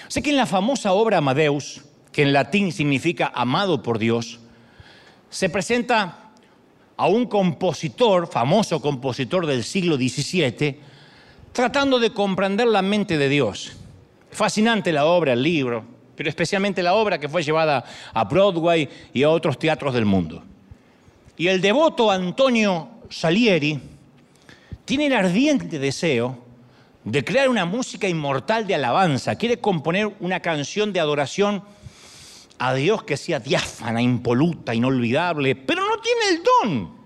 Sé 0.07 0.21
que 0.21 0.29
en 0.29 0.37
la 0.37 0.45
famosa 0.45 0.93
obra 0.93 1.17
Amadeus, 1.17 1.81
que 2.11 2.21
en 2.21 2.33
latín 2.33 2.71
significa 2.71 3.31
amado 3.33 3.81
por 3.81 3.97
Dios, 3.97 4.39
se 5.31 5.49
presenta 5.49 6.31
a 6.97 7.07
un 7.07 7.25
compositor, 7.25 8.27
famoso 8.27 8.79
compositor 8.79 9.47
del 9.47 9.63
siglo 9.63 9.95
XVII, 9.95 10.79
tratando 11.51 11.99
de 11.99 12.11
comprender 12.11 12.67
la 12.67 12.83
mente 12.83 13.17
de 13.17 13.27
Dios. 13.27 13.73
Fascinante 14.29 14.91
la 14.91 15.05
obra, 15.05 15.33
el 15.33 15.41
libro, 15.41 15.83
pero 16.15 16.29
especialmente 16.29 16.83
la 16.83 16.93
obra 16.93 17.19
que 17.19 17.29
fue 17.29 17.43
llevada 17.43 17.83
a 18.13 18.23
Broadway 18.23 18.89
y 19.13 19.23
a 19.23 19.29
otros 19.29 19.57
teatros 19.57 19.93
del 19.93 20.05
mundo. 20.05 20.43
Y 21.37 21.47
el 21.47 21.61
devoto 21.61 22.11
Antonio 22.11 22.89
Salieri 23.09 23.79
tiene 24.85 25.07
el 25.07 25.13
ardiente 25.13 25.79
deseo 25.79 26.37
de 27.03 27.23
crear 27.23 27.49
una 27.49 27.65
música 27.65 28.07
inmortal 28.07 28.67
de 28.67 28.75
alabanza, 28.75 29.35
quiere 29.35 29.59
componer 29.59 30.15
una 30.19 30.39
canción 30.39 30.93
de 30.93 30.99
adoración 30.99 31.63
a 32.59 32.73
Dios 32.75 33.03
que 33.03 33.17
sea 33.17 33.39
diáfana, 33.39 34.01
impoluta, 34.01 34.75
inolvidable, 34.75 35.55
pero 35.55 35.83
no 35.83 35.97
tiene 35.99 36.21
el 36.29 36.43
don. 36.43 37.00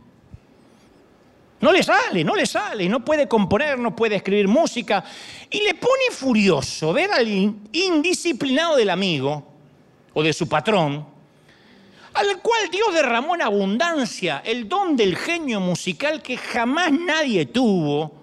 No 1.62 1.72
le 1.72 1.82
sale, 1.84 2.24
no 2.24 2.36
le 2.36 2.46
sale, 2.46 2.88
no 2.90 3.04
puede 3.04 3.28
componer, 3.28 3.80
no 3.80 3.96
puede 3.96 4.16
escribir 4.16 4.48
música. 4.48 5.04
Y 5.50 5.62
le 5.62 5.74
pone 5.76 6.12
furioso 6.12 6.92
ver 6.92 7.12
al 7.12 7.28
indisciplinado 7.28 8.76
del 8.76 8.90
amigo 8.90 9.44
o 10.14 10.22
de 10.22 10.34
su 10.34 10.48
patrón, 10.48 11.06
al 12.14 12.42
cual 12.42 12.70
Dios 12.72 12.94
derramó 12.94 13.36
en 13.36 13.42
abundancia 13.42 14.42
el 14.46 14.68
don 14.68 14.96
del 14.96 15.16
genio 15.18 15.60
musical 15.60 16.22
que 16.22 16.38
jamás 16.38 16.92
nadie 16.92 17.46
tuvo. 17.46 18.14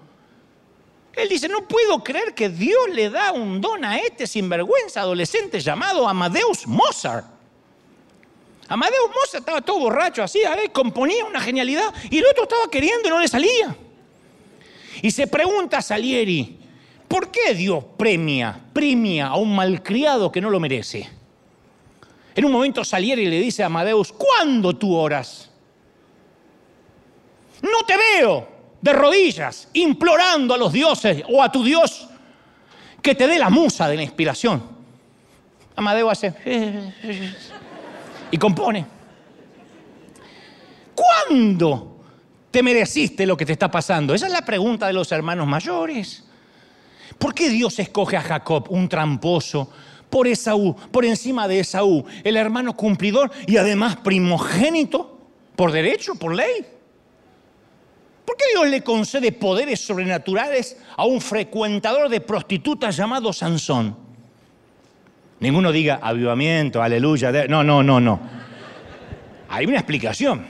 Él 1.13 1.29
dice, 1.29 1.47
no 1.47 1.67
puedo 1.67 2.03
creer 2.03 2.33
que 2.33 2.49
Dios 2.49 2.89
le 2.91 3.09
da 3.09 3.31
un 3.31 3.61
don 3.61 3.85
a 3.85 3.97
este 3.97 4.25
sinvergüenza 4.25 5.01
adolescente 5.01 5.59
llamado 5.59 6.07
Amadeus 6.07 6.65
Mozart. 6.65 7.32
Amadeus 8.67 9.09
Mozart 9.09 9.41
estaba 9.41 9.61
todo 9.61 9.79
borracho 9.79 10.23
así, 10.23 10.39
ver, 10.55 10.71
componía 10.71 11.25
una 11.25 11.41
genialidad 11.41 11.93
y 12.09 12.17
el 12.17 12.25
otro 12.25 12.43
estaba 12.43 12.69
queriendo 12.71 13.07
y 13.07 13.11
no 13.11 13.19
le 13.19 13.27
salía. 13.27 13.75
Y 15.01 15.11
se 15.11 15.27
pregunta 15.27 15.79
a 15.79 15.81
Salieri, 15.81 16.57
¿por 17.07 17.29
qué 17.29 17.53
Dios 17.53 17.83
premia, 17.97 18.57
premia 18.71 19.27
a 19.27 19.35
un 19.35 19.55
malcriado 19.55 20.31
que 20.31 20.41
no 20.41 20.49
lo 20.49 20.59
merece? 20.59 21.09
En 22.35 22.45
un 22.45 22.51
momento 22.51 22.83
Salieri 22.83 23.25
le 23.27 23.39
dice 23.39 23.63
a 23.63 23.67
Amadeus, 23.67 24.11
¿cuándo 24.11 24.75
tú 24.75 24.95
oras? 24.95 25.49
No 27.61 27.85
te 27.85 27.95
veo 27.97 28.47
de 28.81 28.93
rodillas, 28.93 29.69
implorando 29.73 30.53
a 30.53 30.57
los 30.57 30.73
dioses 30.73 31.23
o 31.29 31.41
a 31.41 31.51
tu 31.51 31.63
Dios 31.63 32.07
que 33.01 33.15
te 33.15 33.27
dé 33.27 33.37
la 33.37 33.49
musa 33.49 33.87
de 33.87 33.97
la 33.97 34.03
inspiración. 34.03 34.63
Amadeus 35.75 36.11
hace 36.11 36.33
y 38.33 38.37
compone. 38.39 38.83
¿Cuándo 40.95 41.99
te 42.49 42.63
mereciste 42.63 43.27
lo 43.27 43.37
que 43.37 43.45
te 43.45 43.51
está 43.51 43.69
pasando? 43.69 44.15
Esa 44.15 44.25
es 44.25 44.31
la 44.31 44.43
pregunta 44.43 44.87
de 44.87 44.93
los 44.93 45.11
hermanos 45.11 45.45
mayores. 45.45 46.23
¿Por 47.19 47.35
qué 47.35 47.49
Dios 47.49 47.77
escoge 47.77 48.17
a 48.17 48.21
Jacob, 48.21 48.65
un 48.69 48.89
tramposo, 48.89 49.69
por 50.09 50.27
Esaú, 50.27 50.75
por 50.91 51.05
encima 51.05 51.47
de 51.47 51.59
Esaú, 51.59 52.05
el 52.23 52.35
hermano 52.35 52.75
cumplidor 52.75 53.29
y 53.45 53.57
además 53.57 53.97
primogénito, 53.97 55.29
por 55.55 55.71
derecho, 55.71 56.15
por 56.15 56.33
ley? 56.33 56.65
¿Por 58.25 58.35
qué 58.35 58.45
Dios 58.51 58.67
le 58.67 58.83
concede 58.83 59.31
poderes 59.31 59.79
sobrenaturales 59.79 60.77
a 60.97 61.05
un 61.05 61.21
frecuentador 61.21 62.09
de 62.09 62.19
prostitutas 62.19 62.97
llamado 62.97 63.31
Sansón? 63.31 64.02
Ninguno 65.43 65.73
diga 65.73 65.99
avivamiento, 66.01 66.81
aleluya. 66.81 67.29
No, 67.49 67.65
no, 67.65 67.83
no, 67.83 67.99
no. 67.99 68.17
Hay 69.49 69.65
una 69.65 69.75
explicación. 69.75 70.47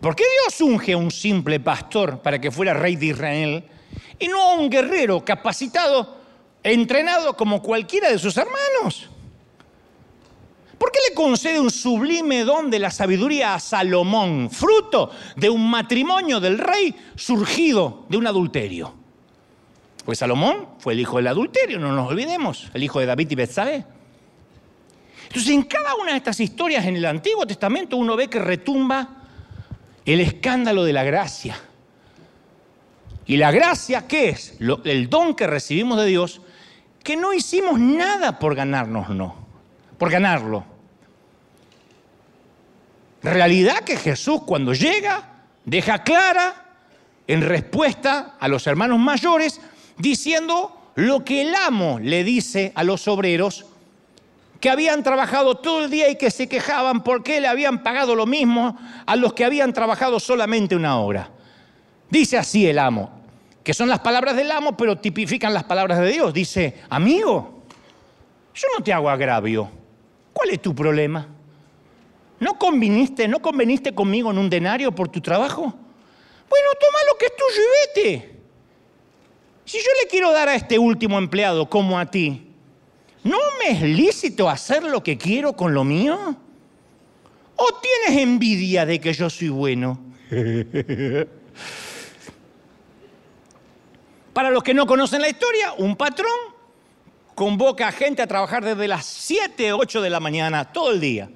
¿Por 0.00 0.16
qué 0.16 0.24
Dios 0.24 0.58
unge 0.62 0.94
a 0.94 0.96
un 0.96 1.10
simple 1.10 1.60
pastor 1.60 2.22
para 2.22 2.40
que 2.40 2.50
fuera 2.50 2.72
rey 2.72 2.96
de 2.96 3.06
Israel 3.06 3.64
y 4.18 4.28
no 4.28 4.40
a 4.40 4.54
un 4.54 4.70
guerrero 4.70 5.22
capacitado, 5.22 6.16
entrenado 6.62 7.36
como 7.36 7.60
cualquiera 7.60 8.10
de 8.10 8.18
sus 8.18 8.34
hermanos? 8.38 9.10
¿Por 10.78 10.90
qué 10.90 10.98
le 11.10 11.14
concede 11.14 11.60
un 11.60 11.70
sublime 11.70 12.44
don 12.44 12.70
de 12.70 12.78
la 12.78 12.90
sabiduría 12.90 13.52
a 13.52 13.60
Salomón, 13.60 14.48
fruto 14.50 15.10
de 15.36 15.50
un 15.50 15.68
matrimonio 15.68 16.40
del 16.40 16.56
rey 16.56 16.96
surgido 17.14 18.06
de 18.08 18.16
un 18.16 18.26
adulterio? 18.26 19.01
Pues 20.04 20.18
Salomón 20.18 20.68
fue 20.78 20.94
el 20.94 21.00
hijo 21.00 21.18
del 21.18 21.28
adulterio, 21.28 21.78
no 21.78 21.92
nos 21.92 22.10
olvidemos, 22.10 22.70
el 22.74 22.82
hijo 22.82 23.00
de 23.00 23.06
David 23.06 23.30
y 23.30 23.34
Betsabé. 23.34 23.84
Entonces, 25.28 25.52
en 25.52 25.62
cada 25.62 25.94
una 25.94 26.12
de 26.12 26.18
estas 26.18 26.40
historias 26.40 26.84
en 26.84 26.96
el 26.96 27.04
Antiguo 27.06 27.46
Testamento 27.46 27.96
uno 27.96 28.16
ve 28.16 28.28
que 28.28 28.38
retumba 28.38 29.08
el 30.04 30.20
escándalo 30.20 30.84
de 30.84 30.92
la 30.92 31.04
gracia. 31.04 31.56
¿Y 33.26 33.36
la 33.36 33.52
gracia 33.52 34.06
qué 34.08 34.30
es? 34.30 34.56
el 34.84 35.08
don 35.08 35.34
que 35.34 35.46
recibimos 35.46 35.98
de 35.98 36.06
Dios, 36.06 36.40
que 37.02 37.16
no 37.16 37.32
hicimos 37.32 37.78
nada 37.78 38.38
por 38.38 38.54
ganarnos, 38.54 39.08
no, 39.08 39.34
por 39.98 40.10
ganarlo. 40.10 40.64
Realidad 43.22 43.80
que 43.84 43.96
Jesús 43.96 44.42
cuando 44.44 44.74
llega 44.74 45.44
deja 45.64 46.02
clara 46.02 46.62
en 47.26 47.40
respuesta 47.40 48.34
a 48.38 48.48
los 48.48 48.66
hermanos 48.66 48.98
mayores, 48.98 49.60
diciendo 49.98 50.76
lo 50.94 51.24
que 51.24 51.42
el 51.42 51.54
amo 51.54 51.98
le 52.00 52.24
dice 52.24 52.72
a 52.74 52.84
los 52.84 53.08
obreros 53.08 53.66
que 54.60 54.70
habían 54.70 55.02
trabajado 55.02 55.56
todo 55.56 55.84
el 55.84 55.90
día 55.90 56.08
y 56.08 56.16
que 56.16 56.30
se 56.30 56.48
quejaban 56.48 57.02
porque 57.02 57.40
le 57.40 57.48
habían 57.48 57.82
pagado 57.82 58.14
lo 58.14 58.26
mismo 58.26 58.78
a 59.06 59.16
los 59.16 59.32
que 59.32 59.44
habían 59.44 59.72
trabajado 59.72 60.20
solamente 60.20 60.76
una 60.76 61.00
hora. 61.00 61.30
Dice 62.08 62.38
así 62.38 62.66
el 62.68 62.78
amo, 62.78 63.10
que 63.64 63.74
son 63.74 63.88
las 63.88 63.98
palabras 63.98 64.36
del 64.36 64.52
amo, 64.52 64.76
pero 64.76 64.98
tipifican 64.98 65.52
las 65.52 65.64
palabras 65.64 65.98
de 65.98 66.12
Dios. 66.12 66.32
Dice, 66.32 66.80
amigo, 66.90 67.64
yo 68.54 68.68
no 68.76 68.84
te 68.84 68.92
hago 68.92 69.10
agravio. 69.10 69.68
¿Cuál 70.32 70.50
es 70.50 70.62
tu 70.62 70.74
problema? 70.74 71.26
¿No 72.38 72.58
conviniste, 72.58 73.26
no 73.26 73.40
conveniste 73.40 73.94
conmigo 73.94 74.30
en 74.30 74.38
un 74.38 74.48
denario 74.48 74.92
por 74.92 75.08
tu 75.08 75.20
trabajo? 75.20 75.62
Bueno, 75.62 76.68
toma 76.80 76.98
lo 77.10 77.18
que 77.18 77.26
es 77.26 77.32
tuyo 77.36 77.62
y 77.62 78.00
vete. 78.02 78.41
Si 79.64 79.78
yo 79.78 79.90
le 80.02 80.08
quiero 80.08 80.32
dar 80.32 80.48
a 80.48 80.54
este 80.54 80.78
último 80.78 81.18
empleado 81.18 81.68
como 81.70 81.98
a 81.98 82.06
ti, 82.06 82.48
¿no 83.24 83.38
me 83.58 83.70
es 83.70 83.82
lícito 83.82 84.48
hacer 84.48 84.82
lo 84.82 85.02
que 85.02 85.16
quiero 85.16 85.52
con 85.54 85.74
lo 85.74 85.84
mío? 85.84 86.36
¿O 87.56 87.80
tienes 87.80 88.22
envidia 88.22 88.84
de 88.86 89.00
que 89.00 89.12
yo 89.12 89.30
soy 89.30 89.48
bueno? 89.50 90.00
Para 94.32 94.50
los 94.50 94.62
que 94.62 94.74
no 94.74 94.86
conocen 94.86 95.20
la 95.20 95.28
historia, 95.28 95.74
un 95.76 95.94
patrón 95.94 96.32
convoca 97.34 97.88
a 97.88 97.92
gente 97.92 98.22
a 98.22 98.26
trabajar 98.26 98.64
desde 98.64 98.88
las 98.88 99.04
7, 99.04 99.72
8 99.72 100.00
de 100.00 100.10
la 100.10 100.20
mañana, 100.20 100.72
todo 100.72 100.90
el 100.92 101.00
día. 101.00 101.30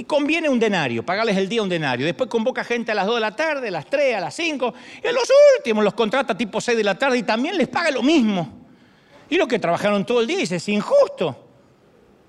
Y 0.00 0.04
conviene 0.04 0.48
un 0.48 0.58
denario, 0.58 1.04
pagarles 1.04 1.36
el 1.36 1.46
día 1.46 1.62
un 1.62 1.68
denario. 1.68 2.06
Después 2.06 2.30
convoca 2.30 2.64
gente 2.64 2.90
a 2.90 2.94
las 2.94 3.04
2 3.04 3.16
de 3.16 3.20
la 3.20 3.36
tarde, 3.36 3.68
a 3.68 3.70
las 3.70 3.84
3, 3.84 4.16
a 4.16 4.20
las 4.20 4.34
5. 4.34 4.72
Y 5.04 5.06
a 5.06 5.12
los 5.12 5.30
últimos 5.58 5.84
los 5.84 5.92
contrata 5.92 6.34
tipo 6.34 6.58
6 6.58 6.78
de 6.78 6.84
la 6.84 6.94
tarde 6.94 7.18
y 7.18 7.22
también 7.22 7.58
les 7.58 7.68
paga 7.68 7.90
lo 7.90 8.02
mismo. 8.02 8.50
Y 9.28 9.36
los 9.36 9.46
que 9.46 9.58
trabajaron 9.58 10.06
todo 10.06 10.22
el 10.22 10.26
día 10.26 10.38
dice, 10.38 10.56
es 10.56 10.66
injusto. 10.70 11.36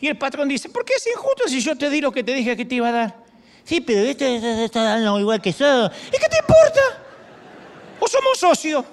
Y 0.02 0.10
el 0.10 0.18
patrón 0.18 0.50
dice, 0.50 0.68
¿por 0.68 0.84
qué 0.84 0.96
es 0.96 1.08
injusto 1.08 1.48
si 1.48 1.62
yo 1.62 1.78
te 1.78 1.90
di 1.90 2.02
lo 2.02 2.12
que 2.12 2.26
te 2.26 2.34
dije 2.34 2.58
que 2.58 2.66
te 2.66 2.76
iba 2.76 2.90
a 2.90 2.92
dar? 2.92 3.16
Sí, 3.64 3.80
pero 3.80 4.02
este 4.02 4.66
está 4.66 4.84
dando 4.84 5.18
igual 5.18 5.42
que 5.42 5.54
yo. 5.54 5.86
¿Y 5.86 6.18
qué 6.20 6.28
te 6.30 6.40
importa? 6.40 6.82
¿O 8.02 8.06
somos 8.06 8.38
socios? 8.38 8.84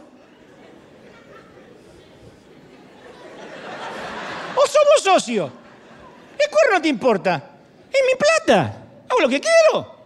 ¿O 4.55 4.66
somos 4.68 5.03
socios? 5.03 5.51
¿El 6.39 6.49
cuerno 6.49 6.76
no 6.76 6.81
te 6.81 6.89
importa? 6.89 7.58
Mi 8.07 8.14
plata. 8.18 8.84
Hago 9.09 9.20
lo 9.20 9.28
que 9.28 9.40
quiero. 9.40 9.99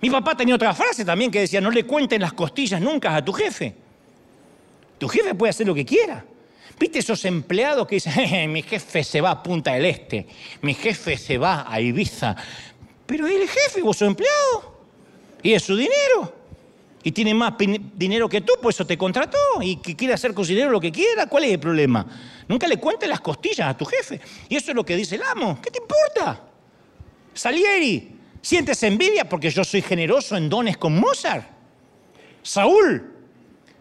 Mi 0.00 0.10
papá 0.10 0.36
tenía 0.36 0.54
otra 0.54 0.74
frase 0.74 1.04
también 1.04 1.30
que 1.30 1.40
decía, 1.40 1.60
no 1.60 1.70
le 1.70 1.84
cuenten 1.84 2.20
las 2.20 2.34
costillas 2.34 2.80
nunca 2.80 3.16
a 3.16 3.24
tu 3.24 3.32
jefe. 3.32 3.74
Tu 4.98 5.08
jefe 5.08 5.34
puede 5.34 5.50
hacer 5.50 5.66
lo 5.66 5.74
que 5.74 5.84
quiera. 5.84 6.24
¿Viste 6.78 6.98
esos 6.98 7.24
empleados 7.24 7.86
que 7.86 7.96
dicen, 7.96 8.52
mi 8.52 8.62
jefe 8.62 9.02
se 9.02 9.20
va 9.20 9.30
a 9.30 9.42
Punta 9.42 9.72
del 9.72 9.86
Este, 9.86 10.26
mi 10.60 10.74
jefe 10.74 11.16
se 11.16 11.38
va 11.38 11.64
a 11.66 11.80
Ibiza? 11.80 12.36
Pero 13.06 13.26
él 13.26 13.42
es 13.42 13.50
jefe, 13.50 13.82
vos 13.82 13.96
sos 13.96 14.08
empleado. 14.08 14.74
Y 15.42 15.52
es 15.52 15.62
su 15.62 15.76
dinero. 15.76 16.34
Y 17.02 17.12
tiene 17.12 17.34
más 17.34 17.54
dinero 17.94 18.28
que 18.28 18.40
tú, 18.40 18.54
pues 18.62 18.76
eso 18.76 18.86
te 18.86 18.96
contrató. 18.96 19.38
Y 19.60 19.76
que 19.76 19.94
quiere 19.94 20.14
hacer 20.14 20.32
con 20.32 20.46
dinero 20.46 20.70
lo 20.70 20.80
que 20.80 20.90
quiera. 20.90 21.26
¿Cuál 21.26 21.44
es 21.44 21.52
el 21.52 21.60
problema? 21.60 22.06
Nunca 22.48 22.66
le 22.66 22.78
cuentes 22.78 23.08
las 23.08 23.20
costillas 23.20 23.68
a 23.68 23.76
tu 23.76 23.84
jefe. 23.84 24.20
Y 24.48 24.56
eso 24.56 24.70
es 24.70 24.74
lo 24.74 24.84
que 24.84 24.96
dice 24.96 25.16
el 25.16 25.22
amo. 25.22 25.58
¿Qué 25.62 25.70
te 25.70 25.78
importa? 25.78 26.40
Salieri, 27.34 28.16
¿sientes 28.40 28.82
envidia 28.82 29.28
porque 29.28 29.50
yo 29.50 29.64
soy 29.64 29.82
generoso 29.82 30.36
en 30.36 30.48
dones 30.48 30.76
con 30.76 30.98
Mozart? 30.98 31.46
Saúl, 32.42 33.12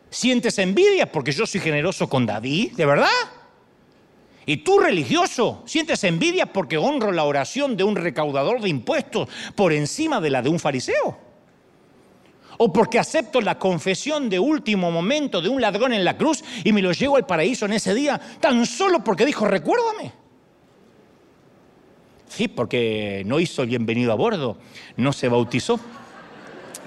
¿sientes 0.10 0.58
envidia 0.60 1.12
porque 1.12 1.32
yo 1.32 1.46
soy 1.46 1.62
generoso 1.62 2.10
con 2.10 2.26
David? 2.26 2.74
¿De 2.74 2.86
verdad? 2.86 3.08
Y 4.46 4.58
tú 4.58 4.80
religioso, 4.80 5.64
¿sientes 5.66 6.04
envidia 6.04 6.48
porque 6.48 6.78
honro 6.78 7.12
la 7.12 7.24
oración 7.24 7.78
de 7.78 7.84
un 7.84 7.96
recaudador 7.96 8.60
de 8.60 8.70
impuestos 8.70 9.30
por 9.56 9.72
encima 9.72 10.20
de 10.20 10.30
la 10.30 10.42
de 10.42 10.50
un 10.50 10.60
fariseo? 10.60 11.18
¿O 12.58 12.72
porque 12.72 13.00
acepto 13.00 13.42
la 13.42 13.58
confesión 13.58 14.30
de 14.30 14.40
último 14.40 14.92
momento 14.92 15.42
de 15.42 15.50
un 15.50 15.62
ladrón 15.62 15.94
en 15.94 16.04
la 16.04 16.18
cruz 16.18 16.44
y 16.64 16.72
me 16.72 16.82
lo 16.82 16.92
llevo 16.92 17.16
al 17.16 17.26
paraíso 17.26 17.66
en 17.66 17.74
ese 17.74 17.94
día 17.94 18.20
tan 18.40 18.66
solo 18.66 19.04
porque 19.04 19.26
dijo, 19.26 19.46
recuérdame? 19.46 20.23
Sí, 22.36 22.48
porque 22.48 23.22
no 23.28 23.40
hizo 23.40 23.62
el 23.62 23.70
bienvenido 23.70 24.12
a 24.12 24.16
bordo, 24.16 24.58
no 24.98 25.14
se 25.14 25.30
bautizó, 25.30 25.80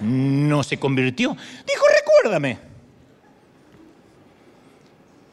no 0.01 0.65
se 0.65 0.79
convirtió. 0.79 1.37
Dijo, 1.67 1.85
recuérdame. 1.97 2.59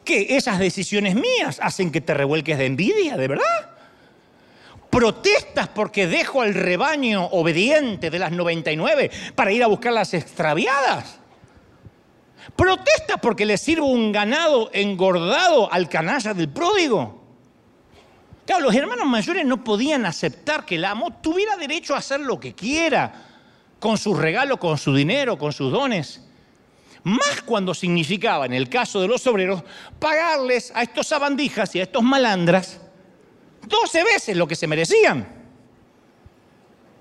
Que 0.04 0.36
esas 0.36 0.60
decisiones 0.60 1.16
mías 1.16 1.58
hacen 1.60 1.90
que 1.90 2.00
te 2.00 2.14
revuelques 2.14 2.58
de 2.58 2.66
envidia, 2.66 3.16
¿de 3.16 3.26
verdad? 3.26 3.70
protestas 4.94 5.66
porque 5.66 6.06
dejo 6.06 6.42
al 6.42 6.54
rebaño 6.54 7.24
obediente 7.24 8.10
de 8.10 8.18
las 8.20 8.30
99 8.30 9.10
para 9.34 9.50
ir 9.50 9.64
a 9.64 9.66
buscar 9.66 9.92
las 9.92 10.14
extraviadas. 10.14 11.18
Protestas 12.54 13.16
porque 13.20 13.44
le 13.44 13.58
sirvo 13.58 13.86
un 13.86 14.12
ganado 14.12 14.70
engordado 14.72 15.72
al 15.72 15.88
canalla 15.88 16.32
del 16.32 16.48
pródigo. 16.48 17.23
Claro, 18.46 18.64
los 18.64 18.74
hermanos 18.74 19.06
mayores 19.06 19.44
no 19.44 19.64
podían 19.64 20.04
aceptar 20.06 20.66
que 20.66 20.74
el 20.76 20.84
amo 20.84 21.18
tuviera 21.22 21.56
derecho 21.56 21.94
a 21.94 21.98
hacer 21.98 22.20
lo 22.20 22.38
que 22.38 22.54
quiera 22.54 23.12
con 23.78 23.96
sus 23.96 24.18
regalos, 24.18 24.58
con 24.58 24.76
su 24.76 24.94
dinero, 24.94 25.38
con 25.38 25.52
sus 25.52 25.72
dones. 25.72 26.20
Más 27.04 27.42
cuando 27.44 27.74
significaba, 27.74 28.46
en 28.46 28.54
el 28.54 28.68
caso 28.68 29.00
de 29.00 29.08
los 29.08 29.26
obreros, 29.26 29.62
pagarles 29.98 30.72
a 30.74 30.82
estos 30.82 31.06
sabandijas 31.06 31.74
y 31.74 31.80
a 31.80 31.82
estos 31.84 32.02
malandras 32.02 32.80
12 33.68 34.04
veces 34.04 34.36
lo 34.36 34.46
que 34.46 34.56
se 34.56 34.66
merecían. 34.66 35.26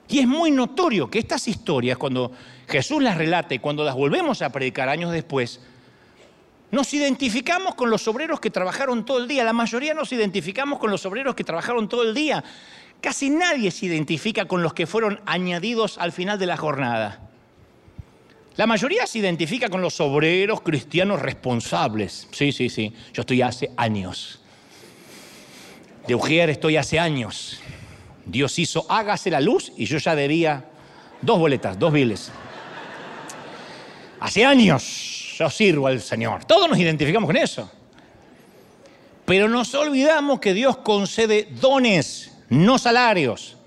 Y 0.07 0.19
es 0.19 0.27
muy 0.27 0.51
notorio 0.51 1.09
que 1.09 1.19
estas 1.19 1.47
historias, 1.47 1.97
cuando 1.97 2.31
Jesús 2.67 3.01
las 3.01 3.17
relata 3.17 3.53
y 3.53 3.59
cuando 3.59 3.83
las 3.83 3.95
volvemos 3.95 4.41
a 4.41 4.51
predicar 4.51 4.89
años 4.89 5.11
después, 5.11 5.59
nos 6.73 6.91
identificamos 6.95 7.75
con 7.75 7.91
los 7.91 8.07
obreros 8.07 8.39
que 8.39 8.49
trabajaron 8.49 9.05
todo 9.05 9.19
el 9.19 9.27
día. 9.27 9.43
La 9.43 9.53
mayoría 9.53 9.93
nos 9.93 10.11
identificamos 10.11 10.79
con 10.79 10.89
los 10.89 11.05
obreros 11.05 11.35
que 11.35 11.43
trabajaron 11.43 11.87
todo 11.87 12.01
el 12.01 12.15
día. 12.15 12.43
Casi 12.99 13.29
nadie 13.29 13.69
se 13.69 13.85
identifica 13.85 14.45
con 14.45 14.63
los 14.63 14.73
que 14.73 14.87
fueron 14.87 15.21
añadidos 15.27 15.99
al 15.99 16.11
final 16.11 16.39
de 16.39 16.47
la 16.47 16.57
jornada. 16.57 17.29
La 18.55 18.65
mayoría 18.65 19.05
se 19.05 19.19
identifica 19.19 19.69
con 19.69 19.83
los 19.83 20.01
obreros 20.01 20.61
cristianos 20.61 21.21
responsables. 21.21 22.27
Sí, 22.31 22.51
sí, 22.51 22.69
sí. 22.69 22.91
Yo 23.13 23.21
estoy 23.21 23.43
hace 23.43 23.69
años. 23.77 24.41
De 26.07 26.15
Ujier 26.15 26.49
estoy 26.49 26.77
hace 26.77 26.97
años. 26.97 27.59
Dios 28.25 28.57
hizo, 28.57 28.87
hágase 28.89 29.29
la 29.29 29.41
luz 29.41 29.71
y 29.77 29.85
yo 29.85 29.99
ya 29.99 30.15
debía 30.15 30.65
dos 31.21 31.37
boletas, 31.37 31.77
dos 31.77 31.93
biles. 31.93 32.31
Hace 34.19 34.43
años 34.43 35.22
yo 35.37 35.49
sirvo 35.49 35.87
al 35.87 36.01
Señor. 36.01 36.45
Todos 36.45 36.69
nos 36.69 36.79
identificamos 36.79 37.27
con 37.27 37.37
eso. 37.37 37.69
Pero 39.25 39.47
nos 39.47 39.73
olvidamos 39.73 40.39
que 40.39 40.53
Dios 40.53 40.77
concede 40.77 41.47
dones, 41.49 42.31
no 42.49 42.77
salarios. 42.77 43.57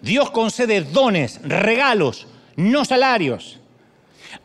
Dios 0.00 0.30
concede 0.30 0.80
dones, 0.80 1.40
regalos, 1.42 2.26
no 2.56 2.84
salarios. 2.84 3.58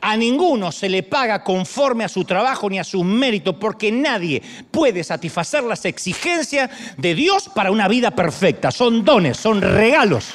A 0.01 0.17
ninguno 0.17 0.71
se 0.71 0.89
le 0.89 1.01
paga 1.01 1.43
conforme 1.43 2.03
a 2.03 2.09
su 2.09 2.25
trabajo 2.25 2.69
ni 2.69 2.77
a 2.77 2.83
sus 2.83 3.03
méritos, 3.03 3.55
porque 3.55 3.91
nadie 3.91 4.41
puede 4.69 5.03
satisfacer 5.03 5.63
las 5.63 5.85
exigencias 5.85 6.69
de 6.97 7.15
Dios 7.15 7.49
para 7.49 7.71
una 7.71 7.87
vida 7.87 8.11
perfecta. 8.11 8.69
Son 8.71 9.03
dones, 9.03 9.37
son 9.37 9.61
regalos. 9.61 10.33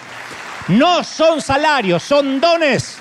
No 0.68 1.04
son 1.04 1.42
salarios, 1.42 2.02
son 2.02 2.40
dones. 2.40 2.98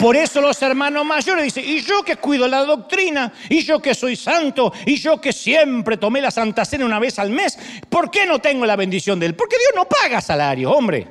Por 0.00 0.16
eso 0.16 0.40
los 0.40 0.62
hermanos 0.62 1.04
mayores 1.04 1.44
dicen, 1.44 1.62
y 1.66 1.82
yo 1.82 2.02
que 2.02 2.16
cuido 2.16 2.48
la 2.48 2.64
doctrina, 2.64 3.34
y 3.50 3.60
yo 3.60 3.82
que 3.82 3.94
soy 3.94 4.16
santo, 4.16 4.72
y 4.86 4.96
yo 4.96 5.20
que 5.20 5.30
siempre 5.30 5.98
tomé 5.98 6.22
la 6.22 6.30
Santa 6.30 6.64
Cena 6.64 6.86
una 6.86 6.98
vez 6.98 7.18
al 7.18 7.28
mes, 7.28 7.58
¿por 7.86 8.10
qué 8.10 8.24
no 8.24 8.38
tengo 8.38 8.64
la 8.64 8.76
bendición 8.76 9.20
de 9.20 9.26
Él? 9.26 9.34
Porque 9.34 9.56
Dios 9.58 9.72
no 9.76 9.84
paga 9.84 10.22
salario, 10.22 10.70
hombre. 10.70 11.06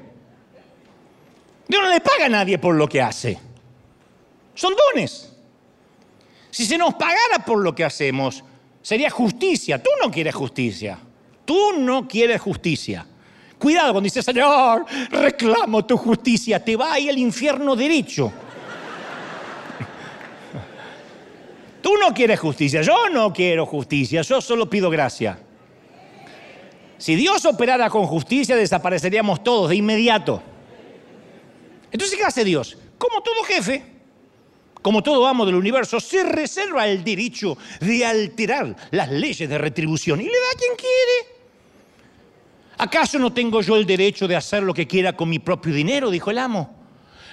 Dios 1.67 1.83
no 1.83 1.87
le 1.87 2.01
paga 2.01 2.25
a 2.25 2.29
nadie 2.29 2.57
por 2.57 2.73
lo 2.73 2.89
que 2.89 2.99
hace. 2.99 3.37
Son 4.55 4.73
dones. 4.75 5.33
Si 6.49 6.65
se 6.65 6.75
nos 6.75 6.95
pagara 6.95 7.45
por 7.45 7.59
lo 7.59 7.75
que 7.75 7.83
hacemos, 7.83 8.43
sería 8.81 9.11
justicia. 9.11 9.77
Tú 9.83 9.91
no 10.01 10.09
quieres 10.09 10.33
justicia. 10.33 10.97
Tú 11.45 11.73
no 11.77 12.07
quieres 12.07 12.41
justicia. 12.41 13.05
Cuidado 13.59 13.91
cuando 13.91 14.05
dices, 14.05 14.25
Señor, 14.25 14.83
reclamo 15.11 15.85
tu 15.85 15.95
justicia. 15.95 16.63
Te 16.63 16.75
va 16.75 16.93
ahí 16.93 17.07
al 17.07 17.19
infierno 17.19 17.75
derecho. 17.75 18.33
Tú 21.81 21.95
no 21.97 22.13
quieres 22.13 22.39
justicia. 22.39 22.81
Yo 22.81 23.09
no 23.09 23.31
quiero 23.31 23.65
justicia. 23.65 24.21
Yo 24.21 24.41
solo 24.41 24.69
pido 24.69 24.89
gracia. 24.89 25.39
Si 26.97 27.15
Dios 27.15 27.45
operara 27.45 27.89
con 27.89 28.05
justicia, 28.05 28.55
desapareceríamos 28.55 29.43
todos 29.43 29.69
de 29.69 29.77
inmediato. 29.77 30.43
Entonces, 31.91 32.17
¿qué 32.17 32.23
hace 32.25 32.43
Dios? 32.43 32.77
Como 32.97 33.21
todo 33.23 33.41
jefe, 33.43 33.83
como 34.81 35.01
todo 35.01 35.25
amo 35.25 35.45
del 35.45 35.55
universo, 35.55 35.99
se 36.01 36.23
reserva 36.23 36.87
el 36.87 37.03
derecho 37.03 37.57
de 37.79 38.05
alterar 38.05 38.75
las 38.91 39.09
leyes 39.09 39.49
de 39.49 39.57
retribución 39.57 40.19
y 40.19 40.25
le 40.25 40.29
da 40.29 40.51
a 40.53 40.57
quien 40.57 40.75
quiere. 40.75 41.39
¿Acaso 42.77 43.17
no 43.17 43.33
tengo 43.33 43.61
yo 43.61 43.77
el 43.77 43.85
derecho 43.85 44.27
de 44.27 44.35
hacer 44.35 44.63
lo 44.63 44.73
que 44.73 44.87
quiera 44.87 45.13
con 45.13 45.29
mi 45.29 45.39
propio 45.39 45.73
dinero? 45.73 46.09
Dijo 46.09 46.31
el 46.31 46.37
amo. 46.37 46.75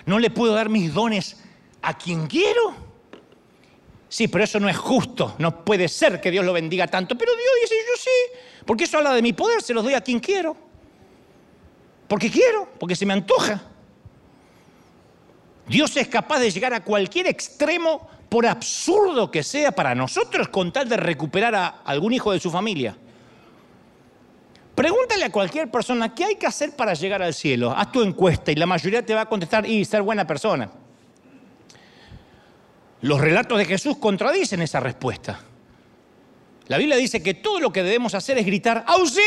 ¿No 0.05 0.21
le 0.21 0.31
puedo 0.31 0.55
dar 0.55 0.69
mis 0.69 0.95
dones 0.95 1.43
a 1.83 1.99
quien 1.99 2.29
quiero? 2.29 2.86
Sí, 4.09 4.29
pero 4.29 4.45
eso 4.45 4.61
no 4.61 4.69
es 4.69 4.77
justo. 4.77 5.35
No 5.39 5.65
puede 5.65 5.89
ser 5.89 6.21
que 6.21 6.31
Dios 6.31 6.45
lo 6.45 6.53
bendiga 6.53 6.87
tanto. 6.87 7.17
Pero 7.17 7.33
Dios 7.33 7.51
dice, 7.63 7.75
yo 7.75 8.03
sí. 8.03 8.65
Porque 8.65 8.85
eso 8.85 8.99
habla 8.99 9.13
de 9.13 9.23
mi 9.23 9.33
poder, 9.33 9.63
se 9.63 9.75
los 9.75 9.85
doy 9.85 9.95
a 9.95 10.01
quien 10.01 10.21
quiero. 10.21 10.57
Porque 12.09 12.31
quiero, 12.31 12.69
porque 12.79 12.95
se 12.95 13.05
me 13.05 13.13
antoja. 13.13 13.63
Dios 15.67 15.97
es 15.97 16.07
capaz 16.07 16.39
de 16.39 16.51
llegar 16.51 16.73
a 16.73 16.85
cualquier 16.85 17.27
extremo, 17.27 18.09
por 18.29 18.47
absurdo 18.47 19.31
que 19.31 19.43
sea 19.43 19.73
para 19.73 19.95
nosotros, 19.95 20.49
con 20.49 20.73
tal 20.73 20.89
de 20.89 20.97
recuperar 20.97 21.55
a 21.55 21.67
algún 21.85 22.13
hijo 22.13 22.33
de 22.33 22.41
su 22.41 22.51
familia. 22.51 22.97
Pregúntale 24.75 25.25
a 25.25 25.33
cualquier 25.33 25.71
persona 25.71 26.15
qué 26.15 26.25
hay 26.25 26.35
que 26.37 26.47
hacer 26.47 26.77
para 26.77 26.93
llegar 26.95 27.23
al 27.23 27.33
cielo. 27.33 27.73
Haz 27.75 27.93
tu 27.93 28.03
encuesta 28.03 28.53
y 28.53 28.57
la 28.57 28.67
mayoría 28.67 29.05
te 29.05 29.15
va 29.15 29.23
a 29.23 29.27
contestar 29.27 29.67
y 29.67 29.85
ser 29.85 30.03
buena 30.03 30.27
persona. 30.27 30.71
Los 33.03 33.21
relatos 33.21 33.59
de 33.59 33.65
Jesús 33.65 33.99
contradicen 33.99 34.63
esa 34.63 34.81
respuesta. 34.81 35.41
La 36.69 36.79
Biblia 36.79 36.97
dice 36.97 37.23
que 37.23 37.35
todo 37.35 37.61
lo 37.61 37.73
que 37.73 37.83
debemos 37.83 38.15
hacer 38.15 38.39
es 38.39 38.47
gritar, 38.47 38.85
¡auxilio! 38.89 39.21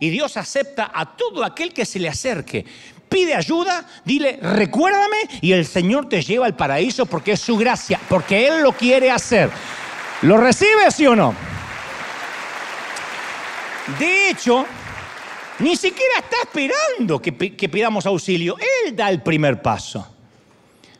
Y 0.00 0.10
Dios 0.10 0.36
acepta 0.36 0.90
a 0.92 1.16
todo 1.16 1.42
aquel 1.44 1.72
que 1.72 1.86
se 1.86 1.98
le 1.98 2.08
acerque. 2.08 2.64
Pide 3.08 3.34
ayuda, 3.34 3.86
dile, 4.04 4.38
recuérdame, 4.42 5.16
y 5.40 5.52
el 5.52 5.64
Señor 5.64 6.08
te 6.08 6.20
lleva 6.20 6.46
al 6.46 6.56
paraíso 6.56 7.06
porque 7.06 7.32
es 7.32 7.40
su 7.40 7.56
gracia, 7.56 7.98
porque 8.08 8.46
Él 8.46 8.62
lo 8.62 8.72
quiere 8.72 9.10
hacer. 9.10 9.50
¿Lo 10.22 10.36
recibe, 10.36 10.90
sí 10.90 11.06
o 11.06 11.16
no? 11.16 11.34
De 13.98 14.30
hecho, 14.30 14.66
ni 15.60 15.76
siquiera 15.76 16.18
está 16.18 16.36
esperando 16.42 17.20
que, 17.22 17.56
que 17.56 17.68
pidamos 17.68 18.04
auxilio. 18.04 18.56
Él 18.84 18.94
da 18.94 19.08
el 19.08 19.22
primer 19.22 19.62
paso. 19.62 20.13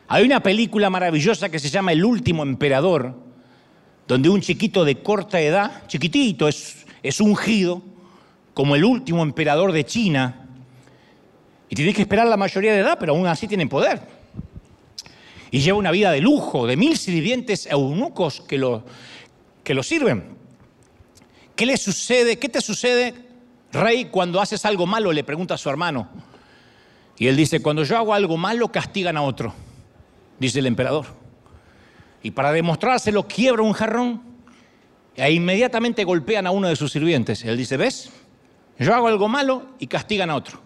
Hay 0.07 0.23
una 0.23 0.41
película 0.41 0.89
maravillosa 0.89 1.49
que 1.49 1.59
se 1.59 1.69
llama 1.69 1.91
El 1.91 2.05
último 2.05 2.43
emperador, 2.43 3.15
donde 4.07 4.29
un 4.29 4.41
chiquito 4.41 4.85
de 4.85 5.01
corta 5.01 5.41
edad, 5.41 5.87
chiquitito, 5.87 6.47
es, 6.47 6.85
ungido 7.19 7.81
como 8.53 8.75
el 8.75 8.83
último 8.83 9.23
emperador 9.23 9.71
de 9.71 9.83
China, 9.83 10.47
y 11.69 11.75
tiene 11.75 11.93
que 11.93 12.03
esperar 12.03 12.27
la 12.27 12.37
mayoría 12.37 12.73
de 12.73 12.79
edad, 12.79 12.97
pero 12.99 13.13
aún 13.13 13.25
así 13.25 13.47
tiene 13.47 13.65
poder. 13.65 13.99
Y 15.49 15.59
lleva 15.59 15.77
una 15.77 15.91
vida 15.91 16.11
de 16.11 16.21
lujo, 16.21 16.67
de 16.67 16.77
mil 16.77 16.97
sirvientes 16.97 17.65
eunucos 17.65 18.41
que 18.41 18.59
lo, 18.59 18.85
que 19.63 19.73
lo 19.73 19.81
sirven. 19.81 20.35
¿Qué 21.55 21.65
le 21.65 21.77
sucede? 21.77 22.37
¿Qué 22.37 22.49
te 22.49 22.61
sucede, 22.61 23.15
rey, 23.71 24.05
cuando 24.05 24.39
haces 24.39 24.65
algo 24.65 24.85
malo? 24.85 25.11
Le 25.11 25.23
pregunta 25.23 25.55
a 25.55 25.57
su 25.57 25.69
hermano. 25.69 26.09
Y 27.17 27.27
él 27.27 27.35
dice, 27.35 27.61
cuando 27.61 27.83
yo 27.83 27.97
hago 27.97 28.13
algo 28.13 28.37
malo, 28.37 28.71
castigan 28.71 29.17
a 29.17 29.23
otro, 29.23 29.53
dice 30.39 30.59
el 30.59 30.67
emperador 30.67 31.05
y 32.25 32.31
para 32.31 32.51
demostrárselo 32.51 33.27
quiebra 33.27 33.61
un 33.61 33.73
jarrón 33.73 34.21
e 35.15 35.31
inmediatamente 35.31 36.03
golpean 36.03 36.47
a 36.47 36.51
uno 36.51 36.67
de 36.67 36.75
sus 36.75 36.91
sirvientes. 36.91 37.43
Él 37.43 37.55
dice, 37.55 37.77
¿ves? 37.77 38.09
Yo 38.79 38.95
hago 38.95 39.07
algo 39.07 39.27
malo 39.27 39.67
y 39.77 39.85
castigan 39.85 40.31
a 40.31 40.35
otro. 40.35 40.59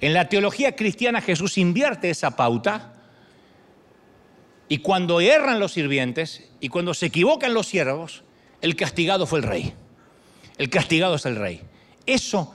En 0.00 0.14
la 0.14 0.28
teología 0.28 0.74
cristiana 0.74 1.20
Jesús 1.20 1.58
invierte 1.58 2.10
esa 2.10 2.36
pauta 2.36 2.92
y 4.68 4.78
cuando 4.78 5.20
erran 5.20 5.60
los 5.60 5.72
sirvientes 5.72 6.50
y 6.60 6.68
cuando 6.68 6.92
se 6.92 7.06
equivocan 7.06 7.54
los 7.54 7.68
siervos, 7.68 8.24
el 8.60 8.76
castigado 8.76 9.26
fue 9.26 9.38
el 9.38 9.44
rey. 9.44 9.74
El 10.58 10.70
castigado 10.70 11.14
es 11.14 11.24
el 11.24 11.36
rey. 11.36 11.62
Eso 12.04 12.52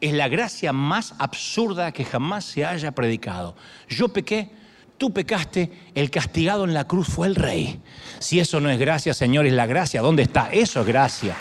es 0.00 0.12
la 0.12 0.28
gracia 0.28 0.72
más 0.72 1.14
absurda 1.18 1.90
que 1.90 2.04
jamás 2.04 2.44
se 2.44 2.64
haya 2.64 2.92
predicado. 2.92 3.56
Yo 3.88 4.08
pequé, 4.08 4.50
Tú 4.98 5.12
pecaste, 5.12 5.70
el 5.94 6.10
castigado 6.10 6.64
en 6.64 6.74
la 6.74 6.88
cruz 6.88 7.06
fue 7.06 7.28
el 7.28 7.36
rey. 7.36 7.80
Si 8.18 8.40
eso 8.40 8.60
no 8.60 8.68
es 8.68 8.78
gracia, 8.80 9.14
señores, 9.14 9.52
la 9.52 9.64
gracia, 9.66 10.02
¿dónde 10.02 10.24
está? 10.24 10.50
Eso 10.50 10.80
es 10.80 10.86
gracia. 10.88 11.36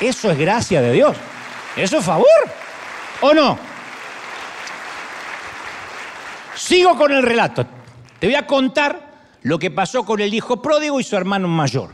Eso 0.00 0.30
es 0.30 0.38
gracia 0.38 0.80
de 0.80 0.92
Dios. 0.92 1.16
Eso 1.76 1.98
es 1.98 2.04
favor. 2.04 2.26
¿O 3.22 3.34
no? 3.34 3.58
Sigo 6.54 6.96
con 6.96 7.10
el 7.10 7.24
relato. 7.24 7.66
Te 8.20 8.28
voy 8.28 8.36
a 8.36 8.46
contar 8.46 9.14
lo 9.42 9.58
que 9.58 9.72
pasó 9.72 10.04
con 10.04 10.20
el 10.20 10.32
hijo 10.32 10.62
pródigo 10.62 11.00
y 11.00 11.04
su 11.04 11.16
hermano 11.16 11.48
mayor. 11.48 11.90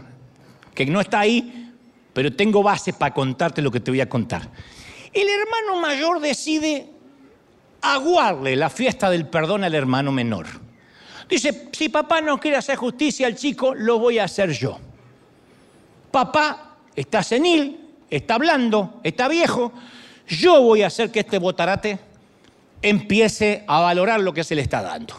Que 0.74 0.84
no 0.84 1.00
está 1.00 1.20
ahí, 1.20 1.72
pero 2.12 2.34
tengo 2.34 2.62
base 2.62 2.92
para 2.92 3.14
contarte 3.14 3.62
lo 3.62 3.70
que 3.70 3.80
te 3.80 3.90
voy 3.90 4.02
a 4.02 4.08
contar. 4.10 4.48
El 5.12 5.26
hermano 5.28 5.80
mayor 5.80 6.20
decide 6.20 6.90
aguarle 7.80 8.56
la 8.56 8.68
fiesta 8.68 9.08
del 9.08 9.26
perdón 9.26 9.64
al 9.64 9.74
hermano 9.74 10.12
menor. 10.12 10.61
Dice, 11.32 11.68
si 11.72 11.88
papá 11.88 12.20
no 12.20 12.38
quiere 12.38 12.58
hacer 12.58 12.76
justicia 12.76 13.26
al 13.26 13.36
chico, 13.36 13.74
lo 13.74 13.98
voy 13.98 14.18
a 14.18 14.24
hacer 14.24 14.50
yo. 14.50 14.78
Papá 16.10 16.76
está 16.94 17.22
senil, 17.22 17.88
está 18.10 18.36
blando, 18.36 19.00
está 19.02 19.28
viejo. 19.28 19.72
Yo 20.28 20.60
voy 20.60 20.82
a 20.82 20.88
hacer 20.88 21.10
que 21.10 21.20
este 21.20 21.38
botarate 21.38 21.98
empiece 22.82 23.64
a 23.66 23.80
valorar 23.80 24.20
lo 24.20 24.34
que 24.34 24.44
se 24.44 24.54
le 24.54 24.60
está 24.60 24.82
dando. 24.82 25.14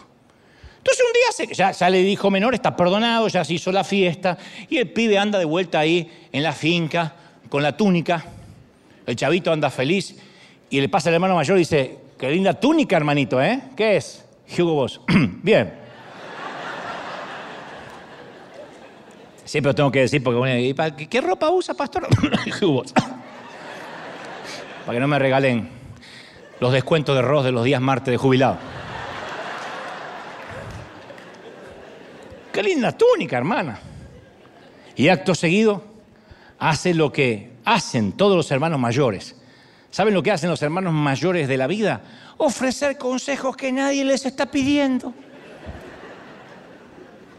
Entonces 0.78 1.04
un 1.04 1.48
día 1.48 1.72
ya, 1.72 1.90
le 1.90 2.02
dijo 2.04 2.30
menor, 2.30 2.54
está 2.54 2.76
perdonado, 2.76 3.26
ya 3.26 3.44
se 3.44 3.54
hizo 3.54 3.72
la 3.72 3.82
fiesta, 3.82 4.38
y 4.70 4.78
el 4.78 4.90
pibe 4.90 5.18
anda 5.18 5.40
de 5.40 5.46
vuelta 5.46 5.80
ahí 5.80 6.28
en 6.30 6.44
la 6.44 6.52
finca 6.52 7.12
con 7.48 7.60
la 7.60 7.76
túnica. 7.76 8.24
El 9.04 9.16
chavito 9.16 9.50
anda 9.50 9.68
feliz 9.68 10.14
y 10.70 10.80
le 10.80 10.88
pasa 10.88 11.08
al 11.08 11.16
hermano 11.16 11.34
mayor 11.34 11.56
y 11.56 11.62
dice, 11.62 11.98
qué 12.16 12.30
linda 12.30 12.54
túnica, 12.54 12.96
hermanito, 12.96 13.42
¿eh? 13.42 13.62
¿Qué 13.76 13.96
es? 13.96 14.24
Hugo 14.56 14.74
Boss. 14.74 15.00
Bien. 15.42 15.82
Siempre 19.54 19.72
tengo 19.72 19.92
que 19.92 20.00
decir 20.00 20.20
porque, 20.20 21.06
¿qué 21.08 21.20
ropa 21.20 21.48
usa, 21.48 21.74
pastor? 21.74 22.08
Para 24.84 24.96
que 24.96 24.98
no 24.98 25.06
me 25.06 25.16
regalen 25.16 25.68
los 26.58 26.72
descuentos 26.72 27.14
de 27.14 27.20
arroz 27.20 27.44
de 27.44 27.52
los 27.52 27.62
días 27.62 27.80
martes 27.80 28.10
de 28.10 28.16
jubilado. 28.16 28.58
Qué 32.52 32.64
linda 32.64 32.98
túnica, 32.98 33.36
hermana. 33.36 33.78
Y 34.96 35.06
acto 35.06 35.36
seguido 35.36 35.84
hace 36.58 36.92
lo 36.92 37.12
que 37.12 37.52
hacen 37.64 38.10
todos 38.10 38.36
los 38.36 38.50
hermanos 38.50 38.80
mayores. 38.80 39.36
¿Saben 39.92 40.14
lo 40.14 40.24
que 40.24 40.32
hacen 40.32 40.50
los 40.50 40.62
hermanos 40.62 40.92
mayores 40.92 41.46
de 41.46 41.56
la 41.56 41.68
vida? 41.68 42.02
Ofrecer 42.38 42.98
consejos 42.98 43.56
que 43.56 43.70
nadie 43.70 44.04
les 44.04 44.26
está 44.26 44.46
pidiendo. 44.46 45.14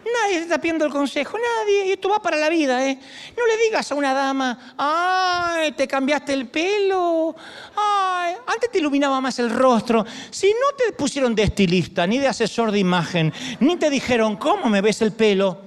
Nadie 0.06 0.38
te 0.38 0.44
está 0.44 0.60
pidiendo 0.60 0.86
el 0.86 0.92
consejo, 0.92 1.38
nadie. 1.38 1.88
Y 1.88 1.92
esto 1.94 2.10
va 2.10 2.22
para 2.22 2.38
la 2.38 2.50
vida, 2.50 2.86
¿eh? 2.86 3.00
No 3.36 3.48
le 3.48 3.58
digas 3.58 3.92
a 3.92 3.96
una 3.96 4.14
dama, 4.14 4.76
ay, 4.78 5.72
te 5.72 5.88
cambiaste 5.88 6.34
el 6.34 6.48
pelo, 6.48 7.36
ay, 7.76 8.36
antes 8.46 8.72
te 8.72 8.78
iluminaba 8.78 9.20
más 9.20 9.40
el 9.40 9.50
rostro. 9.50 10.06
Si 10.30 10.48
no 10.48 10.76
te 10.78 10.94
pusieron 10.94 11.34
de 11.34 11.44
estilista, 11.44 12.06
ni 12.06 12.20
de 12.20 12.28
asesor 12.28 12.72
de 12.72 12.80
imagen, 12.80 13.34
ni 13.60 13.78
te 13.78 13.90
dijeron, 13.90 14.38
¿cómo 14.38 14.70
me 14.70 14.82
ves 14.82 15.02
el 15.02 15.12
pelo? 15.12 15.60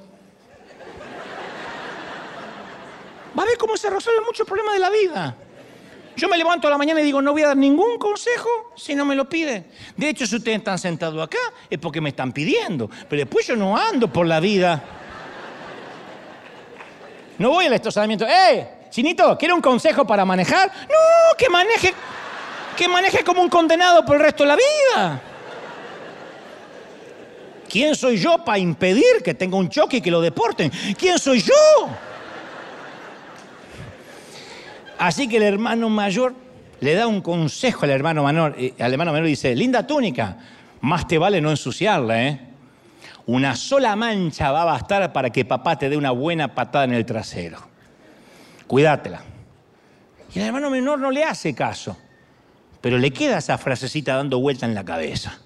Va 3.36 3.43
a 3.43 3.47
ver 3.47 3.59
cómo 3.59 3.76
se 3.76 3.91
resuelven 3.91 4.24
muchos 4.24 4.47
problemas 4.47 4.74
de 4.74 4.80
la 4.80 4.91
vida. 4.91 5.36
Yo 6.19 6.29
me 6.29 6.37
levanto 6.37 6.66
a 6.66 6.71
la 6.71 6.77
mañana 6.77 7.01
y 7.01 7.05
digo, 7.05 7.23
no 7.23 7.31
voy 7.31 7.43
a 7.43 7.49
dar 7.49 7.57
ningún 7.57 7.97
consejo 7.97 8.49
si 8.75 8.97
no 8.97 9.05
me 9.05 9.14
lo 9.14 9.29
piden. 9.29 9.64
De 9.97 10.09
hecho, 10.09 10.27
si 10.27 10.35
ustedes 10.35 10.59
están 10.59 10.77
sentados 10.77 11.23
acá, 11.23 11.39
es 11.71 11.79
porque 11.79 12.01
me 12.01 12.09
están 12.09 12.33
pidiendo. 12.33 12.91
Pero 13.09 13.21
después 13.21 13.47
yo 13.47 13.55
no 13.55 13.77
ando 13.77 14.12
por 14.12 14.27
la 14.27 14.41
vida. 14.41 14.83
No 17.39 17.51
voy 17.51 17.66
al 17.66 17.73
estacionamiento. 17.75 18.27
¡Eh! 18.27 18.69
Chinito, 18.91 19.39
¿quiere 19.39 19.55
un 19.55 19.61
consejo 19.61 20.05
para 20.05 20.25
manejar? 20.25 20.73
No, 20.89 21.37
que 21.37 21.49
maneje. 21.49 21.95
Que 22.77 22.89
maneje 22.89 23.23
como 23.23 23.41
un 23.41 23.49
condenado 23.49 24.05
por 24.05 24.16
el 24.16 24.23
resto 24.23 24.43
de 24.43 24.49
la 24.49 24.57
vida. 24.57 25.23
¿Quién 27.69 27.95
soy 27.95 28.16
yo 28.16 28.45
para 28.45 28.59
impedir 28.59 29.23
que 29.23 29.35
tenga 29.35 29.57
un 29.57 29.69
choque 29.69 29.99
y 29.99 30.01
que 30.01 30.11
lo 30.11 30.21
deporten? 30.21 30.73
¿Quién 30.99 31.16
soy 31.21 31.43
yo? 31.43 31.55
Así 34.99 35.28
que 35.28 35.36
el 35.36 35.44
hermano 35.44 35.88
mayor 35.88 36.34
le 36.80 36.94
da 36.94 37.07
un 37.07 37.20
consejo 37.20 37.84
al 37.84 37.90
hermano 37.90 38.24
menor. 38.24 38.57
Al 38.78 38.92
hermano 38.92 39.12
menor 39.12 39.28
dice, 39.28 39.55
linda 39.55 39.86
túnica, 39.86 40.36
más 40.80 41.07
te 41.07 41.18
vale 41.18 41.40
no 41.40 41.51
ensuciarla, 41.51 42.26
¿eh? 42.26 42.40
Una 43.26 43.55
sola 43.55 43.94
mancha 43.94 44.51
va 44.51 44.62
a 44.62 44.64
bastar 44.64 45.12
para 45.12 45.30
que 45.30 45.44
papá 45.44 45.78
te 45.78 45.88
dé 45.88 45.96
una 45.96 46.11
buena 46.11 46.55
patada 46.55 46.84
en 46.84 46.94
el 46.94 47.05
trasero. 47.05 47.59
Cuídatela. 48.66 49.22
Y 50.34 50.38
el 50.38 50.46
hermano 50.46 50.70
menor 50.70 50.99
no 50.99 51.11
le 51.11 51.24
hace 51.24 51.55
caso, 51.55 51.96
pero 52.80 52.99
le 52.99 53.12
queda 53.12 53.38
esa 53.38 53.59
frasecita 53.59 54.16
dando 54.16 54.40
vuelta 54.40 54.66
en 54.66 54.74
la 54.74 54.84
cabeza. 54.84 55.38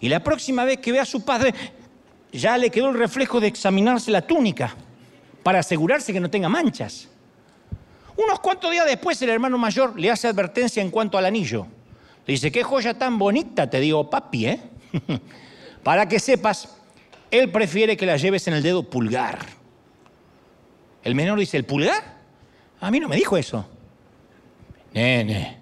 Y 0.00 0.08
la 0.08 0.22
próxima 0.22 0.64
vez 0.64 0.78
que 0.78 0.92
ve 0.92 1.00
a 1.00 1.04
su 1.04 1.24
padre, 1.24 1.54
ya 2.32 2.58
le 2.58 2.70
quedó 2.70 2.90
el 2.90 2.98
reflejo 2.98 3.40
de 3.40 3.46
examinarse 3.46 4.10
la 4.10 4.22
túnica 4.22 4.74
para 5.42 5.60
asegurarse 5.60 6.12
que 6.12 6.20
no 6.20 6.30
tenga 6.30 6.48
manchas. 6.48 7.08
Unos 8.18 8.40
cuantos 8.40 8.72
días 8.72 8.84
después 8.84 9.22
el 9.22 9.30
hermano 9.30 9.58
mayor 9.58 9.98
le 9.98 10.10
hace 10.10 10.26
advertencia 10.26 10.82
en 10.82 10.90
cuanto 10.90 11.16
al 11.16 11.24
anillo. 11.24 11.68
Le 12.26 12.32
dice, 12.32 12.50
qué 12.50 12.64
joya 12.64 12.94
tan 12.94 13.16
bonita, 13.16 13.70
te 13.70 13.78
digo, 13.78 14.10
papi, 14.10 14.46
¿eh? 14.46 14.60
para 15.84 16.08
que 16.08 16.18
sepas, 16.18 16.76
él 17.30 17.52
prefiere 17.52 17.96
que 17.96 18.06
la 18.06 18.16
lleves 18.16 18.48
en 18.48 18.54
el 18.54 18.62
dedo 18.62 18.82
pulgar. 18.82 19.38
El 21.04 21.14
menor 21.14 21.38
dice, 21.38 21.56
¿el 21.56 21.64
pulgar? 21.64 22.18
A 22.80 22.90
mí 22.90 22.98
no 22.98 23.08
me 23.08 23.14
dijo 23.14 23.36
eso. 23.36 23.64
Nene, 24.92 25.60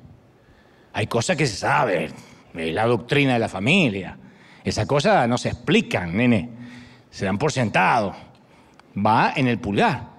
hay 0.95 1.07
cosas 1.09 1.37
que 1.37 1.47
se 1.47 1.57
saben, 1.57 2.11
la 2.55 2.87
doctrina 2.87 3.35
de 3.35 3.39
la 3.39 3.51
familia. 3.51 4.17
Esas 4.65 4.87
cosas 4.87 5.29
no 5.29 5.37
se 5.37 5.51
explican, 5.51 6.17
nene, 6.17 6.49
se 7.11 7.27
dan 7.27 7.37
por 7.37 7.53
sentado. 7.53 8.17
Va 8.97 9.35
en 9.37 9.47
el 9.47 9.59
pulgar. 9.59 10.16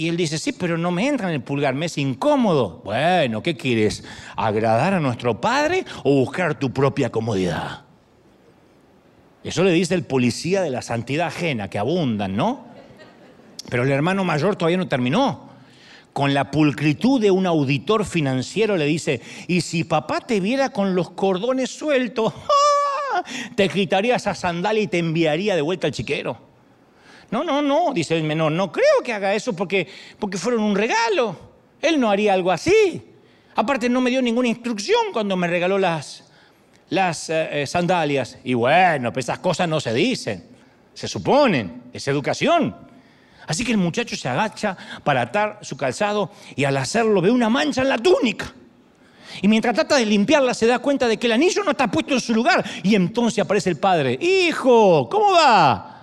Y 0.00 0.08
él 0.08 0.16
dice, 0.16 0.38
sí, 0.38 0.52
pero 0.52 0.78
no 0.78 0.90
me 0.90 1.06
entra 1.06 1.28
en 1.28 1.34
el 1.34 1.42
pulgar, 1.42 1.74
me 1.74 1.84
es 1.84 1.98
incómodo. 1.98 2.80
Bueno, 2.86 3.42
¿qué 3.42 3.54
quieres? 3.54 4.02
¿Agradar 4.34 4.94
a 4.94 4.98
nuestro 4.98 5.42
padre 5.42 5.84
o 6.04 6.14
buscar 6.14 6.58
tu 6.58 6.72
propia 6.72 7.12
comodidad? 7.12 7.82
Eso 9.44 9.62
le 9.62 9.72
dice 9.72 9.94
el 9.94 10.04
policía 10.04 10.62
de 10.62 10.70
la 10.70 10.80
santidad 10.80 11.26
ajena, 11.26 11.68
que 11.68 11.78
abundan, 11.78 12.34
¿no? 12.34 12.64
Pero 13.68 13.82
el 13.82 13.90
hermano 13.90 14.24
mayor 14.24 14.56
todavía 14.56 14.78
no 14.78 14.88
terminó 14.88 15.50
con 16.14 16.32
la 16.32 16.50
pulcritud 16.50 17.20
de 17.20 17.30
un 17.30 17.44
auditor 17.44 18.06
financiero, 18.06 18.78
le 18.78 18.86
dice, 18.86 19.20
y 19.48 19.60
si 19.60 19.84
papá 19.84 20.22
te 20.22 20.40
viera 20.40 20.70
con 20.70 20.94
los 20.94 21.10
cordones 21.10 21.68
sueltos, 21.68 22.32
¡ah! 23.14 23.22
te 23.54 23.68
quitaría 23.68 24.16
esa 24.16 24.34
sandalia 24.34 24.82
y 24.82 24.86
te 24.86 24.96
enviaría 24.96 25.54
de 25.56 25.60
vuelta 25.60 25.88
al 25.88 25.92
chiquero. 25.92 26.49
No, 27.30 27.44
no, 27.44 27.62
no, 27.62 27.92
dice 27.92 28.16
el 28.16 28.24
menor, 28.24 28.52
no 28.52 28.72
creo 28.72 29.02
que 29.04 29.12
haga 29.12 29.34
eso 29.34 29.52
porque, 29.52 29.86
porque 30.18 30.36
fueron 30.36 30.62
un 30.62 30.74
regalo. 30.74 31.36
Él 31.80 32.00
no 32.00 32.10
haría 32.10 32.34
algo 32.34 32.50
así. 32.50 33.02
Aparte 33.54 33.88
no 33.88 34.00
me 34.00 34.10
dio 34.10 34.20
ninguna 34.20 34.48
instrucción 34.48 35.00
cuando 35.12 35.36
me 35.36 35.46
regaló 35.46 35.78
las, 35.78 36.24
las 36.88 37.30
eh, 37.30 37.62
eh, 37.62 37.66
sandalias. 37.66 38.38
Y 38.44 38.54
bueno, 38.54 39.12
pues 39.12 39.26
esas 39.26 39.38
cosas 39.38 39.68
no 39.68 39.80
se 39.80 39.92
dicen, 39.94 40.44
se 40.92 41.08
suponen, 41.08 41.84
es 41.92 42.06
educación. 42.08 42.74
Así 43.46 43.64
que 43.64 43.72
el 43.72 43.78
muchacho 43.78 44.16
se 44.16 44.28
agacha 44.28 44.76
para 45.02 45.22
atar 45.22 45.58
su 45.62 45.76
calzado 45.76 46.30
y 46.54 46.64
al 46.64 46.76
hacerlo 46.76 47.20
ve 47.20 47.30
una 47.30 47.48
mancha 47.48 47.82
en 47.82 47.88
la 47.88 47.98
túnica. 47.98 48.54
Y 49.42 49.48
mientras 49.48 49.74
trata 49.74 49.96
de 49.96 50.06
limpiarla 50.06 50.54
se 50.54 50.66
da 50.66 50.80
cuenta 50.80 51.06
de 51.06 51.16
que 51.16 51.26
el 51.26 51.32
anillo 51.32 51.62
no 51.64 51.70
está 51.70 51.88
puesto 51.88 52.14
en 52.14 52.20
su 52.20 52.34
lugar. 52.34 52.64
Y 52.82 52.94
entonces 52.94 53.42
aparece 53.42 53.70
el 53.70 53.76
padre. 53.76 54.18
Hijo, 54.20 55.08
¿cómo 55.08 55.32
va? 55.32 55.99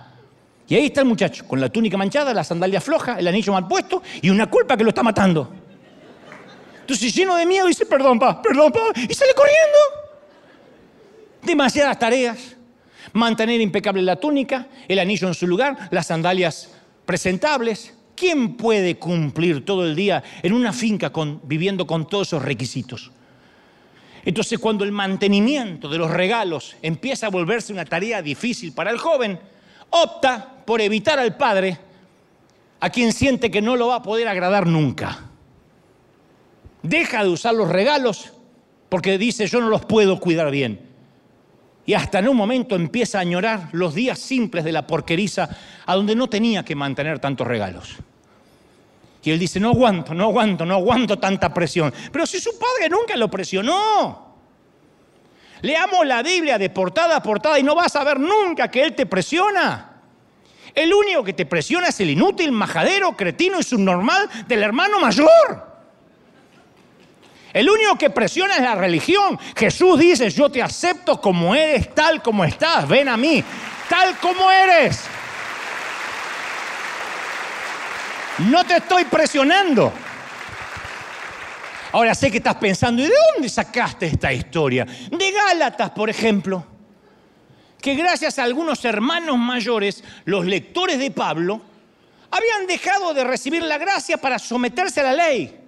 Y 0.68 0.74
ahí 0.74 0.86
está 0.86 1.00
el 1.00 1.06
muchacho, 1.06 1.46
con 1.48 1.60
la 1.60 1.70
túnica 1.70 1.96
manchada, 1.96 2.34
la 2.34 2.44
sandalia 2.44 2.80
floja, 2.80 3.18
el 3.18 3.26
anillo 3.26 3.54
mal 3.54 3.66
puesto 3.66 4.02
y 4.20 4.28
una 4.28 4.48
culpa 4.48 4.76
que 4.76 4.84
lo 4.84 4.90
está 4.90 5.02
matando. 5.02 5.50
Entonces 6.80 7.14
lleno 7.14 7.36
de 7.36 7.46
miedo 7.46 7.66
dice, 7.66 7.86
perdón, 7.86 8.18
pa, 8.18 8.40
perdón, 8.42 8.70
pa, 8.70 8.80
y 8.94 9.14
sale 9.14 9.32
corriendo. 9.34 9.78
Demasiadas 11.42 11.98
tareas. 11.98 12.56
Mantener 13.14 13.58
impecable 13.62 14.02
la 14.02 14.16
túnica, 14.16 14.68
el 14.86 14.98
anillo 14.98 15.28
en 15.28 15.34
su 15.34 15.46
lugar, 15.46 15.88
las 15.90 16.08
sandalias 16.08 16.74
presentables. 17.06 17.94
¿Quién 18.14 18.54
puede 18.56 18.96
cumplir 18.98 19.64
todo 19.64 19.86
el 19.86 19.96
día 19.96 20.22
en 20.42 20.52
una 20.52 20.74
finca 20.74 21.10
viviendo 21.44 21.86
con 21.86 22.06
todos 22.06 22.28
esos 22.28 22.42
requisitos? 22.42 23.10
Entonces 24.24 24.58
cuando 24.58 24.84
el 24.84 24.92
mantenimiento 24.92 25.88
de 25.88 25.96
los 25.96 26.10
regalos 26.10 26.76
empieza 26.82 27.28
a 27.28 27.30
volverse 27.30 27.72
una 27.72 27.86
tarea 27.86 28.20
difícil 28.20 28.72
para 28.72 28.90
el 28.90 28.98
joven, 28.98 29.38
opta 29.90 30.54
por 30.64 30.80
evitar 30.80 31.18
al 31.18 31.36
padre 31.36 31.78
a 32.80 32.90
quien 32.90 33.12
siente 33.12 33.50
que 33.50 33.62
no 33.62 33.76
lo 33.76 33.88
va 33.88 33.96
a 33.96 34.02
poder 34.02 34.28
agradar 34.28 34.66
nunca. 34.66 35.18
Deja 36.82 37.24
de 37.24 37.30
usar 37.30 37.54
los 37.54 37.68
regalos 37.68 38.32
porque 38.88 39.18
dice 39.18 39.46
yo 39.46 39.60
no 39.60 39.68
los 39.68 39.84
puedo 39.84 40.20
cuidar 40.20 40.50
bien 40.50 40.88
y 41.88 41.94
hasta 41.94 42.18
en 42.18 42.28
un 42.28 42.36
momento 42.36 42.76
empieza 42.76 43.16
a 43.16 43.22
añorar 43.22 43.70
los 43.72 43.94
días 43.94 44.18
simples 44.18 44.62
de 44.62 44.72
la 44.72 44.86
porqueriza 44.86 45.48
a 45.86 45.94
donde 45.94 46.14
no 46.14 46.28
tenía 46.28 46.62
que 46.62 46.74
mantener 46.74 47.18
tantos 47.18 47.46
regalos. 47.46 47.96
Y 49.24 49.30
él 49.30 49.38
dice, 49.38 49.58
no 49.58 49.70
aguanto, 49.70 50.12
no 50.12 50.24
aguanto, 50.24 50.66
no 50.66 50.74
aguanto 50.74 51.18
tanta 51.18 51.52
presión. 51.54 51.90
Pero 52.12 52.26
si 52.26 52.40
su 52.40 52.50
padre 52.58 52.90
nunca 52.90 53.16
lo 53.16 53.30
presionó. 53.30 54.27
Leamos 55.62 56.06
la 56.06 56.22
Biblia 56.22 56.58
de 56.58 56.70
portada 56.70 57.16
a 57.16 57.22
portada 57.22 57.58
y 57.58 57.62
no 57.62 57.74
vas 57.74 57.96
a 57.96 58.04
ver 58.04 58.20
nunca 58.20 58.70
que 58.70 58.82
él 58.82 58.94
te 58.94 59.06
presiona. 59.06 60.02
El 60.74 60.94
único 60.94 61.24
que 61.24 61.32
te 61.32 61.46
presiona 61.46 61.88
es 61.88 61.98
el 62.00 62.10
inútil, 62.10 62.52
majadero, 62.52 63.16
cretino 63.16 63.58
y 63.58 63.62
subnormal 63.62 64.28
del 64.46 64.62
hermano 64.62 65.00
mayor. 65.00 65.66
El 67.52 67.68
único 67.68 67.96
que 67.96 68.10
presiona 68.10 68.56
es 68.56 68.62
la 68.62 68.74
religión. 68.74 69.38
Jesús 69.56 69.98
dice, 69.98 70.30
yo 70.30 70.50
te 70.50 70.62
acepto 70.62 71.20
como 71.20 71.54
eres, 71.54 71.94
tal 71.94 72.22
como 72.22 72.44
estás, 72.44 72.86
ven 72.86 73.08
a 73.08 73.16
mí, 73.16 73.42
tal 73.88 74.16
como 74.18 74.50
eres. 74.50 75.02
No 78.38 78.64
te 78.64 78.76
estoy 78.76 79.04
presionando. 79.04 79.92
Ahora 81.98 82.14
sé 82.14 82.30
que 82.30 82.36
estás 82.36 82.54
pensando, 82.54 83.02
¿y 83.02 83.06
de 83.06 83.14
dónde 83.34 83.48
sacaste 83.48 84.06
esta 84.06 84.32
historia? 84.32 84.84
De 84.84 85.32
Gálatas, 85.32 85.90
por 85.90 86.08
ejemplo. 86.08 86.64
Que 87.80 87.96
gracias 87.96 88.38
a 88.38 88.44
algunos 88.44 88.84
hermanos 88.84 89.36
mayores, 89.36 90.04
los 90.24 90.46
lectores 90.46 91.00
de 91.00 91.10
Pablo, 91.10 91.60
habían 92.30 92.68
dejado 92.68 93.12
de 93.14 93.24
recibir 93.24 93.64
la 93.64 93.78
gracia 93.78 94.16
para 94.16 94.38
someterse 94.38 95.00
a 95.00 95.12
la 95.12 95.12
ley. 95.12 95.58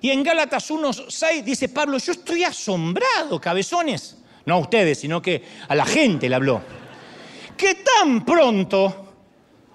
Y 0.00 0.08
en 0.08 0.22
Gálatas 0.22 0.70
1.6 0.70 1.42
dice 1.42 1.68
Pablo, 1.68 1.98
yo 1.98 2.12
estoy 2.12 2.44
asombrado, 2.44 3.38
cabezones. 3.38 4.16
No 4.46 4.54
a 4.54 4.58
ustedes, 4.60 5.00
sino 5.00 5.20
que 5.20 5.44
a 5.68 5.74
la 5.74 5.84
gente 5.84 6.30
le 6.30 6.34
habló. 6.34 6.62
Que 7.58 7.74
tan 7.74 8.24
pronto 8.24 9.12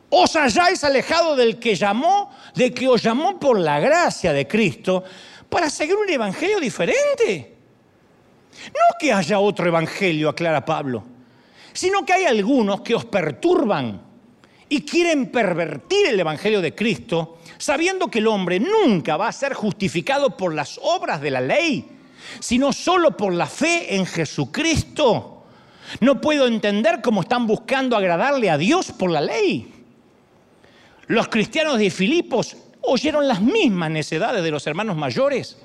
os 0.09 0.35
hayáis 0.35 0.83
alejado 0.83 1.35
del 1.35 1.59
que 1.59 1.75
llamó, 1.75 2.31
de 2.55 2.73
que 2.73 2.87
os 2.87 3.03
llamó 3.03 3.39
por 3.39 3.59
la 3.59 3.79
gracia 3.79 4.33
de 4.33 4.47
Cristo, 4.47 5.03
para 5.49 5.69
seguir 5.69 5.95
un 5.95 6.09
evangelio 6.09 6.59
diferente. 6.59 7.55
No 8.67 8.97
que 8.99 9.11
haya 9.11 9.39
otro 9.39 9.67
evangelio, 9.67 10.29
aclara 10.29 10.63
Pablo, 10.63 11.03
sino 11.73 12.05
que 12.05 12.13
hay 12.13 12.25
algunos 12.25 12.81
que 12.81 12.95
os 12.95 13.05
perturban 13.05 14.01
y 14.67 14.81
quieren 14.81 15.31
pervertir 15.31 16.07
el 16.07 16.19
evangelio 16.19 16.61
de 16.61 16.75
Cristo 16.75 17.39
sabiendo 17.57 18.09
que 18.09 18.19
el 18.19 18.27
hombre 18.27 18.59
nunca 18.59 19.17
va 19.17 19.27
a 19.27 19.33
ser 19.33 19.53
justificado 19.53 20.37
por 20.37 20.53
las 20.53 20.79
obras 20.81 21.21
de 21.21 21.31
la 21.31 21.41
ley, 21.41 21.85
sino 22.39 22.71
solo 22.71 23.17
por 23.17 23.33
la 23.33 23.47
fe 23.47 23.95
en 23.95 24.05
Jesucristo. 24.05 25.43
No 25.99 26.21
puedo 26.21 26.47
entender 26.47 27.01
cómo 27.01 27.21
están 27.21 27.47
buscando 27.47 27.97
agradarle 27.97 28.49
a 28.49 28.57
Dios 28.57 28.91
por 28.91 29.11
la 29.11 29.21
ley. 29.21 29.73
Los 31.07 31.27
cristianos 31.27 31.79
de 31.79 31.89
Filipos 31.89 32.55
oyeron 32.89 33.27
las 33.27 33.41
mismas 33.41 33.91
necedades 33.91 34.43
de 34.43 34.51
los 34.51 34.65
hermanos 34.67 34.95
mayores. 34.95 35.57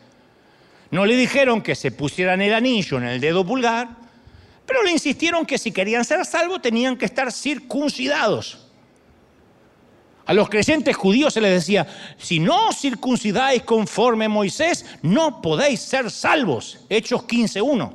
No 0.90 1.06
le 1.06 1.16
dijeron 1.16 1.62
que 1.62 1.74
se 1.74 1.90
pusieran 1.90 2.40
el 2.40 2.54
anillo 2.54 2.98
en 2.98 3.04
el 3.04 3.20
dedo 3.20 3.44
pulgar, 3.44 3.88
pero 4.66 4.82
le 4.82 4.92
insistieron 4.92 5.44
que 5.44 5.58
si 5.58 5.72
querían 5.72 6.04
ser 6.04 6.24
salvos 6.24 6.62
tenían 6.62 6.96
que 6.96 7.04
estar 7.04 7.32
circuncidados. 7.32 8.60
A 10.26 10.32
los 10.32 10.48
creyentes 10.48 10.96
judíos 10.96 11.34
se 11.34 11.40
les 11.40 11.52
decía, 11.52 11.86
si 12.16 12.38
no 12.38 12.72
circuncidáis 12.72 13.62
conforme 13.62 14.28
Moisés, 14.28 14.86
no 15.02 15.42
podéis 15.42 15.80
ser 15.80 16.10
salvos. 16.10 16.78
Hechos 16.88 17.22
15.1. 17.24 17.92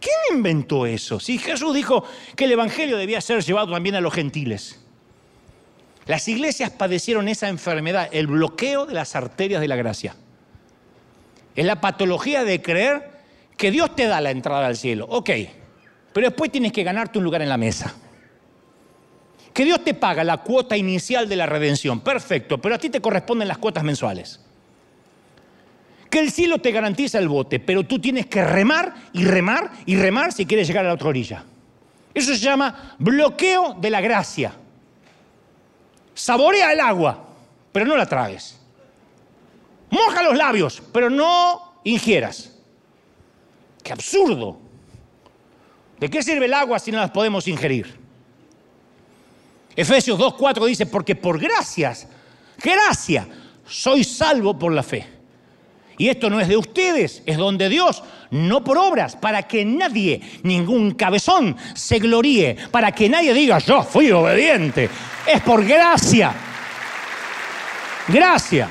¿Quién 0.00 0.36
inventó 0.36 0.86
eso? 0.86 1.18
Si 1.18 1.38
Jesús 1.38 1.74
dijo 1.74 2.04
que 2.36 2.44
el 2.44 2.52
Evangelio 2.52 2.96
debía 2.96 3.20
ser 3.20 3.42
llevado 3.42 3.72
también 3.72 3.96
a 3.96 4.00
los 4.00 4.12
gentiles. 4.12 4.83
Las 6.06 6.28
iglesias 6.28 6.70
padecieron 6.70 7.28
esa 7.28 7.48
enfermedad, 7.48 8.08
el 8.12 8.26
bloqueo 8.26 8.86
de 8.86 8.94
las 8.94 9.16
arterias 9.16 9.60
de 9.60 9.68
la 9.68 9.76
gracia. 9.76 10.16
Es 11.56 11.64
la 11.64 11.80
patología 11.80 12.44
de 12.44 12.60
creer 12.60 13.10
que 13.56 13.70
Dios 13.70 13.94
te 13.96 14.06
da 14.06 14.20
la 14.20 14.30
entrada 14.30 14.66
al 14.66 14.76
cielo. 14.76 15.06
Ok, 15.08 15.30
pero 16.12 16.28
después 16.28 16.50
tienes 16.50 16.72
que 16.72 16.82
ganarte 16.82 17.18
un 17.18 17.24
lugar 17.24 17.42
en 17.42 17.48
la 17.48 17.56
mesa 17.56 17.94
que 19.54 19.64
Dios 19.64 19.84
te 19.84 19.94
paga 19.94 20.24
la 20.24 20.38
cuota 20.38 20.76
inicial 20.76 21.28
de 21.28 21.36
la 21.36 21.46
redención, 21.46 22.00
perfecto, 22.00 22.60
pero 22.60 22.74
a 22.74 22.78
ti 22.78 22.90
te 22.90 23.00
corresponden 23.00 23.48
las 23.48 23.58
cuotas 23.58 23.84
mensuales. 23.84 24.40
que 26.10 26.20
el 26.20 26.30
cielo 26.30 26.58
te 26.58 26.70
garantiza 26.70 27.18
el 27.18 27.26
bote, 27.26 27.58
pero 27.58 27.82
tú 27.82 27.98
tienes 27.98 28.26
que 28.26 28.44
remar 28.44 28.94
y 29.12 29.24
remar 29.24 29.72
y 29.84 29.96
remar 29.96 30.32
si 30.32 30.46
quieres 30.46 30.68
llegar 30.68 30.84
a 30.84 30.88
la 30.88 30.94
otra 30.94 31.08
orilla. 31.08 31.44
Eso 32.12 32.32
se 32.32 32.38
llama 32.38 32.94
bloqueo 33.00 33.74
de 33.80 33.90
la 33.90 34.00
gracia. 34.00 34.52
Saborea 36.14 36.72
el 36.72 36.80
agua, 36.80 37.26
pero 37.72 37.86
no 37.86 37.96
la 37.96 38.06
tragues. 38.06 38.58
Moja 39.90 40.22
los 40.22 40.36
labios, 40.36 40.82
pero 40.92 41.10
no 41.10 41.80
ingieras. 41.84 42.52
¡Qué 43.82 43.92
absurdo! 43.92 44.58
¿De 45.98 46.08
qué 46.08 46.22
sirve 46.22 46.46
el 46.46 46.54
agua 46.54 46.78
si 46.78 46.90
no 46.90 46.98
las 46.98 47.10
podemos 47.10 47.46
ingerir? 47.46 47.98
Efesios 49.76 50.18
2.4 50.18 50.66
dice, 50.66 50.86
porque 50.86 51.16
por 51.16 51.38
gracias, 51.38 52.06
gracia, 52.62 53.26
soy 53.66 54.04
salvo 54.04 54.58
por 54.58 54.72
la 54.72 54.82
fe. 54.82 55.13
Y 55.96 56.08
esto 56.08 56.28
no 56.28 56.40
es 56.40 56.48
de 56.48 56.56
ustedes, 56.56 57.22
es 57.24 57.36
donde 57.36 57.68
Dios, 57.68 58.02
no 58.30 58.64
por 58.64 58.78
obras, 58.78 59.16
para 59.16 59.44
que 59.44 59.64
nadie, 59.64 60.20
ningún 60.42 60.92
cabezón, 60.92 61.56
se 61.74 61.98
gloríe, 61.98 62.56
para 62.70 62.92
que 62.92 63.08
nadie 63.08 63.32
diga, 63.32 63.58
yo 63.58 63.82
fui 63.82 64.10
obediente. 64.10 64.88
Es 65.26 65.40
por 65.42 65.64
gracia. 65.64 66.34
Gracia. 68.08 68.68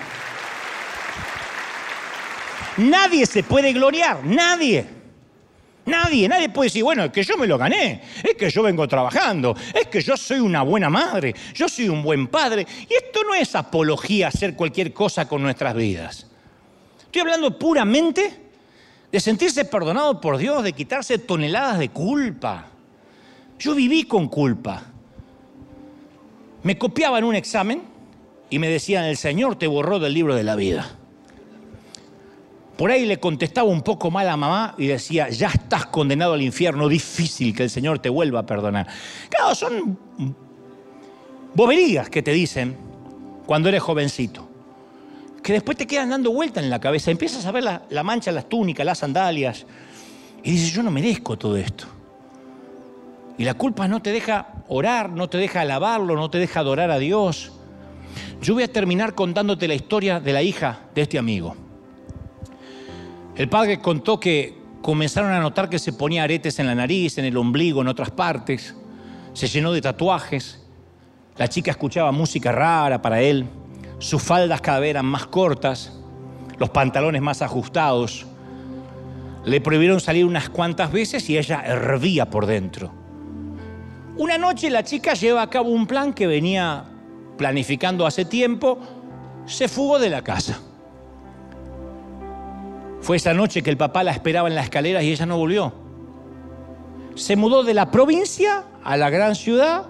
Nadie 2.77 3.25
se 3.25 3.43
puede 3.43 3.71
gloriar, 3.71 4.23
nadie. 4.25 4.85
Nadie, 5.85 6.29
nadie 6.29 6.49
puede 6.49 6.67
decir, 6.67 6.83
bueno, 6.83 7.03
es 7.03 7.11
que 7.11 7.23
yo 7.23 7.37
me 7.37 7.45
lo 7.45 7.57
gané, 7.57 8.01
es 8.23 8.35
que 8.35 8.49
yo 8.49 8.63
vengo 8.63 8.87
trabajando, 8.87 9.53
es 9.73 9.87
que 9.87 9.99
yo 9.99 10.15
soy 10.15 10.39
una 10.39 10.61
buena 10.61 10.89
madre, 10.89 11.35
yo 11.53 11.67
soy 11.67 11.89
un 11.89 12.01
buen 12.01 12.27
padre. 12.27 12.65
Y 12.89 12.93
esto 12.93 13.23
no 13.23 13.33
es 13.33 13.53
apología 13.53 14.29
hacer 14.29 14.55
cualquier 14.55 14.93
cosa 14.93 15.27
con 15.27 15.41
nuestras 15.41 15.75
vidas. 15.75 16.27
Estoy 17.13 17.29
hablando 17.29 17.59
puramente 17.59 18.33
de 19.11 19.19
sentirse 19.19 19.65
perdonado 19.65 20.19
por 20.19 20.35
Dios, 20.39 20.63
de 20.63 20.73
quitarse 20.73 21.19
toneladas 21.19 21.77
de 21.77 21.89
culpa. 21.89 22.65
Yo 23.59 23.75
viví 23.75 24.05
con 24.05 24.27
culpa. 24.27 24.81
Me 26.63 26.75
copiaban 26.75 27.23
un 27.23 27.35
examen 27.35 27.83
y 28.49 28.57
me 28.57 28.67
decían, 28.67 29.03
el 29.03 29.17
Señor 29.17 29.57
te 29.57 29.67
borró 29.67 29.99
del 29.99 30.11
libro 30.11 30.33
de 30.33 30.41
la 30.41 30.55
vida. 30.55 30.89
Por 32.77 32.89
ahí 32.89 33.05
le 33.05 33.19
contestaba 33.19 33.69
un 33.69 33.83
poco 33.83 34.09
mal 34.09 34.27
a 34.27 34.35
mamá 34.35 34.73
y 34.79 34.87
decía, 34.87 35.29
ya 35.29 35.49
estás 35.49 35.85
condenado 35.85 36.33
al 36.33 36.41
infierno, 36.41 36.89
difícil 36.89 37.55
que 37.55 37.61
el 37.61 37.69
Señor 37.69 37.99
te 37.99 38.09
vuelva 38.09 38.39
a 38.39 38.45
perdonar. 38.47 38.87
Claro, 39.29 39.53
son 39.53 39.99
boberías 41.53 42.09
que 42.09 42.23
te 42.23 42.31
dicen 42.31 42.75
cuando 43.45 43.69
eres 43.69 43.83
jovencito, 43.83 44.49
que 45.43 45.53
después 45.53 45.77
te 45.77 45.85
quedan 45.85 46.09
dando 46.09 46.31
vueltas 46.31 46.63
en 46.63 46.69
la 46.69 46.79
cabeza, 46.79 47.11
empiezas 47.11 47.45
a 47.45 47.51
ver 47.51 47.63
la, 47.63 47.83
la 47.89 48.03
mancha 48.03 48.31
las 48.31 48.47
túnicas, 48.49 48.85
las 48.85 48.99
sandalias, 48.99 49.65
y 50.41 50.51
dices, 50.51 50.71
yo 50.73 50.81
no 50.81 50.89
merezco 50.89 51.37
todo 51.37 51.57
esto. 51.57 51.85
Y 53.37 53.43
la 53.43 53.53
culpa 53.55 53.87
no 53.87 54.01
te 54.01 54.11
deja 54.11 54.47
orar, 54.67 55.09
no 55.09 55.27
te 55.27 55.37
deja 55.37 55.61
alabarlo, 55.61 56.15
no 56.15 56.29
te 56.29 56.37
deja 56.37 56.59
adorar 56.59 56.91
a 56.91 56.99
Dios. 56.99 57.51
Yo 58.41 58.53
voy 58.53 58.63
a 58.63 58.71
terminar 58.71 59.15
contándote 59.15 59.67
la 59.67 59.73
historia 59.73 60.19
de 60.19 60.33
la 60.33 60.41
hija 60.41 60.81
de 60.93 61.01
este 61.01 61.17
amigo. 61.17 61.55
El 63.35 63.49
padre 63.49 63.79
contó 63.79 64.19
que 64.19 64.55
comenzaron 64.81 65.31
a 65.31 65.39
notar 65.39 65.69
que 65.69 65.79
se 65.79 65.93
ponía 65.93 66.23
aretes 66.23 66.59
en 66.59 66.67
la 66.67 66.75
nariz, 66.75 67.17
en 67.17 67.25
el 67.25 67.37
ombligo, 67.37 67.81
en 67.81 67.87
otras 67.87 68.11
partes. 68.11 68.75
Se 69.33 69.47
llenó 69.47 69.71
de 69.71 69.81
tatuajes. 69.81 70.61
La 71.37 71.47
chica 71.47 71.71
escuchaba 71.71 72.11
música 72.11 72.51
rara 72.51 73.01
para 73.01 73.21
él. 73.21 73.47
Sus 74.03 74.21
faldas 74.21 74.59
cada 74.59 74.81
vez 74.81 74.89
eran 74.89 75.05
más 75.05 75.27
cortas, 75.27 75.93
los 76.57 76.69
pantalones 76.71 77.21
más 77.21 77.41
ajustados. 77.41 78.25
Le 79.45 79.61
prohibieron 79.61 80.01
salir 80.01 80.25
unas 80.25 80.49
cuantas 80.49 80.91
veces 80.91 81.29
y 81.29 81.37
ella 81.37 81.63
hervía 81.65 82.29
por 82.29 82.45
dentro. 82.45 82.91
Una 84.17 84.37
noche 84.37 84.69
la 84.69 84.83
chica 84.83 85.13
lleva 85.13 85.41
a 85.41 85.49
cabo 85.49 85.69
un 85.69 85.87
plan 85.87 86.11
que 86.11 86.27
venía 86.27 86.83
planificando 87.37 88.05
hace 88.05 88.25
tiempo. 88.25 88.77
Se 89.45 89.69
fugó 89.69 89.97
de 89.99 90.09
la 90.09 90.21
casa. 90.21 90.59
Fue 92.99 93.15
esa 93.15 93.33
noche 93.33 93.63
que 93.63 93.69
el 93.69 93.77
papá 93.77 94.03
la 94.03 94.11
esperaba 94.11 94.49
en 94.49 94.55
las 94.55 94.65
escaleras 94.65 95.01
y 95.03 95.13
ella 95.13 95.25
no 95.25 95.37
volvió. 95.37 95.71
Se 97.15 97.37
mudó 97.37 97.63
de 97.63 97.73
la 97.73 97.89
provincia 97.89 98.65
a 98.83 98.97
la 98.97 99.09
gran 99.09 99.33
ciudad. 99.33 99.85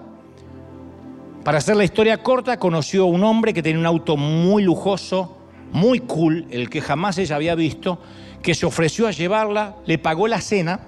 Para 1.44 1.58
hacer 1.58 1.76
la 1.76 1.84
historia 1.84 2.22
corta, 2.22 2.58
conoció 2.58 3.02
a 3.02 3.06
un 3.06 3.22
hombre 3.22 3.52
que 3.52 3.62
tenía 3.62 3.78
un 3.78 3.84
auto 3.84 4.16
muy 4.16 4.62
lujoso, 4.62 5.36
muy 5.72 6.00
cool, 6.00 6.46
el 6.50 6.70
que 6.70 6.80
jamás 6.80 7.18
ella 7.18 7.36
había 7.36 7.54
visto, 7.54 7.98
que 8.42 8.54
se 8.54 8.64
ofreció 8.64 9.06
a 9.06 9.10
llevarla, 9.10 9.76
le 9.84 9.98
pagó 9.98 10.26
la 10.26 10.40
cena 10.40 10.80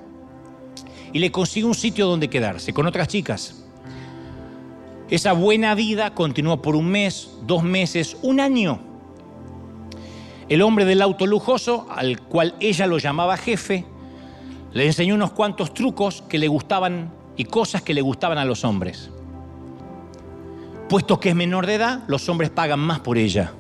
y 1.13 1.19
le 1.19 1.31
consiguió 1.31 1.69
un 1.69 1.75
sitio 1.75 2.07
donde 2.07 2.31
quedarse 2.31 2.73
con 2.73 2.87
otras 2.87 3.07
chicas. 3.09 3.67
Esa 5.11 5.35
buena 5.35 5.75
vida 5.75 6.15
continuó 6.15 6.63
por 6.63 6.75
un 6.75 6.89
mes, 6.89 7.33
dos 7.43 7.63
meses, 7.63 8.17
un 8.23 8.41
año. 8.41 8.81
El 10.49 10.63
hombre 10.63 10.87
del 10.87 11.03
auto 11.03 11.27
lujoso, 11.27 11.87
al 11.91 12.23
cual 12.23 12.55
ella 12.61 12.87
lo 12.87 12.97
llamaba 12.97 13.37
jefe, 13.37 13.85
le 14.73 14.87
enseñó 14.87 15.17
unos 15.17 15.33
cuantos 15.33 15.75
trucos 15.75 16.23
que 16.23 16.39
le 16.39 16.49
gustaban 16.49 17.13
y 17.37 17.45
cosas 17.45 17.83
que 17.83 17.93
le 17.93 18.01
gustaban 18.01 18.39
a 18.39 18.47
los 18.47 18.65
hombres. 18.65 19.11
Puesto 20.89 21.19
que 21.19 21.31
es 21.31 21.35
menor 21.35 21.67
de 21.67 21.75
edad, 21.75 22.05
los 22.07 22.29
hombres 22.29 22.51
pagan 22.51 22.79
más 22.79 23.01
por 23.01 23.19
ella. 23.19 23.53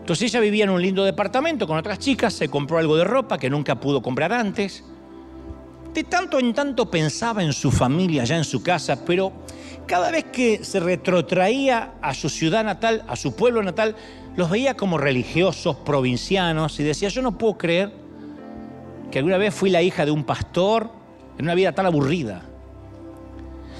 Entonces 0.00 0.32
ella 0.32 0.40
vivía 0.40 0.64
en 0.64 0.70
un 0.70 0.82
lindo 0.82 1.04
departamento 1.04 1.66
con 1.66 1.76
otras 1.76 1.98
chicas, 1.98 2.32
se 2.32 2.48
compró 2.48 2.78
algo 2.78 2.96
de 2.96 3.04
ropa 3.04 3.38
que 3.38 3.48
nunca 3.50 3.78
pudo 3.78 4.02
comprar 4.02 4.32
antes. 4.32 4.82
De 5.94 6.02
tanto 6.04 6.38
en 6.38 6.52
tanto 6.52 6.90
pensaba 6.90 7.42
en 7.42 7.52
su 7.52 7.70
familia 7.70 8.22
allá 8.22 8.36
en 8.36 8.44
su 8.44 8.62
casa, 8.62 9.04
pero 9.04 9.32
cada 9.86 10.10
vez 10.10 10.24
que 10.24 10.64
se 10.64 10.80
retrotraía 10.80 11.94
a 12.02 12.14
su 12.14 12.28
ciudad 12.28 12.64
natal, 12.64 13.04
a 13.06 13.16
su 13.16 13.36
pueblo 13.36 13.62
natal, 13.62 13.94
los 14.36 14.50
veía 14.50 14.76
como 14.76 14.98
religiosos, 14.98 15.76
provincianos, 15.76 16.78
y 16.80 16.84
decía, 16.84 17.08
yo 17.08 17.22
no 17.22 17.38
puedo 17.38 17.56
creer 17.56 17.92
que 19.10 19.18
alguna 19.18 19.38
vez 19.38 19.54
fui 19.54 19.70
la 19.70 19.82
hija 19.82 20.04
de 20.04 20.10
un 20.10 20.24
pastor 20.24 20.90
en 21.38 21.44
una 21.44 21.54
vida 21.54 21.72
tan 21.72 21.86
aburrida. 21.86 22.42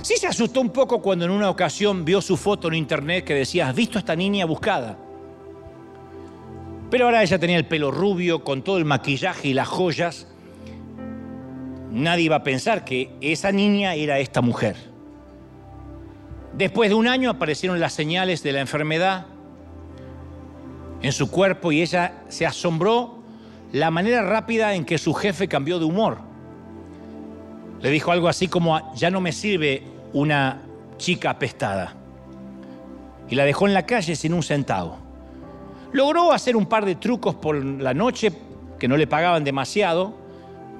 Sí 0.03 0.15
se 0.17 0.27
asustó 0.27 0.61
un 0.61 0.71
poco 0.71 1.03
cuando 1.03 1.25
en 1.25 1.31
una 1.31 1.51
ocasión 1.51 2.05
vio 2.05 2.21
su 2.21 2.37
foto 2.37 2.69
en 2.69 2.75
internet 2.75 3.25
que 3.25 3.35
decía, 3.35 3.69
¿has 3.69 3.75
visto 3.75 3.99
a 3.99 4.01
esta 4.01 4.15
niña 4.15 4.47
buscada? 4.47 4.97
Pero 6.91 7.07
ahora 7.07 7.23
ella 7.23 7.39
tenía 7.39 7.57
el 7.57 7.67
pelo 7.67 7.91
rubio, 7.91 8.45
con 8.45 8.63
todo 8.63 8.79
el 8.79 8.85
maquillaje 8.85 9.49
y 9.49 9.55
las 9.55 9.69
joyas. 9.69 10.27
Nadie 11.91 12.25
iba 12.25 12.37
a 12.37 12.43
pensar 12.43 12.85
que 12.85 13.11
esa 13.21 13.53
niña 13.53 13.95
era 13.95 14.19
esta 14.19 14.41
mujer. 14.41 14.77
Después 16.55 16.91
de 16.91 16.95
un 16.95 17.07
año 17.07 17.31
aparecieron 17.31 17.79
las 17.79 17.93
señales 17.93 18.43
de 18.43 18.53
la 18.53 18.61
enfermedad 18.61 19.27
en 21.03 21.13
su 21.13 21.31
cuerpo 21.31 21.73
y 21.73 21.83
ella 21.83 22.23
se 22.29 22.47
asombró 22.47 23.19
la 23.73 23.91
manera 23.91 24.23
rápida 24.23 24.75
en 24.75 24.85
que 24.85 24.99
su 24.99 25.13
jefe 25.13 25.49
cambió 25.49 25.79
de 25.79 25.85
humor. 25.85 26.28
Le 27.81 27.91
dijo 27.91 28.11
algo 28.11 28.29
así 28.29 28.49
como, 28.49 28.95
ya 28.95 29.11
no 29.11 29.21
me 29.21 29.33
sirve 29.33 29.83
una 30.13 30.63
chica 30.97 31.31
apestada. 31.31 31.95
Y 33.29 33.35
la 33.35 33.45
dejó 33.45 33.67
en 33.67 33.75
la 33.75 33.87
calle 33.87 34.17
sin 34.17 34.33
un 34.33 34.43
centavo. 34.43 34.99
Logró 35.93 36.33
hacer 36.33 36.57
un 36.57 36.67
par 36.67 36.85
de 36.85 36.97
trucos 36.97 37.35
por 37.35 37.63
la 37.63 37.95
noche 37.95 38.33
que 38.79 38.89
no 38.89 38.97
le 38.97 39.07
pagaban 39.07 39.45
demasiado, 39.45 40.15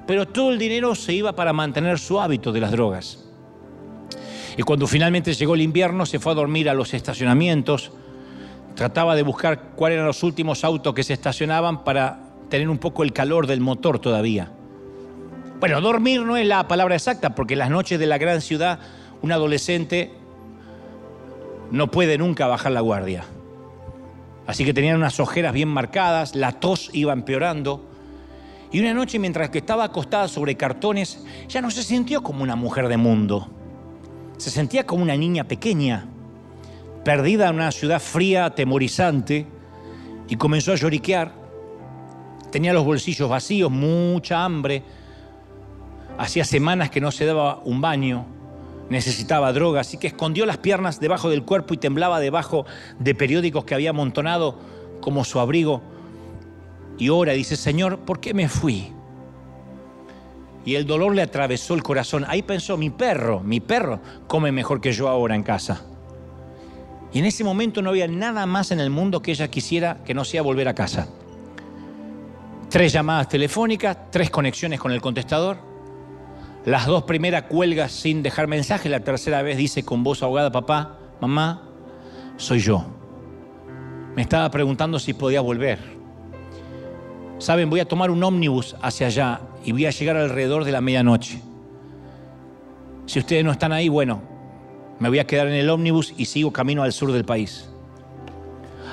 pero 0.07 0.27
todo 0.27 0.51
el 0.51 0.59
dinero 0.59 0.95
se 0.95 1.13
iba 1.13 1.33
para 1.33 1.53
mantener 1.53 1.99
su 1.99 2.19
hábito 2.19 2.51
de 2.51 2.59
las 2.59 2.71
drogas. 2.71 3.25
Y 4.57 4.63
cuando 4.63 4.87
finalmente 4.87 5.33
llegó 5.33 5.55
el 5.55 5.61
invierno 5.61 6.05
se 6.05 6.19
fue 6.19 6.33
a 6.33 6.35
dormir 6.35 6.69
a 6.69 6.73
los 6.73 6.93
estacionamientos 6.93 7.91
Trataba 8.79 9.13
de 9.13 9.23
buscar 9.23 9.71
cuáles 9.75 9.97
eran 9.97 10.07
los 10.07 10.23
últimos 10.23 10.63
autos 10.63 10.93
que 10.93 11.03
se 11.03 11.11
estacionaban 11.11 11.83
para 11.83 12.19
tener 12.49 12.69
un 12.69 12.77
poco 12.77 13.03
el 13.03 13.11
calor 13.11 13.45
del 13.45 13.59
motor 13.59 13.99
todavía. 13.99 14.53
Bueno, 15.59 15.81
dormir 15.81 16.21
no 16.21 16.37
es 16.37 16.47
la 16.47 16.67
palabra 16.67 16.95
exacta, 16.95 17.35
porque 17.35 17.55
en 17.55 17.59
las 17.59 17.69
noches 17.69 17.99
de 17.99 18.05
la 18.05 18.17
gran 18.17 18.39
ciudad 18.39 18.79
un 19.21 19.31
adolescente 19.33 20.13
no 21.71 21.91
puede 21.91 22.17
nunca 22.17 22.47
bajar 22.47 22.71
la 22.71 22.79
guardia. 22.79 23.25
Así 24.47 24.63
que 24.63 24.73
tenían 24.73 24.95
unas 24.95 25.19
ojeras 25.19 25.53
bien 25.53 25.67
marcadas, 25.67 26.33
la 26.33 26.53
tos 26.53 26.89
iba 26.93 27.11
empeorando. 27.11 27.85
Y 28.71 28.79
una 28.79 28.93
noche, 28.93 29.19
mientras 29.19 29.49
que 29.49 29.57
estaba 29.57 29.83
acostada 29.83 30.27
sobre 30.27 30.55
cartones, 30.55 31.25
ya 31.49 31.61
no 31.61 31.69
se 31.71 31.83
sintió 31.83 32.23
como 32.23 32.41
una 32.41 32.55
mujer 32.55 32.87
de 32.87 32.97
mundo. 32.97 33.49
Se 34.37 34.49
sentía 34.49 34.85
como 34.85 35.03
una 35.03 35.17
niña 35.17 35.43
pequeña 35.43 36.05
perdida 37.03 37.49
en 37.49 37.55
una 37.55 37.71
ciudad 37.71 37.99
fría, 37.99 38.45
atemorizante, 38.45 39.45
y 40.27 40.35
comenzó 40.37 40.71
a 40.71 40.75
lloriquear. 40.75 41.33
Tenía 42.49 42.71
los 42.71 42.85
bolsillos 42.85 43.29
vacíos, 43.29 43.69
mucha 43.69 44.43
hambre. 44.43 44.83
Hacía 46.19 46.43
semanas 46.43 46.89
que 46.89 46.99
no 46.99 47.11
se 47.11 47.25
daba 47.25 47.61
un 47.63 47.79
baño, 47.79 48.25
necesitaba 48.89 49.53
droga, 49.53 49.79
así 49.79 49.97
que 49.97 50.07
escondió 50.07 50.45
las 50.45 50.57
piernas 50.57 50.99
debajo 50.99 51.29
del 51.29 51.43
cuerpo 51.43 51.73
y 51.73 51.77
temblaba 51.77 52.19
debajo 52.19 52.65
de 52.99 53.15
periódicos 53.15 53.63
que 53.63 53.73
había 53.73 53.91
amontonado 53.91 54.59
como 54.99 55.23
su 55.23 55.39
abrigo. 55.39 55.81
y 56.97 57.07
ora, 57.07 57.31
dice, 57.31 57.55
Señor, 57.55 57.99
¿por 57.99 58.19
qué 58.19 58.33
me 58.33 58.49
fui? 58.49 58.91
Y 60.65 60.75
el 60.75 60.85
dolor 60.85 61.15
le 61.15 61.21
atravesó 61.21 61.73
el 61.73 61.83
corazón. 61.83 62.25
Ahí 62.27 62.41
pensó, 62.41 62.75
mi 62.75 62.89
perro, 62.89 63.39
mi 63.39 63.61
perro 63.61 64.01
come 64.27 64.51
mejor 64.51 64.81
que 64.81 64.91
yo 64.91 65.07
ahora 65.07 65.35
en 65.35 65.43
casa. 65.43 65.85
Y 67.13 67.19
en 67.19 67.25
ese 67.25 67.45
momento 67.45 67.81
no 67.81 67.91
había 67.91 68.09
nada 68.09 68.45
más 68.45 68.71
en 68.71 68.81
el 68.81 68.89
mundo 68.89 69.21
que 69.21 69.31
ella 69.31 69.47
quisiera 69.47 70.03
que 70.03 70.13
no 70.13 70.25
sea 70.25 70.41
volver 70.41 70.67
a 70.67 70.75
casa. 70.75 71.07
Tres 72.69 72.91
llamadas 72.91 73.29
telefónicas, 73.29 74.11
tres 74.11 74.29
conexiones 74.29 74.81
con 74.81 74.91
el 74.91 74.99
contestador. 74.99 75.68
Las 76.65 76.85
dos 76.85 77.03
primeras 77.03 77.43
cuelgas 77.43 77.91
sin 77.91 78.21
dejar 78.21 78.47
mensaje, 78.47 78.89
la 78.89 78.99
tercera 78.99 79.41
vez 79.41 79.57
dice 79.57 79.83
con 79.83 80.03
voz 80.03 80.21
ahogada, 80.21 80.51
papá, 80.51 80.97
mamá, 81.21 81.69
soy 82.37 82.59
yo. 82.59 82.85
Me 84.15 84.21
estaba 84.23 84.51
preguntando 84.51 84.99
si 84.99 85.13
podía 85.13 85.39
volver. 85.39 85.79
Saben, 87.37 87.69
voy 87.69 87.79
a 87.79 87.87
tomar 87.87 88.11
un 88.11 88.21
ómnibus 88.21 88.75
hacia 88.81 89.07
allá 89.07 89.41
y 89.63 89.71
voy 89.71 89.85
a 89.85 89.91
llegar 89.91 90.17
alrededor 90.17 90.65
de 90.65 90.73
la 90.73 90.81
medianoche. 90.81 91.41
Si 93.05 93.19
ustedes 93.19 93.45
no 93.45 93.51
están 93.51 93.71
ahí, 93.71 93.87
bueno, 93.87 94.21
me 94.99 95.07
voy 95.07 95.19
a 95.19 95.25
quedar 95.25 95.47
en 95.47 95.53
el 95.53 95.69
ómnibus 95.69 96.13
y 96.17 96.25
sigo 96.25 96.51
camino 96.51 96.83
al 96.83 96.91
sur 96.91 97.13
del 97.13 97.23
país. 97.23 97.69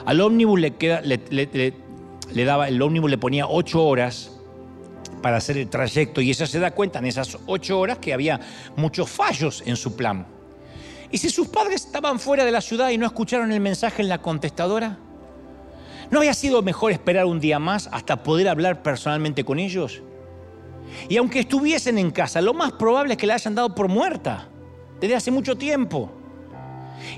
Al 0.05 0.21
ómnibus 0.21 0.61
le 0.61 2.45
daba, 2.45 2.69
el 2.69 2.81
ómnibus 2.81 3.11
le 3.11 3.19
ponía 3.19 3.49
ocho 3.49 3.85
horas 3.85 4.36
para 5.27 5.39
hacer 5.39 5.59
el 5.59 5.69
trayecto 5.69 6.21
y 6.21 6.31
ella 6.31 6.47
se 6.47 6.61
da 6.61 6.71
cuenta 6.71 7.01
en 7.01 7.07
esas 7.07 7.37
ocho 7.47 7.81
horas 7.81 7.99
que 7.99 8.15
había 8.15 8.39
muchos 8.77 9.11
fallos 9.11 9.61
en 9.67 9.75
su 9.75 9.97
plan. 9.97 10.25
¿Y 11.11 11.19
si 11.19 11.31
sus 11.31 11.49
padres 11.49 11.85
estaban 11.85 12.21
fuera 12.21 12.45
de 12.45 12.53
la 12.53 12.61
ciudad 12.61 12.91
y 12.91 12.97
no 12.97 13.07
escucharon 13.07 13.51
el 13.51 13.59
mensaje 13.59 14.03
en 14.03 14.09
la 14.09 14.23
contestadora? 14.23 14.97
¿No 16.13 16.21
había 16.21 16.33
sido 16.33 16.63
mejor 16.63 16.93
esperar 16.93 17.27
un 17.27 17.41
día 17.41 17.59
más 17.59 17.89
hasta 17.91 18.23
poder 18.23 18.49
hablar 18.49 18.85
personalmente 18.85 19.43
con 19.43 19.59
ellos? 19.59 20.01
Y 21.09 21.17
aunque 21.17 21.41
estuviesen 21.41 21.99
en 21.99 22.13
casa, 22.13 22.41
lo 22.41 22.55
más 22.55 22.71
probable 22.71 23.15
es 23.15 23.19
que 23.19 23.27
la 23.27 23.35
hayan 23.35 23.57
dado 23.57 23.75
por 23.75 23.89
muerta 23.89 24.47
desde 25.01 25.17
hace 25.17 25.33
mucho 25.33 25.57
tiempo. 25.57 26.09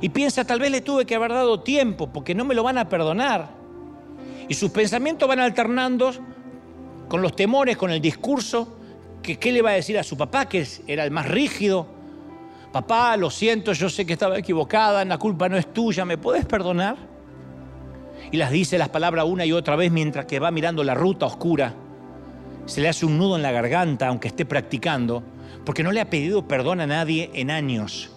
Y 0.00 0.08
piensa, 0.08 0.46
tal 0.46 0.60
vez 0.60 0.70
le 0.70 0.80
tuve 0.80 1.04
que 1.04 1.14
haber 1.14 1.34
dado 1.34 1.60
tiempo 1.60 2.10
porque 2.10 2.34
no 2.34 2.46
me 2.46 2.54
lo 2.54 2.62
van 2.62 2.78
a 2.78 2.88
perdonar. 2.88 3.50
Y 4.48 4.54
sus 4.54 4.70
pensamientos 4.70 5.28
van 5.28 5.40
alternando 5.40 6.10
con 7.08 7.22
los 7.22 7.34
temores, 7.34 7.76
con 7.76 7.90
el 7.90 8.00
discurso, 8.00 8.76
que 9.22 9.38
qué 9.38 9.52
le 9.52 9.62
va 9.62 9.70
a 9.70 9.74
decir 9.74 9.98
a 9.98 10.02
su 10.02 10.16
papá, 10.16 10.46
que 10.48 10.66
era 10.86 11.04
el 11.04 11.10
más 11.10 11.26
rígido. 11.26 11.86
Papá, 12.72 13.16
lo 13.16 13.30
siento, 13.30 13.72
yo 13.72 13.88
sé 13.88 14.04
que 14.04 14.12
estaba 14.12 14.38
equivocada, 14.38 15.04
la 15.04 15.18
culpa 15.18 15.48
no 15.48 15.56
es 15.56 15.72
tuya, 15.72 16.04
¿me 16.04 16.18
puedes 16.18 16.44
perdonar? 16.44 16.96
Y 18.30 18.36
las 18.36 18.50
dice 18.50 18.78
las 18.78 18.90
palabras 18.90 19.24
una 19.26 19.46
y 19.46 19.52
otra 19.52 19.76
vez 19.76 19.90
mientras 19.90 20.26
que 20.26 20.38
va 20.38 20.50
mirando 20.50 20.84
la 20.84 20.94
ruta 20.94 21.26
oscura. 21.26 21.74
Se 22.66 22.80
le 22.80 22.88
hace 22.88 23.06
un 23.06 23.16
nudo 23.16 23.36
en 23.36 23.42
la 23.42 23.52
garganta, 23.52 24.08
aunque 24.08 24.28
esté 24.28 24.44
practicando, 24.44 25.22
porque 25.64 25.82
no 25.82 25.92
le 25.92 26.00
ha 26.00 26.10
pedido 26.10 26.46
perdón 26.46 26.80
a 26.80 26.86
nadie 26.86 27.30
en 27.34 27.50
años. 27.50 28.10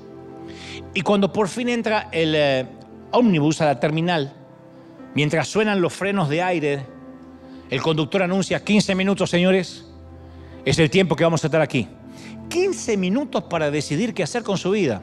Y 0.94 1.02
cuando 1.02 1.32
por 1.32 1.48
fin 1.48 1.70
entra 1.70 2.10
el 2.12 2.36
eh, 2.36 2.66
ómnibus 3.12 3.62
a 3.62 3.66
la 3.66 3.80
terminal, 3.80 4.36
Mientras 5.14 5.50
suenan 5.50 5.82
los 5.82 5.92
frenos 5.92 6.30
de 6.30 6.42
aire, 6.42 6.86
el 7.72 7.82
conductor 7.82 8.22
anuncia 8.22 8.64
15 8.64 8.96
minutos, 8.96 9.30
señores. 9.30 9.86
Es 10.66 10.78
el 10.78 10.90
tiempo 10.90 11.16
que 11.16 11.24
vamos 11.24 11.44
a 11.44 11.48
estar 11.48 11.62
aquí. 11.62 11.88
15 12.50 12.98
minutos 12.98 13.46
para 13.46 13.72
decidir 13.72 14.14
qué 14.14 14.24
hacer 14.24 14.44
con 14.44 14.58
su 14.58 14.72
vida. 14.72 15.02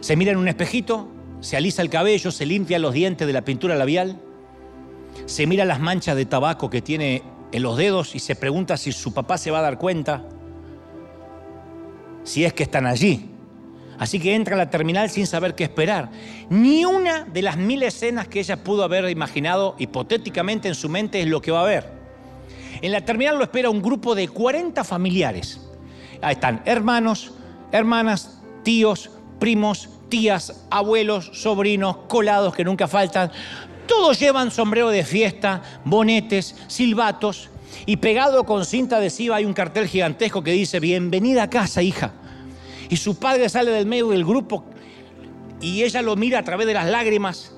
Se 0.00 0.14
mira 0.14 0.30
en 0.30 0.38
un 0.38 0.46
espejito, 0.46 1.08
se 1.40 1.56
alisa 1.56 1.82
el 1.82 1.90
cabello, 1.90 2.30
se 2.30 2.46
limpia 2.46 2.78
los 2.78 2.94
dientes 2.94 3.26
de 3.26 3.32
la 3.32 3.42
pintura 3.42 3.74
labial, 3.74 4.20
se 5.26 5.48
mira 5.48 5.64
las 5.64 5.80
manchas 5.80 6.14
de 6.14 6.26
tabaco 6.26 6.70
que 6.70 6.80
tiene 6.80 7.24
en 7.50 7.62
los 7.64 7.76
dedos 7.76 8.14
y 8.14 8.20
se 8.20 8.36
pregunta 8.36 8.76
si 8.76 8.92
su 8.92 9.12
papá 9.12 9.36
se 9.36 9.50
va 9.50 9.58
a 9.58 9.62
dar 9.62 9.78
cuenta, 9.78 10.24
si 12.22 12.44
es 12.44 12.52
que 12.52 12.62
están 12.62 12.86
allí. 12.86 13.28
Así 14.00 14.18
que 14.18 14.34
entra 14.34 14.54
a 14.54 14.58
la 14.58 14.70
terminal 14.70 15.10
sin 15.10 15.26
saber 15.26 15.54
qué 15.54 15.64
esperar. 15.64 16.08
Ni 16.48 16.86
una 16.86 17.24
de 17.24 17.42
las 17.42 17.58
mil 17.58 17.82
escenas 17.82 18.28
que 18.28 18.40
ella 18.40 18.64
pudo 18.64 18.82
haber 18.82 19.10
imaginado 19.10 19.76
hipotéticamente 19.78 20.68
en 20.68 20.74
su 20.74 20.88
mente 20.88 21.20
es 21.20 21.26
lo 21.26 21.42
que 21.42 21.50
va 21.50 21.60
a 21.60 21.66
ver. 21.66 21.86
En 22.80 22.92
la 22.92 23.02
terminal 23.02 23.36
lo 23.36 23.44
espera 23.44 23.68
un 23.68 23.82
grupo 23.82 24.14
de 24.14 24.26
40 24.26 24.84
familiares. 24.84 25.60
Ahí 26.22 26.32
están 26.32 26.62
hermanos, 26.64 27.34
hermanas, 27.72 28.40
tíos, 28.62 29.10
primos, 29.38 29.90
tías, 30.08 30.66
abuelos, 30.70 31.30
sobrinos, 31.34 31.98
colados 32.08 32.54
que 32.54 32.64
nunca 32.64 32.88
faltan. 32.88 33.30
Todos 33.86 34.18
llevan 34.18 34.50
sombrero 34.50 34.88
de 34.88 35.04
fiesta, 35.04 35.60
bonetes, 35.84 36.56
silbatos 36.68 37.50
y 37.84 37.98
pegado 37.98 38.44
con 38.44 38.64
cinta 38.64 38.96
adhesiva 38.96 39.36
hay 39.36 39.44
un 39.44 39.52
cartel 39.52 39.86
gigantesco 39.86 40.42
que 40.42 40.52
dice, 40.52 40.80
bienvenida 40.80 41.42
a 41.42 41.50
casa, 41.50 41.82
hija. 41.82 42.14
Y 42.90 42.96
su 42.96 43.18
padre 43.18 43.48
sale 43.48 43.70
del 43.70 43.86
medio 43.86 44.08
del 44.08 44.24
grupo 44.24 44.64
y 45.60 45.82
ella 45.84 46.02
lo 46.02 46.16
mira 46.16 46.40
a 46.40 46.42
través 46.42 46.66
de 46.66 46.74
las 46.74 46.86
lágrimas 46.86 47.54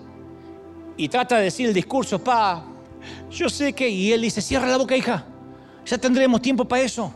y 0.96 1.08
trata 1.08 1.38
de 1.38 1.44
decir 1.44 1.68
el 1.68 1.74
discurso, 1.74 2.22
pa, 2.22 2.64
yo 3.30 3.48
sé 3.48 3.72
que, 3.72 3.88
y 3.88 4.12
él 4.12 4.20
dice, 4.20 4.42
cierra 4.42 4.66
la 4.66 4.76
boca, 4.76 4.94
hija, 4.94 5.24
ya 5.86 5.98
tendremos 5.98 6.42
tiempo 6.42 6.66
para 6.66 6.82
eso. 6.82 7.14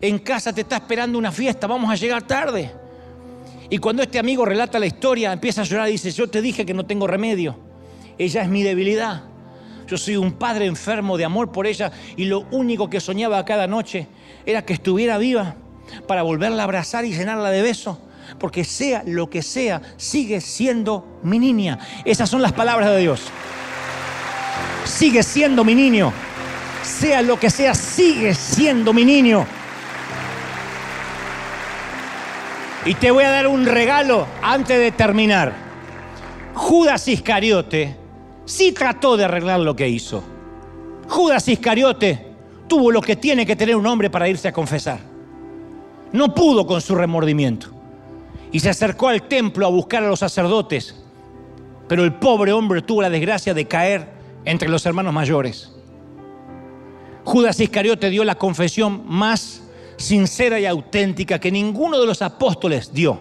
En 0.00 0.18
casa 0.18 0.52
te 0.52 0.60
está 0.60 0.76
esperando 0.76 1.18
una 1.18 1.32
fiesta, 1.32 1.66
vamos 1.66 1.90
a 1.90 1.94
llegar 1.94 2.26
tarde. 2.26 2.70
Y 3.70 3.78
cuando 3.78 4.02
este 4.02 4.18
amigo 4.18 4.44
relata 4.44 4.78
la 4.78 4.86
historia, 4.86 5.32
empieza 5.32 5.62
a 5.62 5.64
llorar 5.64 5.88
y 5.88 5.92
dice, 5.92 6.10
yo 6.10 6.28
te 6.28 6.42
dije 6.42 6.66
que 6.66 6.74
no 6.74 6.84
tengo 6.84 7.06
remedio. 7.06 7.58
Ella 8.18 8.42
es 8.42 8.48
mi 8.48 8.62
debilidad. 8.62 9.24
Yo 9.86 9.96
soy 9.96 10.16
un 10.16 10.32
padre 10.32 10.66
enfermo 10.66 11.16
de 11.16 11.24
amor 11.24 11.50
por 11.50 11.66
ella 11.66 11.90
y 12.16 12.26
lo 12.26 12.40
único 12.50 12.90
que 12.90 13.00
soñaba 13.00 13.44
cada 13.44 13.66
noche 13.66 14.06
era 14.44 14.64
que 14.64 14.74
estuviera 14.74 15.16
viva 15.18 15.56
para 16.06 16.22
volverla 16.22 16.62
a 16.62 16.64
abrazar 16.64 17.04
y 17.04 17.12
llenarla 17.12 17.50
de 17.50 17.62
besos. 17.62 17.98
Porque 18.38 18.64
sea 18.64 19.02
lo 19.06 19.28
que 19.28 19.42
sea, 19.42 19.80
sigue 19.96 20.40
siendo 20.40 21.20
mi 21.22 21.38
niña. 21.38 21.78
Esas 22.04 22.28
son 22.28 22.42
las 22.42 22.52
palabras 22.52 22.90
de 22.90 22.98
Dios. 22.98 23.22
Sigue 24.84 25.22
siendo 25.22 25.64
mi 25.64 25.74
niño. 25.74 26.12
Sea 26.82 27.22
lo 27.22 27.38
que 27.38 27.50
sea, 27.50 27.74
sigue 27.74 28.34
siendo 28.34 28.92
mi 28.92 29.04
niño. 29.04 29.46
Y 32.86 32.94
te 32.94 33.10
voy 33.10 33.24
a 33.24 33.30
dar 33.30 33.46
un 33.46 33.64
regalo 33.64 34.26
antes 34.42 34.78
de 34.78 34.92
terminar. 34.92 35.54
Judas 36.54 37.08
Iscariote 37.08 37.96
sí 38.44 38.72
trató 38.72 39.16
de 39.16 39.24
arreglar 39.24 39.60
lo 39.60 39.74
que 39.74 39.88
hizo. 39.88 40.22
Judas 41.08 41.48
Iscariote 41.48 42.26
tuvo 42.68 42.90
lo 42.90 43.00
que 43.00 43.16
tiene 43.16 43.46
que 43.46 43.56
tener 43.56 43.76
un 43.76 43.86
hombre 43.86 44.10
para 44.10 44.28
irse 44.28 44.48
a 44.48 44.52
confesar. 44.52 45.13
No 46.14 46.32
pudo 46.32 46.64
con 46.64 46.80
su 46.80 46.94
remordimiento. 46.94 47.70
Y 48.52 48.60
se 48.60 48.70
acercó 48.70 49.08
al 49.08 49.26
templo 49.26 49.66
a 49.66 49.68
buscar 49.68 50.04
a 50.04 50.08
los 50.08 50.20
sacerdotes. 50.20 50.94
Pero 51.88 52.04
el 52.04 52.14
pobre 52.14 52.52
hombre 52.52 52.82
tuvo 52.82 53.02
la 53.02 53.10
desgracia 53.10 53.52
de 53.52 53.66
caer 53.66 54.06
entre 54.44 54.68
los 54.68 54.86
hermanos 54.86 55.12
mayores. 55.12 55.72
Judas 57.24 57.58
Iscariote 57.58 58.10
dio 58.10 58.22
la 58.22 58.36
confesión 58.36 59.02
más 59.08 59.64
sincera 59.96 60.60
y 60.60 60.66
auténtica 60.66 61.40
que 61.40 61.50
ninguno 61.50 61.98
de 61.98 62.06
los 62.06 62.22
apóstoles 62.22 62.94
dio. 62.94 63.18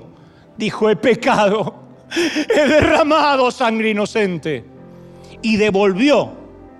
Dijo, 0.55 0.87
he 0.87 0.95
pecado, 0.95 1.73
he 2.55 2.67
derramado 2.67 3.49
sangre 3.49 3.89
inocente. 3.89 4.65
Y 5.41 5.57
devolvió 5.57 6.31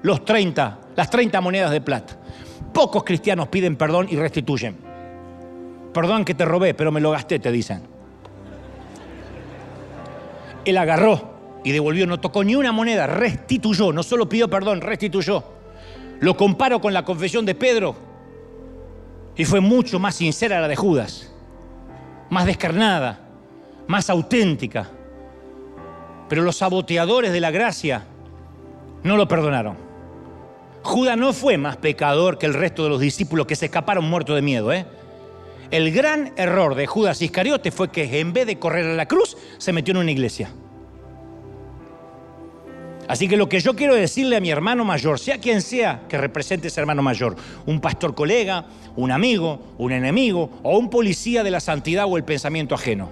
los 0.04 0.24
30, 0.24 0.80
las 0.96 1.10
30 1.10 1.42
monedas 1.42 1.72
de 1.72 1.82
plata. 1.82 2.20
Pocos 2.72 3.04
cristianos 3.04 3.48
piden 3.48 3.76
perdón 3.76 4.06
y 4.12 4.16
restituyen. 4.16 4.93
Perdón 5.94 6.26
que 6.26 6.34
te 6.34 6.46
robé, 6.46 6.74
pero 6.74 6.92
me 6.92 7.00
lo 7.00 7.12
gasté, 7.12 7.40
te 7.40 7.52
dicen. 7.52 7.84
Él 10.66 10.78
agarró 10.78 11.34
y 11.64 11.72
devolvió, 11.72 12.08
no 12.08 12.20
tocó 12.20 12.44
ni 12.44 12.56
una 12.56 12.72
moneda, 12.72 13.08
restituyó, 13.08 13.94
no 13.94 14.04
solo 14.04 14.28
pidió 14.28 14.50
perdón, 14.50 14.82
restituyó. 14.82 15.44
Lo 16.20 16.36
comparo 16.36 16.82
con 16.82 16.94
la 16.94 17.04
confesión 17.04 17.46
de 17.46 17.56
Pedro 17.56 17.96
y 19.36 19.46
fue 19.46 19.60
mucho 19.60 20.00
más 20.00 20.16
sincera 20.16 20.62
la 20.62 20.68
de 20.68 20.76
Judas, 20.76 21.32
más 22.30 22.46
descarnada, 22.46 23.20
más 23.88 24.10
auténtica. 24.10 24.90
Pero 26.30 26.42
los 26.44 26.58
saboteadores 26.58 27.32
de 27.32 27.40
la 27.40 27.52
gracia 27.52 28.06
no 29.04 29.18
lo 29.18 29.28
perdonaron. 29.28 29.76
Judas 30.82 31.18
no 31.18 31.34
fue 31.34 31.58
más 31.58 31.78
pecador 31.78 32.38
que 32.38 32.46
el 32.46 32.54
resto 32.54 32.84
de 32.84 32.90
los 32.90 33.00
discípulos 33.00 33.46
que 33.48 33.56
se 33.56 33.66
escaparon 33.66 34.10
muertos 34.10 34.36
de 34.36 34.42
miedo, 34.42 34.72
¿eh? 34.74 34.86
El 35.74 35.92
gran 35.92 36.34
error 36.36 36.76
de 36.76 36.86
Judas 36.86 37.20
Iscariote 37.24 37.72
fue 37.72 37.90
que 37.90 38.20
en 38.20 38.32
vez 38.32 38.46
de 38.46 38.60
correr 38.60 38.86
a 38.86 38.94
la 38.94 39.08
cruz, 39.08 39.36
se 39.58 39.74
metió 39.74 39.92
en 39.94 39.98
una 39.98 40.12
iglesia. 40.12 40.52
Así 43.08 43.28
que 43.28 43.38
lo 43.38 43.50
que 43.50 43.60
yo 43.60 43.76
quiero 43.76 43.96
decirle 43.96 44.36
a 44.36 44.40
mi 44.40 44.52
hermano 44.52 44.86
mayor, 44.86 45.18
sea 45.18 45.40
quien 45.40 45.64
sea 45.64 46.04
que 46.08 46.20
represente 46.20 46.68
ese 46.68 46.80
hermano 46.80 47.02
mayor, 47.02 47.36
un 47.66 47.82
pastor 47.82 48.14
colega, 48.14 48.68
un 48.96 49.10
amigo, 49.10 49.74
un 49.80 49.92
enemigo 49.92 50.52
o 50.62 50.78
un 50.78 50.92
policía 50.92 51.44
de 51.44 51.50
la 51.50 51.60
santidad 51.60 52.06
o 52.08 52.18
el 52.18 52.24
pensamiento 52.24 52.76
ajeno, 52.76 53.10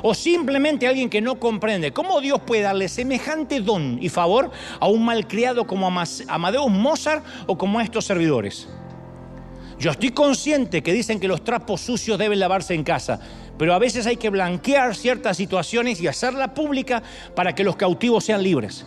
O 0.00 0.14
simplemente 0.14 0.88
alguien 0.88 1.10
que 1.10 1.20
no 1.20 1.38
comprende 1.38 1.92
cómo 1.92 2.22
Dios 2.22 2.40
puede 2.40 2.62
darle 2.62 2.88
semejante 2.88 3.60
don 3.60 3.98
y 4.00 4.08
favor 4.08 4.50
a 4.80 4.88
un 4.88 5.04
malcriado 5.04 5.66
como 5.66 5.86
Amadeus 5.86 6.70
Mozart 6.70 7.22
o 7.46 7.58
como 7.58 7.80
a 7.80 7.82
estos 7.82 8.06
servidores. 8.06 8.66
Yo 9.78 9.92
estoy 9.92 10.10
consciente 10.10 10.82
que 10.82 10.92
dicen 10.92 11.20
que 11.20 11.28
los 11.28 11.44
trapos 11.44 11.80
sucios 11.80 12.18
deben 12.18 12.40
lavarse 12.40 12.74
en 12.74 12.82
casa, 12.82 13.20
pero 13.56 13.74
a 13.74 13.78
veces 13.78 14.06
hay 14.06 14.16
que 14.16 14.28
blanquear 14.28 14.96
ciertas 14.96 15.36
situaciones 15.36 16.00
y 16.00 16.08
hacerla 16.08 16.52
pública 16.52 17.02
para 17.36 17.54
que 17.54 17.62
los 17.62 17.76
cautivos 17.76 18.24
sean 18.24 18.42
libres. 18.42 18.86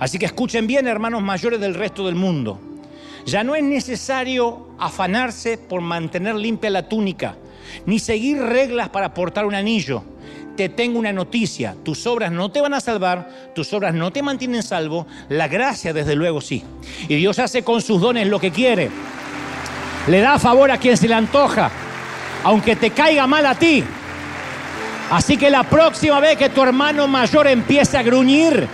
Así 0.00 0.18
que 0.18 0.26
escuchen 0.26 0.66
bien, 0.66 0.88
hermanos 0.88 1.22
mayores 1.22 1.60
del 1.60 1.74
resto 1.74 2.04
del 2.06 2.16
mundo. 2.16 2.58
Ya 3.26 3.44
no 3.44 3.54
es 3.54 3.62
necesario 3.62 4.70
afanarse 4.78 5.56
por 5.56 5.80
mantener 5.80 6.34
limpia 6.34 6.68
la 6.68 6.88
túnica, 6.88 7.36
ni 7.86 8.00
seguir 8.00 8.38
reglas 8.38 8.88
para 8.88 9.14
portar 9.14 9.46
un 9.46 9.54
anillo. 9.54 10.02
Te 10.56 10.68
tengo 10.68 10.98
una 10.98 11.12
noticia, 11.12 11.76
tus 11.84 12.06
obras 12.06 12.32
no 12.32 12.50
te 12.50 12.60
van 12.60 12.74
a 12.74 12.80
salvar, 12.80 13.52
tus 13.54 13.72
obras 13.72 13.94
no 13.94 14.12
te 14.12 14.22
mantienen 14.22 14.62
salvo, 14.62 15.06
la 15.28 15.46
gracia 15.48 15.92
desde 15.92 16.16
luego 16.16 16.40
sí. 16.40 16.64
Y 17.08 17.14
Dios 17.14 17.38
hace 17.38 17.62
con 17.62 17.80
sus 17.80 18.00
dones 18.00 18.26
lo 18.26 18.40
que 18.40 18.50
quiere. 18.50 18.90
Le 20.06 20.20
da 20.20 20.38
favor 20.38 20.70
a 20.70 20.78
quien 20.78 20.96
se 20.96 21.08
le 21.08 21.14
antoja, 21.14 21.70
aunque 22.44 22.76
te 22.76 22.90
caiga 22.90 23.26
mal 23.26 23.46
a 23.46 23.54
ti. 23.54 23.82
Así 25.10 25.36
que 25.36 25.50
la 25.50 25.62
próxima 25.62 26.20
vez 26.20 26.36
que 26.36 26.48
tu 26.48 26.62
hermano 26.62 27.06
mayor 27.06 27.46
empiece 27.46 27.96
a 27.96 28.02
gruñir, 28.02 28.66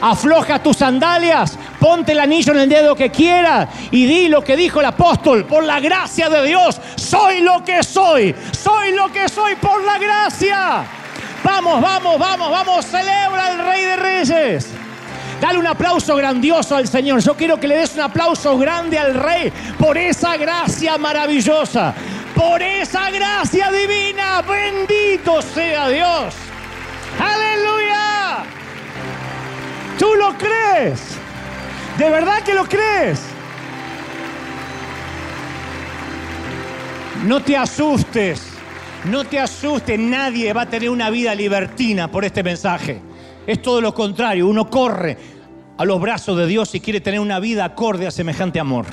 afloja 0.00 0.62
tus 0.62 0.76
sandalias, 0.78 1.58
ponte 1.78 2.12
el 2.12 2.20
anillo 2.20 2.52
en 2.52 2.60
el 2.60 2.68
dedo 2.68 2.94
que 2.94 3.10
quiera 3.10 3.68
y 3.90 4.06
di 4.06 4.28
lo 4.28 4.42
que 4.42 4.56
dijo 4.56 4.80
el 4.80 4.86
apóstol, 4.86 5.44
por 5.44 5.64
la 5.64 5.80
gracia 5.80 6.28
de 6.28 6.46
Dios, 6.46 6.80
soy 6.96 7.40
lo 7.40 7.64
que 7.64 7.82
soy, 7.82 8.34
soy 8.52 8.92
lo 8.92 9.10
que 9.12 9.28
soy 9.28 9.56
por 9.56 9.82
la 9.84 9.98
gracia. 9.98 10.84
Vamos, 11.44 11.80
vamos, 11.80 12.18
vamos, 12.18 12.50
vamos, 12.50 12.86
celebra 12.86 13.46
al 13.46 13.58
Rey 13.66 13.84
de 13.84 13.96
Reyes. 13.96 14.68
Dale 15.40 15.58
un 15.58 15.66
aplauso 15.66 16.16
grandioso 16.16 16.74
al 16.74 16.88
Señor. 16.88 17.20
Yo 17.20 17.34
quiero 17.34 17.60
que 17.60 17.68
le 17.68 17.76
des 17.76 17.94
un 17.94 18.00
aplauso 18.00 18.58
grande 18.58 18.98
al 18.98 19.14
Rey 19.14 19.52
por 19.78 19.96
esa 19.96 20.36
gracia 20.36 20.98
maravillosa, 20.98 21.94
por 22.34 22.60
esa 22.60 23.10
gracia 23.10 23.70
divina. 23.70 24.42
Bendito 24.42 25.40
sea 25.42 25.88
Dios. 25.88 26.34
Aleluya. 27.20 28.44
¿Tú 29.98 30.14
lo 30.14 30.36
crees? 30.36 31.00
¿De 31.98 32.10
verdad 32.10 32.42
que 32.42 32.54
lo 32.54 32.64
crees? 32.64 33.20
No 37.24 37.42
te 37.42 37.56
asustes, 37.56 38.40
no 39.04 39.24
te 39.24 39.40
asustes, 39.40 39.98
nadie 39.98 40.52
va 40.52 40.62
a 40.62 40.66
tener 40.66 40.90
una 40.90 41.10
vida 41.10 41.34
libertina 41.34 42.08
por 42.08 42.24
este 42.24 42.44
mensaje. 42.44 43.07
Es 43.48 43.62
todo 43.62 43.80
lo 43.80 43.94
contrario, 43.94 44.46
uno 44.46 44.68
corre 44.68 45.16
a 45.78 45.84
los 45.86 45.98
brazos 45.98 46.36
de 46.36 46.46
Dios 46.46 46.74
y 46.74 46.80
quiere 46.80 47.00
tener 47.00 47.18
una 47.18 47.40
vida 47.40 47.64
acorde 47.64 48.06
a 48.06 48.10
semejante 48.10 48.60
amor. 48.60 48.84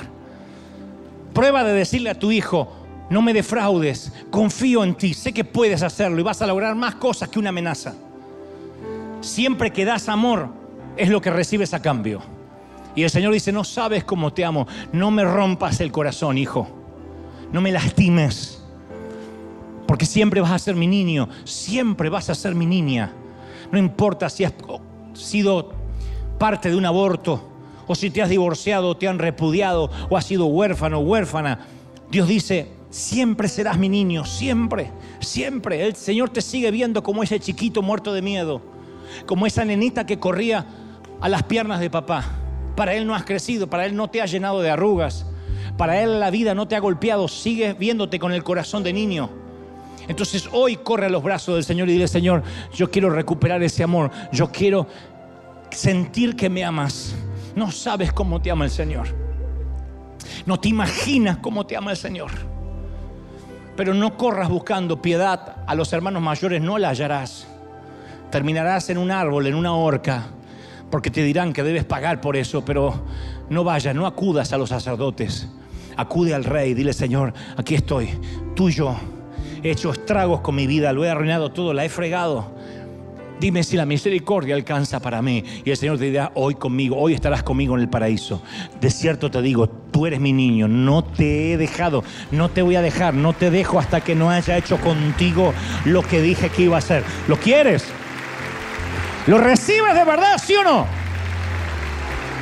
Prueba 1.34 1.62
de 1.62 1.74
decirle 1.74 2.08
a 2.08 2.18
tu 2.18 2.32
hijo, 2.32 2.72
no 3.10 3.20
me 3.20 3.34
defraudes, 3.34 4.14
confío 4.30 4.82
en 4.82 4.94
ti, 4.94 5.12
sé 5.12 5.34
que 5.34 5.44
puedes 5.44 5.82
hacerlo 5.82 6.20
y 6.20 6.22
vas 6.22 6.40
a 6.40 6.46
lograr 6.46 6.74
más 6.74 6.94
cosas 6.94 7.28
que 7.28 7.38
una 7.38 7.50
amenaza. 7.50 7.96
Siempre 9.20 9.74
que 9.74 9.84
das 9.84 10.08
amor 10.08 10.48
es 10.96 11.10
lo 11.10 11.20
que 11.20 11.28
recibes 11.28 11.74
a 11.74 11.82
cambio. 11.82 12.22
Y 12.94 13.02
el 13.02 13.10
Señor 13.10 13.34
dice, 13.34 13.52
no 13.52 13.62
sabes 13.62 14.04
cómo 14.04 14.32
te 14.32 14.42
amo, 14.42 14.66
no 14.90 15.10
me 15.10 15.24
rompas 15.26 15.82
el 15.82 15.92
corazón, 15.92 16.38
hijo, 16.38 16.66
no 17.52 17.60
me 17.60 17.72
lastimes, 17.72 18.64
porque 19.86 20.06
siempre 20.06 20.40
vas 20.40 20.52
a 20.52 20.58
ser 20.58 20.76
mi 20.76 20.86
niño, 20.86 21.28
siempre 21.44 22.08
vas 22.08 22.30
a 22.30 22.34
ser 22.34 22.54
mi 22.54 22.64
niña. 22.64 23.12
No 23.72 23.78
importa 23.78 24.28
si 24.28 24.44
has 24.44 24.52
sido 25.14 25.72
parte 26.38 26.70
de 26.70 26.76
un 26.76 26.86
aborto, 26.86 27.42
o 27.86 27.94
si 27.94 28.10
te 28.10 28.22
has 28.22 28.28
divorciado, 28.28 28.96
te 28.96 29.08
han 29.08 29.18
repudiado, 29.18 29.90
o 30.10 30.16
has 30.16 30.24
sido 30.24 30.46
huérfano 30.46 30.98
o 30.98 31.02
huérfana. 31.02 31.66
Dios 32.10 32.28
dice, 32.28 32.68
siempre 32.90 33.48
serás 33.48 33.78
mi 33.78 33.88
niño, 33.88 34.24
siempre, 34.24 34.90
siempre. 35.20 35.86
El 35.86 35.94
Señor 35.94 36.30
te 36.30 36.40
sigue 36.40 36.70
viendo 36.70 37.02
como 37.02 37.22
ese 37.22 37.38
chiquito 37.40 37.82
muerto 37.82 38.12
de 38.12 38.22
miedo, 38.22 38.60
como 39.26 39.46
esa 39.46 39.64
nenita 39.64 40.06
que 40.06 40.18
corría 40.18 40.66
a 41.20 41.28
las 41.28 41.44
piernas 41.44 41.80
de 41.80 41.90
papá. 41.90 42.24
Para 42.74 42.94
Él 42.94 43.06
no 43.06 43.14
has 43.14 43.24
crecido, 43.24 43.68
para 43.68 43.86
Él 43.86 43.96
no 43.96 44.08
te 44.08 44.20
ha 44.20 44.26
llenado 44.26 44.60
de 44.60 44.70
arrugas, 44.70 45.26
para 45.78 46.02
Él 46.02 46.20
la 46.20 46.30
vida 46.30 46.54
no 46.54 46.68
te 46.68 46.76
ha 46.76 46.80
golpeado, 46.80 47.28
sigues 47.28 47.78
viéndote 47.78 48.18
con 48.18 48.32
el 48.32 48.42
corazón 48.44 48.82
de 48.82 48.92
niño. 48.92 49.45
Entonces 50.08 50.48
hoy 50.52 50.76
corre 50.76 51.06
a 51.06 51.10
los 51.10 51.22
brazos 51.22 51.56
del 51.56 51.64
Señor 51.64 51.88
y 51.88 51.92
dile, 51.92 52.08
Señor, 52.08 52.42
yo 52.74 52.90
quiero 52.90 53.10
recuperar 53.10 53.62
ese 53.62 53.82
amor, 53.82 54.10
yo 54.32 54.50
quiero 54.50 54.86
sentir 55.70 56.36
que 56.36 56.48
me 56.48 56.64
amas. 56.64 57.14
No 57.54 57.70
sabes 57.70 58.12
cómo 58.12 58.40
te 58.40 58.50
ama 58.50 58.64
el 58.64 58.70
Señor. 58.70 59.08
No 60.44 60.60
te 60.60 60.68
imaginas 60.68 61.38
cómo 61.38 61.66
te 61.66 61.76
ama 61.76 61.90
el 61.90 61.96
Señor. 61.96 62.30
Pero 63.76 63.94
no 63.94 64.16
corras 64.16 64.48
buscando 64.48 65.02
piedad 65.02 65.56
a 65.66 65.74
los 65.74 65.92
hermanos 65.92 66.22
mayores, 66.22 66.62
no 66.62 66.78
la 66.78 66.90
hallarás. 66.90 67.46
Terminarás 68.30 68.90
en 68.90 68.98
un 68.98 69.10
árbol, 69.10 69.46
en 69.46 69.54
una 69.54 69.74
horca, 69.74 70.26
porque 70.90 71.10
te 71.10 71.22
dirán 71.22 71.52
que 71.52 71.62
debes 71.62 71.84
pagar 71.84 72.20
por 72.20 72.36
eso, 72.36 72.64
pero 72.64 73.04
no 73.50 73.64
vayas, 73.64 73.94
no 73.94 74.06
acudas 74.06 74.52
a 74.52 74.58
los 74.58 74.70
sacerdotes. 74.70 75.48
Acude 75.96 76.34
al 76.34 76.44
rey, 76.44 76.74
dile, 76.74 76.92
Señor, 76.92 77.32
aquí 77.56 77.74
estoy, 77.74 78.10
tuyo 78.54 78.96
he 79.62 79.70
hecho 79.70 79.92
estragos 79.92 80.40
con 80.40 80.54
mi 80.54 80.66
vida, 80.66 80.92
lo 80.92 81.04
he 81.04 81.10
arruinado 81.10 81.50
todo, 81.50 81.72
la 81.72 81.84
he 81.84 81.88
fregado. 81.88 82.54
Dime 83.38 83.62
si 83.62 83.76
la 83.76 83.84
misericordia 83.84 84.54
alcanza 84.54 84.98
para 85.00 85.20
mí. 85.20 85.44
Y 85.64 85.70
el 85.70 85.76
Señor 85.76 85.98
te 85.98 86.04
dirá, 86.06 86.32
hoy 86.34 86.54
conmigo, 86.54 86.96
hoy 86.96 87.12
estarás 87.12 87.42
conmigo 87.42 87.74
en 87.74 87.82
el 87.82 87.88
paraíso. 87.88 88.42
De 88.80 88.90
cierto 88.90 89.30
te 89.30 89.42
digo, 89.42 89.68
tú 89.68 90.06
eres 90.06 90.20
mi 90.20 90.32
niño, 90.32 90.68
no 90.68 91.04
te 91.04 91.52
he 91.52 91.56
dejado, 91.58 92.02
no 92.30 92.48
te 92.48 92.62
voy 92.62 92.76
a 92.76 92.82
dejar, 92.82 93.12
no 93.12 93.34
te 93.34 93.50
dejo 93.50 93.78
hasta 93.78 94.00
que 94.00 94.14
no 94.14 94.30
haya 94.30 94.56
hecho 94.56 94.78
contigo 94.78 95.52
lo 95.84 96.02
que 96.02 96.22
dije 96.22 96.48
que 96.48 96.62
iba 96.62 96.76
a 96.76 96.78
hacer. 96.78 97.04
¿Lo 97.28 97.36
quieres? 97.36 97.84
¿Lo 99.26 99.38
recibes 99.38 99.94
de 99.94 100.04
verdad, 100.04 100.40
sí 100.42 100.54
o 100.54 100.64
no? 100.64 100.86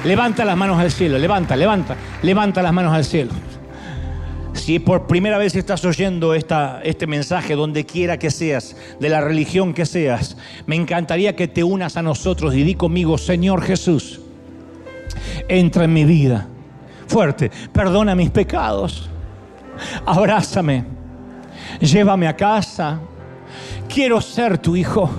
Levanta 0.05 0.45
las 0.45 0.57
manos 0.57 0.79
al 0.79 0.93
cielo, 0.93 1.19
levanta, 1.19 1.57
levanta, 1.57 1.97
levanta 2.23 2.62
las 2.62 2.73
manos 2.73 2.93
al 2.93 3.05
cielo. 3.05 3.33
Si 4.55 4.79
por 4.79 5.07
primera 5.07 5.37
vez 5.37 5.55
estás 5.57 5.85
oyendo 5.85 6.33
esta, 6.33 6.81
este 6.85 7.07
mensaje, 7.07 7.55
donde 7.55 7.85
quiera 7.85 8.19
que 8.19 8.31
seas, 8.31 8.77
de 8.99 9.09
la 9.09 9.21
religión 9.21 9.75
que 9.75 9.85
seas, 9.85 10.37
me 10.67 10.77
encantaría 10.77 11.37
que 11.37 11.49
te 11.49 11.63
unas 11.63 11.97
a 11.97 12.03
nosotros 12.03 12.55
y 12.55 12.63
di 12.63 12.75
conmigo, 12.75 13.19
Señor 13.19 13.63
Jesús, 13.63 14.21
entra 15.49 15.85
en 15.85 15.93
mi 15.93 16.05
vida. 16.05 16.47
Fuerte, 17.07 17.51
perdona 17.73 18.15
mis 18.15 18.31
pecados, 18.31 19.11
abrázame, 20.07 20.85
llévame 21.81 22.27
a 22.27 22.37
casa, 22.37 23.01
quiero 23.93 24.20
ser 24.20 24.59
tu 24.59 24.77
hijo. 24.77 25.11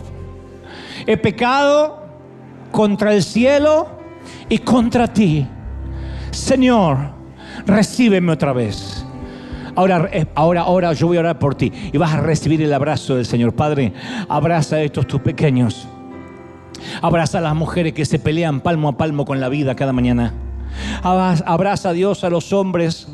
He 1.06 1.18
pecado 1.18 2.04
contra 2.72 3.14
el 3.14 3.22
cielo 3.22 3.88
y 4.50 4.60
contra 4.60 5.12
ti. 5.12 5.46
Señor, 6.32 6.98
recíbeme 7.66 8.32
otra 8.32 8.54
vez. 8.54 8.95
Ahora, 9.76 10.10
eh, 10.12 10.26
ahora, 10.36 10.62
ahora 10.62 10.94
yo 10.94 11.08
voy 11.08 11.18
a 11.18 11.20
orar 11.20 11.40
por 11.40 11.56
ti 11.56 11.72
y 11.92 11.98
vas 11.98 12.14
a 12.14 12.22
recibir 12.22 12.62
el 12.62 12.74
abrazo 12.74 13.16
del 13.16 13.26
Señor. 13.26 13.54
Padre, 13.54 13.94
abraza 14.30 14.78
a 14.78 14.82
estos 14.82 15.06
tus 15.06 15.22
pequeños. 15.22 15.88
Abraza 17.02 17.40
a 17.40 17.42
las 17.42 17.56
mujeres 17.56 17.94
que 17.94 18.06
se 18.06 18.20
pelean 18.20 18.62
palmo 18.62 18.90
a 18.90 18.98
palmo 18.98 19.26
con 19.26 19.40
la 19.40 19.50
vida 19.50 19.76
cada 19.76 19.92
mañana. 19.92 20.34
Abraza 21.04 21.90
a 21.90 21.94
Dios 21.94 22.24
a 22.24 22.30
los 22.30 22.54
hombres 22.54 23.08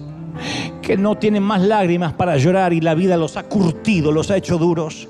que 0.82 0.98
no 0.98 1.16
tienen 1.16 1.44
más 1.44 1.62
lágrimas 1.62 2.14
para 2.14 2.38
llorar 2.38 2.74
y 2.74 2.82
la 2.82 2.96
vida 2.96 3.18
los 3.18 3.38
ha 3.38 3.44
curtido, 3.44 4.12
los 4.12 4.30
ha 4.32 4.38
hecho 4.38 4.58
duros. 4.58 5.08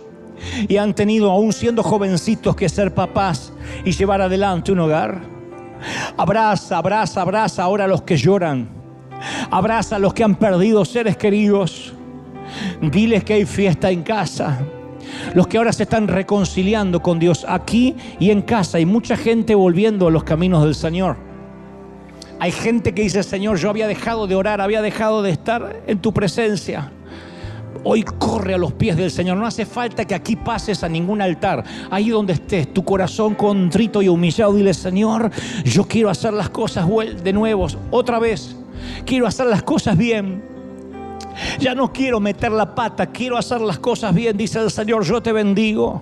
Y 0.68 0.78
han 0.78 0.94
tenido, 0.94 1.32
aún 1.32 1.54
siendo 1.54 1.84
jovencitos, 1.84 2.56
que 2.56 2.68
ser 2.70 2.94
papás 2.94 3.54
y 3.86 3.92
llevar 3.92 4.22
adelante 4.22 4.72
un 4.72 4.80
hogar. 4.80 5.22
Abraza, 6.18 6.78
abraza, 6.78 7.22
abraza 7.22 7.64
ahora 7.64 7.86
a 7.86 7.88
los 7.88 8.02
que 8.04 8.18
lloran 8.18 8.81
Abraza 9.50 9.98
a 9.98 10.00
los 10.00 10.14
que 10.14 10.24
han 10.24 10.36
perdido 10.36 10.86
seres 10.86 11.18
queridos. 11.18 11.94
Diles 12.82 13.24
que 13.24 13.34
hay 13.34 13.46
fiesta 13.46 13.92
en 13.92 14.04
casa. 14.04 14.60
Los 15.34 15.48
que 15.48 15.58
ahora 15.58 15.74
se 15.74 15.84
están 15.84 16.08
reconciliando 16.08 17.02
con 17.02 17.20
Dios 17.20 17.46
aquí 17.48 17.96
y 18.20 18.32
en 18.32 18.42
casa. 18.42 18.78
Hay 18.78 18.86
mucha 18.86 19.16
gente 19.16 19.56
volviendo 19.56 20.08
a 20.08 20.12
los 20.12 20.24
caminos 20.24 20.64
del 20.64 20.76
Señor. 20.76 21.18
Hay 22.40 22.52
gente 22.52 22.94
que 22.94 23.04
dice, 23.04 23.22
Señor, 23.22 23.58
yo 23.58 23.70
había 23.70 23.88
dejado 23.88 24.26
de 24.26 24.36
orar, 24.36 24.62
había 24.62 24.82
dejado 24.82 25.22
de 25.22 25.30
estar 25.30 25.84
en 25.86 26.00
tu 26.00 26.12
presencia. 26.12 26.92
Hoy 27.84 28.04
corre 28.04 28.54
a 28.54 28.58
los 28.58 28.74
pies 28.74 28.96
del 28.96 29.10
Señor. 29.10 29.38
No 29.38 29.46
hace 29.46 29.66
falta 29.66 30.06
que 30.06 30.14
aquí 30.14 30.36
pases 30.36 30.84
a 30.84 30.90
ningún 30.90 31.22
altar. 31.22 31.64
Ahí 31.90 32.10
donde 32.10 32.34
estés, 32.34 32.72
tu 32.74 32.84
corazón 32.84 33.34
contrito 33.34 34.02
y 34.02 34.08
humillado, 34.08 34.54
dile, 34.54 34.74
Señor, 34.74 35.32
yo 35.64 35.88
quiero 35.88 36.10
hacer 36.10 36.34
las 36.34 36.50
cosas 36.50 36.88
de 37.24 37.34
nuevo, 37.34 37.68
otra 37.90 38.20
vez. 38.20 38.56
Quiero 39.06 39.26
hacer 39.26 39.48
las 39.48 39.64
cosas 39.64 39.98
bien. 39.98 40.44
Ya 41.60 41.74
no 41.74 41.92
quiero 41.92 42.20
meter 42.20 42.52
la 42.52 42.76
pata, 42.76 43.08
quiero 43.08 43.38
hacer 43.38 43.62
las 43.62 43.80
cosas 43.80 44.14
bien, 44.14 44.38
dice 44.38 44.60
el 44.60 44.70
Señor, 44.70 45.04
yo 45.04 45.22
te 45.22 45.32
bendigo. 45.32 46.02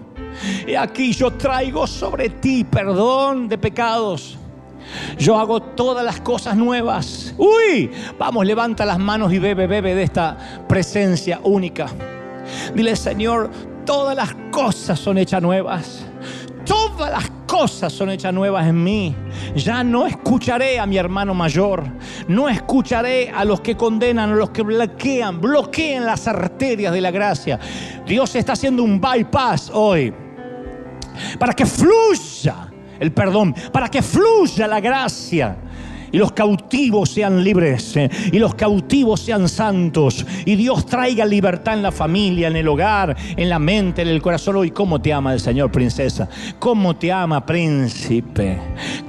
Y 0.68 0.76
aquí 0.76 1.14
yo 1.14 1.32
traigo 1.32 1.88
sobre 1.88 2.30
ti 2.30 2.64
perdón 2.64 3.48
de 3.48 3.58
pecados. 3.58 4.38
Yo 5.18 5.38
hago 5.38 5.62
todas 5.62 6.04
las 6.04 6.22
cosas 6.22 6.56
nuevas. 6.56 7.34
Uy, 7.38 7.92
vamos, 8.18 8.46
levanta 8.46 8.86
las 8.86 9.00
manos 9.00 9.34
y 9.34 9.40
bebe, 9.40 9.68
bebe 9.68 9.96
de 9.96 10.04
esta 10.04 10.38
presencia 10.68 11.40
única. 11.44 11.88
Dile, 12.74 12.96
Señor, 12.96 13.50
todas 13.86 14.16
las 14.16 14.36
cosas 14.52 15.00
son 15.00 15.18
hechas 15.18 15.42
nuevas. 15.42 16.06
Todas 16.66 17.10
las 17.10 17.30
cosas 17.48 17.92
son 17.92 18.12
hechas 18.12 18.34
nuevas 18.34 18.68
en 18.68 18.84
mí. 18.84 19.16
Ya 19.56 19.84
no 19.84 20.06
escucharé 20.06 20.80
a 20.80 20.86
mi 20.86 20.98
hermano 20.98 21.34
mayor. 21.34 21.84
No 22.28 22.48
escucharé 22.48 23.32
a 23.32 23.44
los 23.44 23.62
que 23.62 23.76
condenan, 23.76 24.32
a 24.32 24.36
los 24.36 24.52
que 24.52 24.62
bloquean, 24.62 25.42
bloquean 25.42 26.06
las 26.06 26.28
arterias 26.28 26.94
de 26.94 27.02
la 27.02 27.12
gracia. 27.12 27.60
Dios 28.06 28.36
está 28.36 28.54
haciendo 28.54 28.84
un 28.84 29.02
bypass 29.02 29.72
hoy 29.74 30.14
para 31.38 31.54
que 31.54 31.66
fluya 31.66 32.70
el 33.00 33.12
perdón, 33.12 33.56
para 33.72 33.90
que 33.90 34.02
fluya 34.02 34.68
la 34.68 34.80
gracia 34.80 35.58
y 36.12 36.18
los 36.18 36.32
cautivos 36.32 37.10
sean 37.10 37.44
libres 37.44 37.96
eh, 37.96 38.10
y 38.32 38.40
los 38.40 38.56
cautivos 38.56 39.22
sean 39.22 39.48
santos 39.48 40.26
y 40.46 40.56
Dios 40.56 40.86
traiga 40.86 41.26
libertad 41.26 41.76
en 41.76 41.84
la 41.84 41.92
familia, 41.92 42.48
en 42.48 42.56
el 42.56 42.68
hogar, 42.68 43.16
en 43.36 43.50
la 43.50 43.60
mente, 43.60 44.02
en 44.02 44.08
el 44.08 44.22
corazón. 44.22 44.58
Hoy, 44.58 44.72
¿cómo 44.72 45.00
te 45.02 45.14
ama 45.14 45.34
el 45.34 45.40
Señor, 45.40 45.72
princesa? 45.72 46.28
¿Cómo 46.58 46.96
te 46.96 47.12
ama, 47.12 47.46
príncipe? 47.46 48.60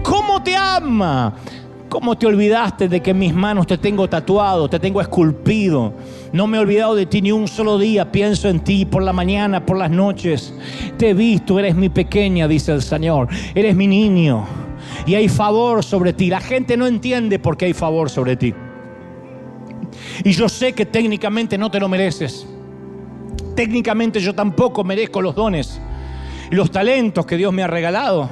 ¿Cómo 0.03 0.43
te 0.43 0.57
ama? 0.57 1.35
¿Cómo 1.89 2.17
te 2.17 2.27
olvidaste 2.27 2.89
de 2.89 3.01
que 3.01 3.11
en 3.11 3.19
mis 3.19 3.35
manos 3.35 3.67
te 3.67 3.77
tengo 3.77 4.09
tatuado, 4.09 4.69
te 4.69 4.79
tengo 4.79 5.01
esculpido? 5.01 5.95
No 6.32 6.47
me 6.47 6.57
he 6.57 6.61
olvidado 6.61 6.94
de 6.94 7.07
ti 7.07 7.23
ni 7.23 7.32
un 7.32 7.48
solo 7.48 7.78
día. 7.78 8.12
Pienso 8.12 8.48
en 8.48 8.61
ti 8.61 8.85
por 8.85 9.02
la 9.02 9.12
mañana, 9.12 9.66
por 9.66 9.77
las 9.77 9.90
noches. 9.90 10.55
Te 10.97 11.11
he 11.11 11.15
visto, 11.15 11.59
eres 11.59 11.74
mi 11.74 11.89
pequeña, 11.89 12.47
dice 12.47 12.73
el 12.73 12.82
Señor. 12.82 13.28
Eres 13.55 13.74
mi 13.74 13.86
niño. 13.86 14.47
Y 15.07 15.15
hay 15.15 15.28
favor 15.28 15.85
sobre 15.85 16.12
ti. 16.12 16.28
La 16.28 16.40
gente 16.40 16.77
no 16.77 16.86
entiende 16.86 17.39
por 17.39 17.57
qué 17.57 17.66
hay 17.66 17.73
favor 17.74 18.11
sobre 18.11 18.36
ti. 18.36 18.55
Y 20.24 20.32
yo 20.32 20.48
sé 20.48 20.73
que 20.73 20.86
técnicamente 20.86 21.59
no 21.59 21.70
te 21.70 21.81
lo 21.81 21.89
mereces. 21.89 22.47
Técnicamente 23.57 24.20
yo 24.20 24.35
tampoco 24.35 24.85
merezco 24.85 25.20
los 25.20 25.35
dones 25.35 25.81
los 26.51 26.70
talentos 26.70 27.24
que 27.27 27.36
Dios 27.36 27.52
me 27.52 27.62
ha 27.62 27.66
regalado. 27.66 28.28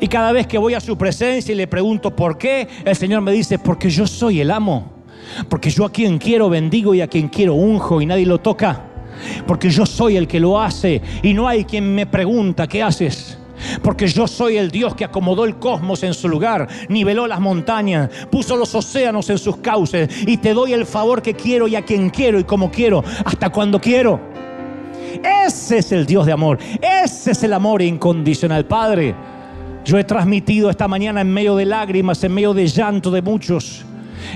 Y 0.00 0.08
cada 0.08 0.32
vez 0.32 0.46
que 0.46 0.58
voy 0.58 0.74
a 0.74 0.80
su 0.80 0.96
presencia 0.96 1.52
y 1.52 1.56
le 1.56 1.66
pregunto 1.66 2.14
por 2.14 2.38
qué, 2.38 2.68
el 2.84 2.96
Señor 2.96 3.20
me 3.20 3.32
dice, 3.32 3.58
porque 3.58 3.90
yo 3.90 4.06
soy 4.06 4.40
el 4.40 4.50
amo. 4.50 4.99
Porque 5.48 5.70
yo 5.70 5.84
a 5.84 5.92
quien 5.92 6.18
quiero 6.18 6.48
bendigo 6.48 6.94
y 6.94 7.00
a 7.00 7.08
quien 7.08 7.28
quiero 7.28 7.54
unjo 7.54 8.00
y 8.00 8.06
nadie 8.06 8.26
lo 8.26 8.38
toca. 8.38 8.84
Porque 9.46 9.70
yo 9.70 9.86
soy 9.86 10.16
el 10.16 10.26
que 10.26 10.40
lo 10.40 10.60
hace 10.60 11.00
y 11.22 11.34
no 11.34 11.46
hay 11.46 11.64
quien 11.64 11.94
me 11.94 12.06
pregunta, 12.06 12.66
¿qué 12.66 12.82
haces? 12.82 13.38
Porque 13.82 14.06
yo 14.06 14.26
soy 14.26 14.56
el 14.56 14.70
Dios 14.70 14.94
que 14.94 15.04
acomodó 15.04 15.44
el 15.44 15.56
cosmos 15.56 16.02
en 16.02 16.14
su 16.14 16.28
lugar, 16.28 16.66
niveló 16.88 17.26
las 17.26 17.40
montañas, 17.40 18.08
puso 18.30 18.56
los 18.56 18.74
océanos 18.74 19.28
en 19.28 19.38
sus 19.38 19.58
cauces 19.58 20.08
y 20.26 20.38
te 20.38 20.54
doy 20.54 20.72
el 20.72 20.86
favor 20.86 21.20
que 21.20 21.34
quiero 21.34 21.68
y 21.68 21.76
a 21.76 21.84
quien 21.84 22.10
quiero 22.10 22.38
y 22.40 22.44
como 22.44 22.70
quiero, 22.70 23.04
hasta 23.24 23.50
cuando 23.50 23.80
quiero. 23.80 24.18
Ese 25.46 25.78
es 25.78 25.92
el 25.92 26.06
Dios 26.06 26.24
de 26.24 26.32
amor, 26.32 26.58
ese 26.80 27.32
es 27.32 27.42
el 27.42 27.52
amor 27.52 27.82
incondicional, 27.82 28.64
Padre. 28.64 29.14
Yo 29.84 29.98
he 29.98 30.04
transmitido 30.04 30.70
esta 30.70 30.88
mañana 30.88 31.22
en 31.22 31.32
medio 31.32 31.56
de 31.56 31.64
lágrimas, 31.66 32.22
en 32.22 32.32
medio 32.32 32.54
de 32.54 32.66
llanto 32.66 33.10
de 33.10 33.22
muchos 33.22 33.84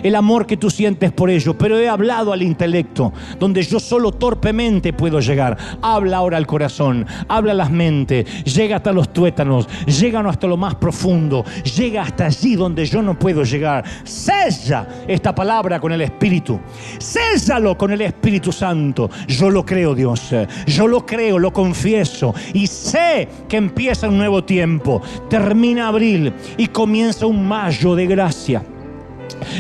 el 0.03 0.15
amor 0.15 0.47
que 0.47 0.57
tú 0.57 0.71
sientes 0.71 1.13
por 1.13 1.31
ellos, 1.31 1.55
pero 1.59 1.79
he 1.79 1.89
hablado 1.89 2.33
al 2.33 2.43
intelecto, 2.43 3.13
donde 3.39 3.63
yo 3.63 3.81
solo 3.81 4.13
torpemente 4.13 4.93
puedo 4.93 5.21
llegar. 5.21 5.57
Habla 5.83 6.19
ahora 6.19 6.37
al 6.37 6.47
corazón, 6.47 7.07
habla 7.29 7.53
a 7.53 7.57
las 7.57 7.71
mentes, 7.71 8.45
llega 8.45 8.77
hasta 8.77 8.93
los 8.93 9.13
tuétanos, 9.13 9.69
llega 9.87 10.21
hasta 10.21 10.47
lo 10.47 10.57
más 10.57 10.75
profundo, 10.77 11.45
llega 11.77 12.03
hasta 12.03 12.27
allí 12.27 12.57
donde 12.57 12.85
yo 12.87 13.03
no 13.03 13.19
puedo 13.19 13.45
llegar. 13.45 13.85
Sella 14.05 14.87
esta 15.07 15.35
palabra 15.35 15.81
con 15.81 15.93
el 15.93 16.01
Espíritu, 16.01 16.59
séllalo 16.99 17.77
con 17.77 17.93
el 17.93 18.01
Espíritu 18.01 18.53
Santo. 18.53 19.11
Yo 19.27 19.51
lo 19.51 19.65
creo, 19.65 19.95
Dios, 19.95 20.35
yo 20.67 20.89
lo 20.89 21.05
creo, 21.05 21.39
lo 21.39 21.53
confieso 21.53 22.35
y 22.53 22.67
sé 22.67 23.29
que 23.49 23.57
empieza 23.57 24.09
un 24.09 24.19
nuevo 24.19 24.45
tiempo, 24.45 25.03
termina 25.29 25.89
abril 25.89 26.33
y 26.57 26.67
comienza 26.69 27.27
un 27.27 27.47
mayo 27.47 27.95
de 27.95 28.07
gracia. 28.07 28.63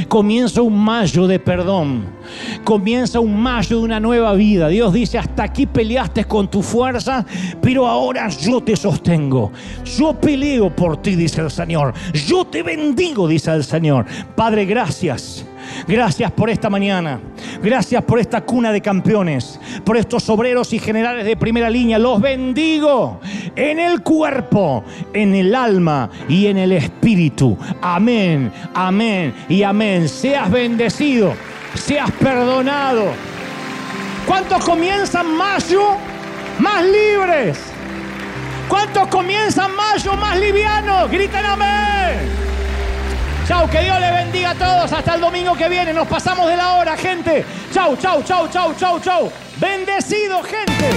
Comienza 0.08 0.62
un 0.62 0.78
mayo 0.78 1.26
de 1.26 1.38
perdón. 1.38 2.06
Comienza 2.64 3.20
un 3.20 3.40
mayo 3.40 3.78
de 3.78 3.84
una 3.84 4.00
nueva 4.00 4.34
vida. 4.34 4.68
Dios 4.68 4.92
dice, 4.92 5.18
hasta 5.18 5.44
aquí 5.44 5.66
peleaste 5.66 6.24
con 6.24 6.48
tu 6.48 6.62
fuerza, 6.62 7.24
pero 7.60 7.86
ahora 7.86 8.28
yo 8.28 8.60
te 8.60 8.76
sostengo. 8.76 9.52
Yo 9.96 10.14
peleo 10.14 10.74
por 10.74 11.00
ti, 11.02 11.16
dice 11.16 11.40
el 11.40 11.50
Señor. 11.50 11.94
Yo 12.26 12.44
te 12.44 12.62
bendigo, 12.62 13.28
dice 13.28 13.52
el 13.52 13.64
Señor. 13.64 14.06
Padre, 14.34 14.64
gracias 14.64 15.44
Gracias 15.86 16.30
por 16.32 16.50
esta 16.50 16.70
mañana. 16.70 17.20
Gracias 17.62 18.02
por 18.04 18.18
esta 18.18 18.40
cuna 18.42 18.72
de 18.72 18.80
campeones. 18.80 19.60
Por 19.84 19.96
estos 19.96 20.28
obreros 20.28 20.72
y 20.72 20.78
generales 20.78 21.24
de 21.24 21.36
primera 21.36 21.70
línea. 21.70 21.98
Los 21.98 22.20
bendigo 22.20 23.20
en 23.56 23.78
el 23.78 24.02
cuerpo, 24.02 24.84
en 25.12 25.34
el 25.34 25.54
alma 25.54 26.10
y 26.28 26.46
en 26.46 26.58
el 26.58 26.72
espíritu. 26.72 27.56
Amén, 27.80 28.52
amén 28.74 29.34
y 29.48 29.62
amén. 29.62 30.08
Seas 30.08 30.50
bendecido, 30.50 31.34
seas 31.74 32.10
perdonado. 32.12 33.12
¿Cuántos 34.26 34.64
comienzan 34.64 35.36
mayo 35.36 35.96
más 36.58 36.84
libres? 36.84 37.58
¿Cuántos 38.68 39.08
comienzan 39.08 39.74
mayo 39.76 40.14
más 40.14 40.38
livianos? 40.38 41.10
Gritan 41.10 41.44
amén. 41.44 42.53
Que 43.70 43.80
Dios 43.80 43.98
les 43.98 44.12
bendiga 44.12 44.50
a 44.50 44.54
todos. 44.54 44.92
Hasta 44.92 45.14
el 45.14 45.20
domingo 45.20 45.54
que 45.54 45.68
viene. 45.68 45.92
Nos 45.92 46.06
pasamos 46.06 46.48
de 46.48 46.56
la 46.56 46.74
hora, 46.74 46.96
gente. 46.96 47.44
Chau, 47.72 47.96
chau, 47.96 48.22
chau, 48.22 48.46
chau, 48.48 48.74
chau, 48.74 49.00
chau. 49.00 49.32
Bendecido, 49.56 50.42
gente. 50.42 50.90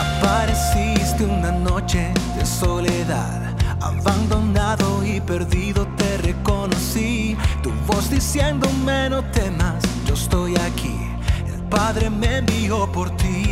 Apareciste 0.00 1.24
una 1.24 1.52
noche 1.52 2.12
de 2.36 2.46
soledad, 2.46 3.54
abandonado 3.80 5.04
y 5.04 5.20
perdido 5.20 5.86
te 5.96 6.16
reconocí. 6.18 7.36
Tu 7.62 7.70
voz 7.86 8.10
diciéndome 8.10 9.10
no 9.10 9.22
temas, 9.30 9.82
yo 10.06 10.14
estoy 10.14 10.56
aquí. 10.56 10.96
El 11.46 11.62
Padre 11.64 12.08
me 12.08 12.38
envió 12.38 12.90
por 12.90 13.14
ti. 13.16 13.51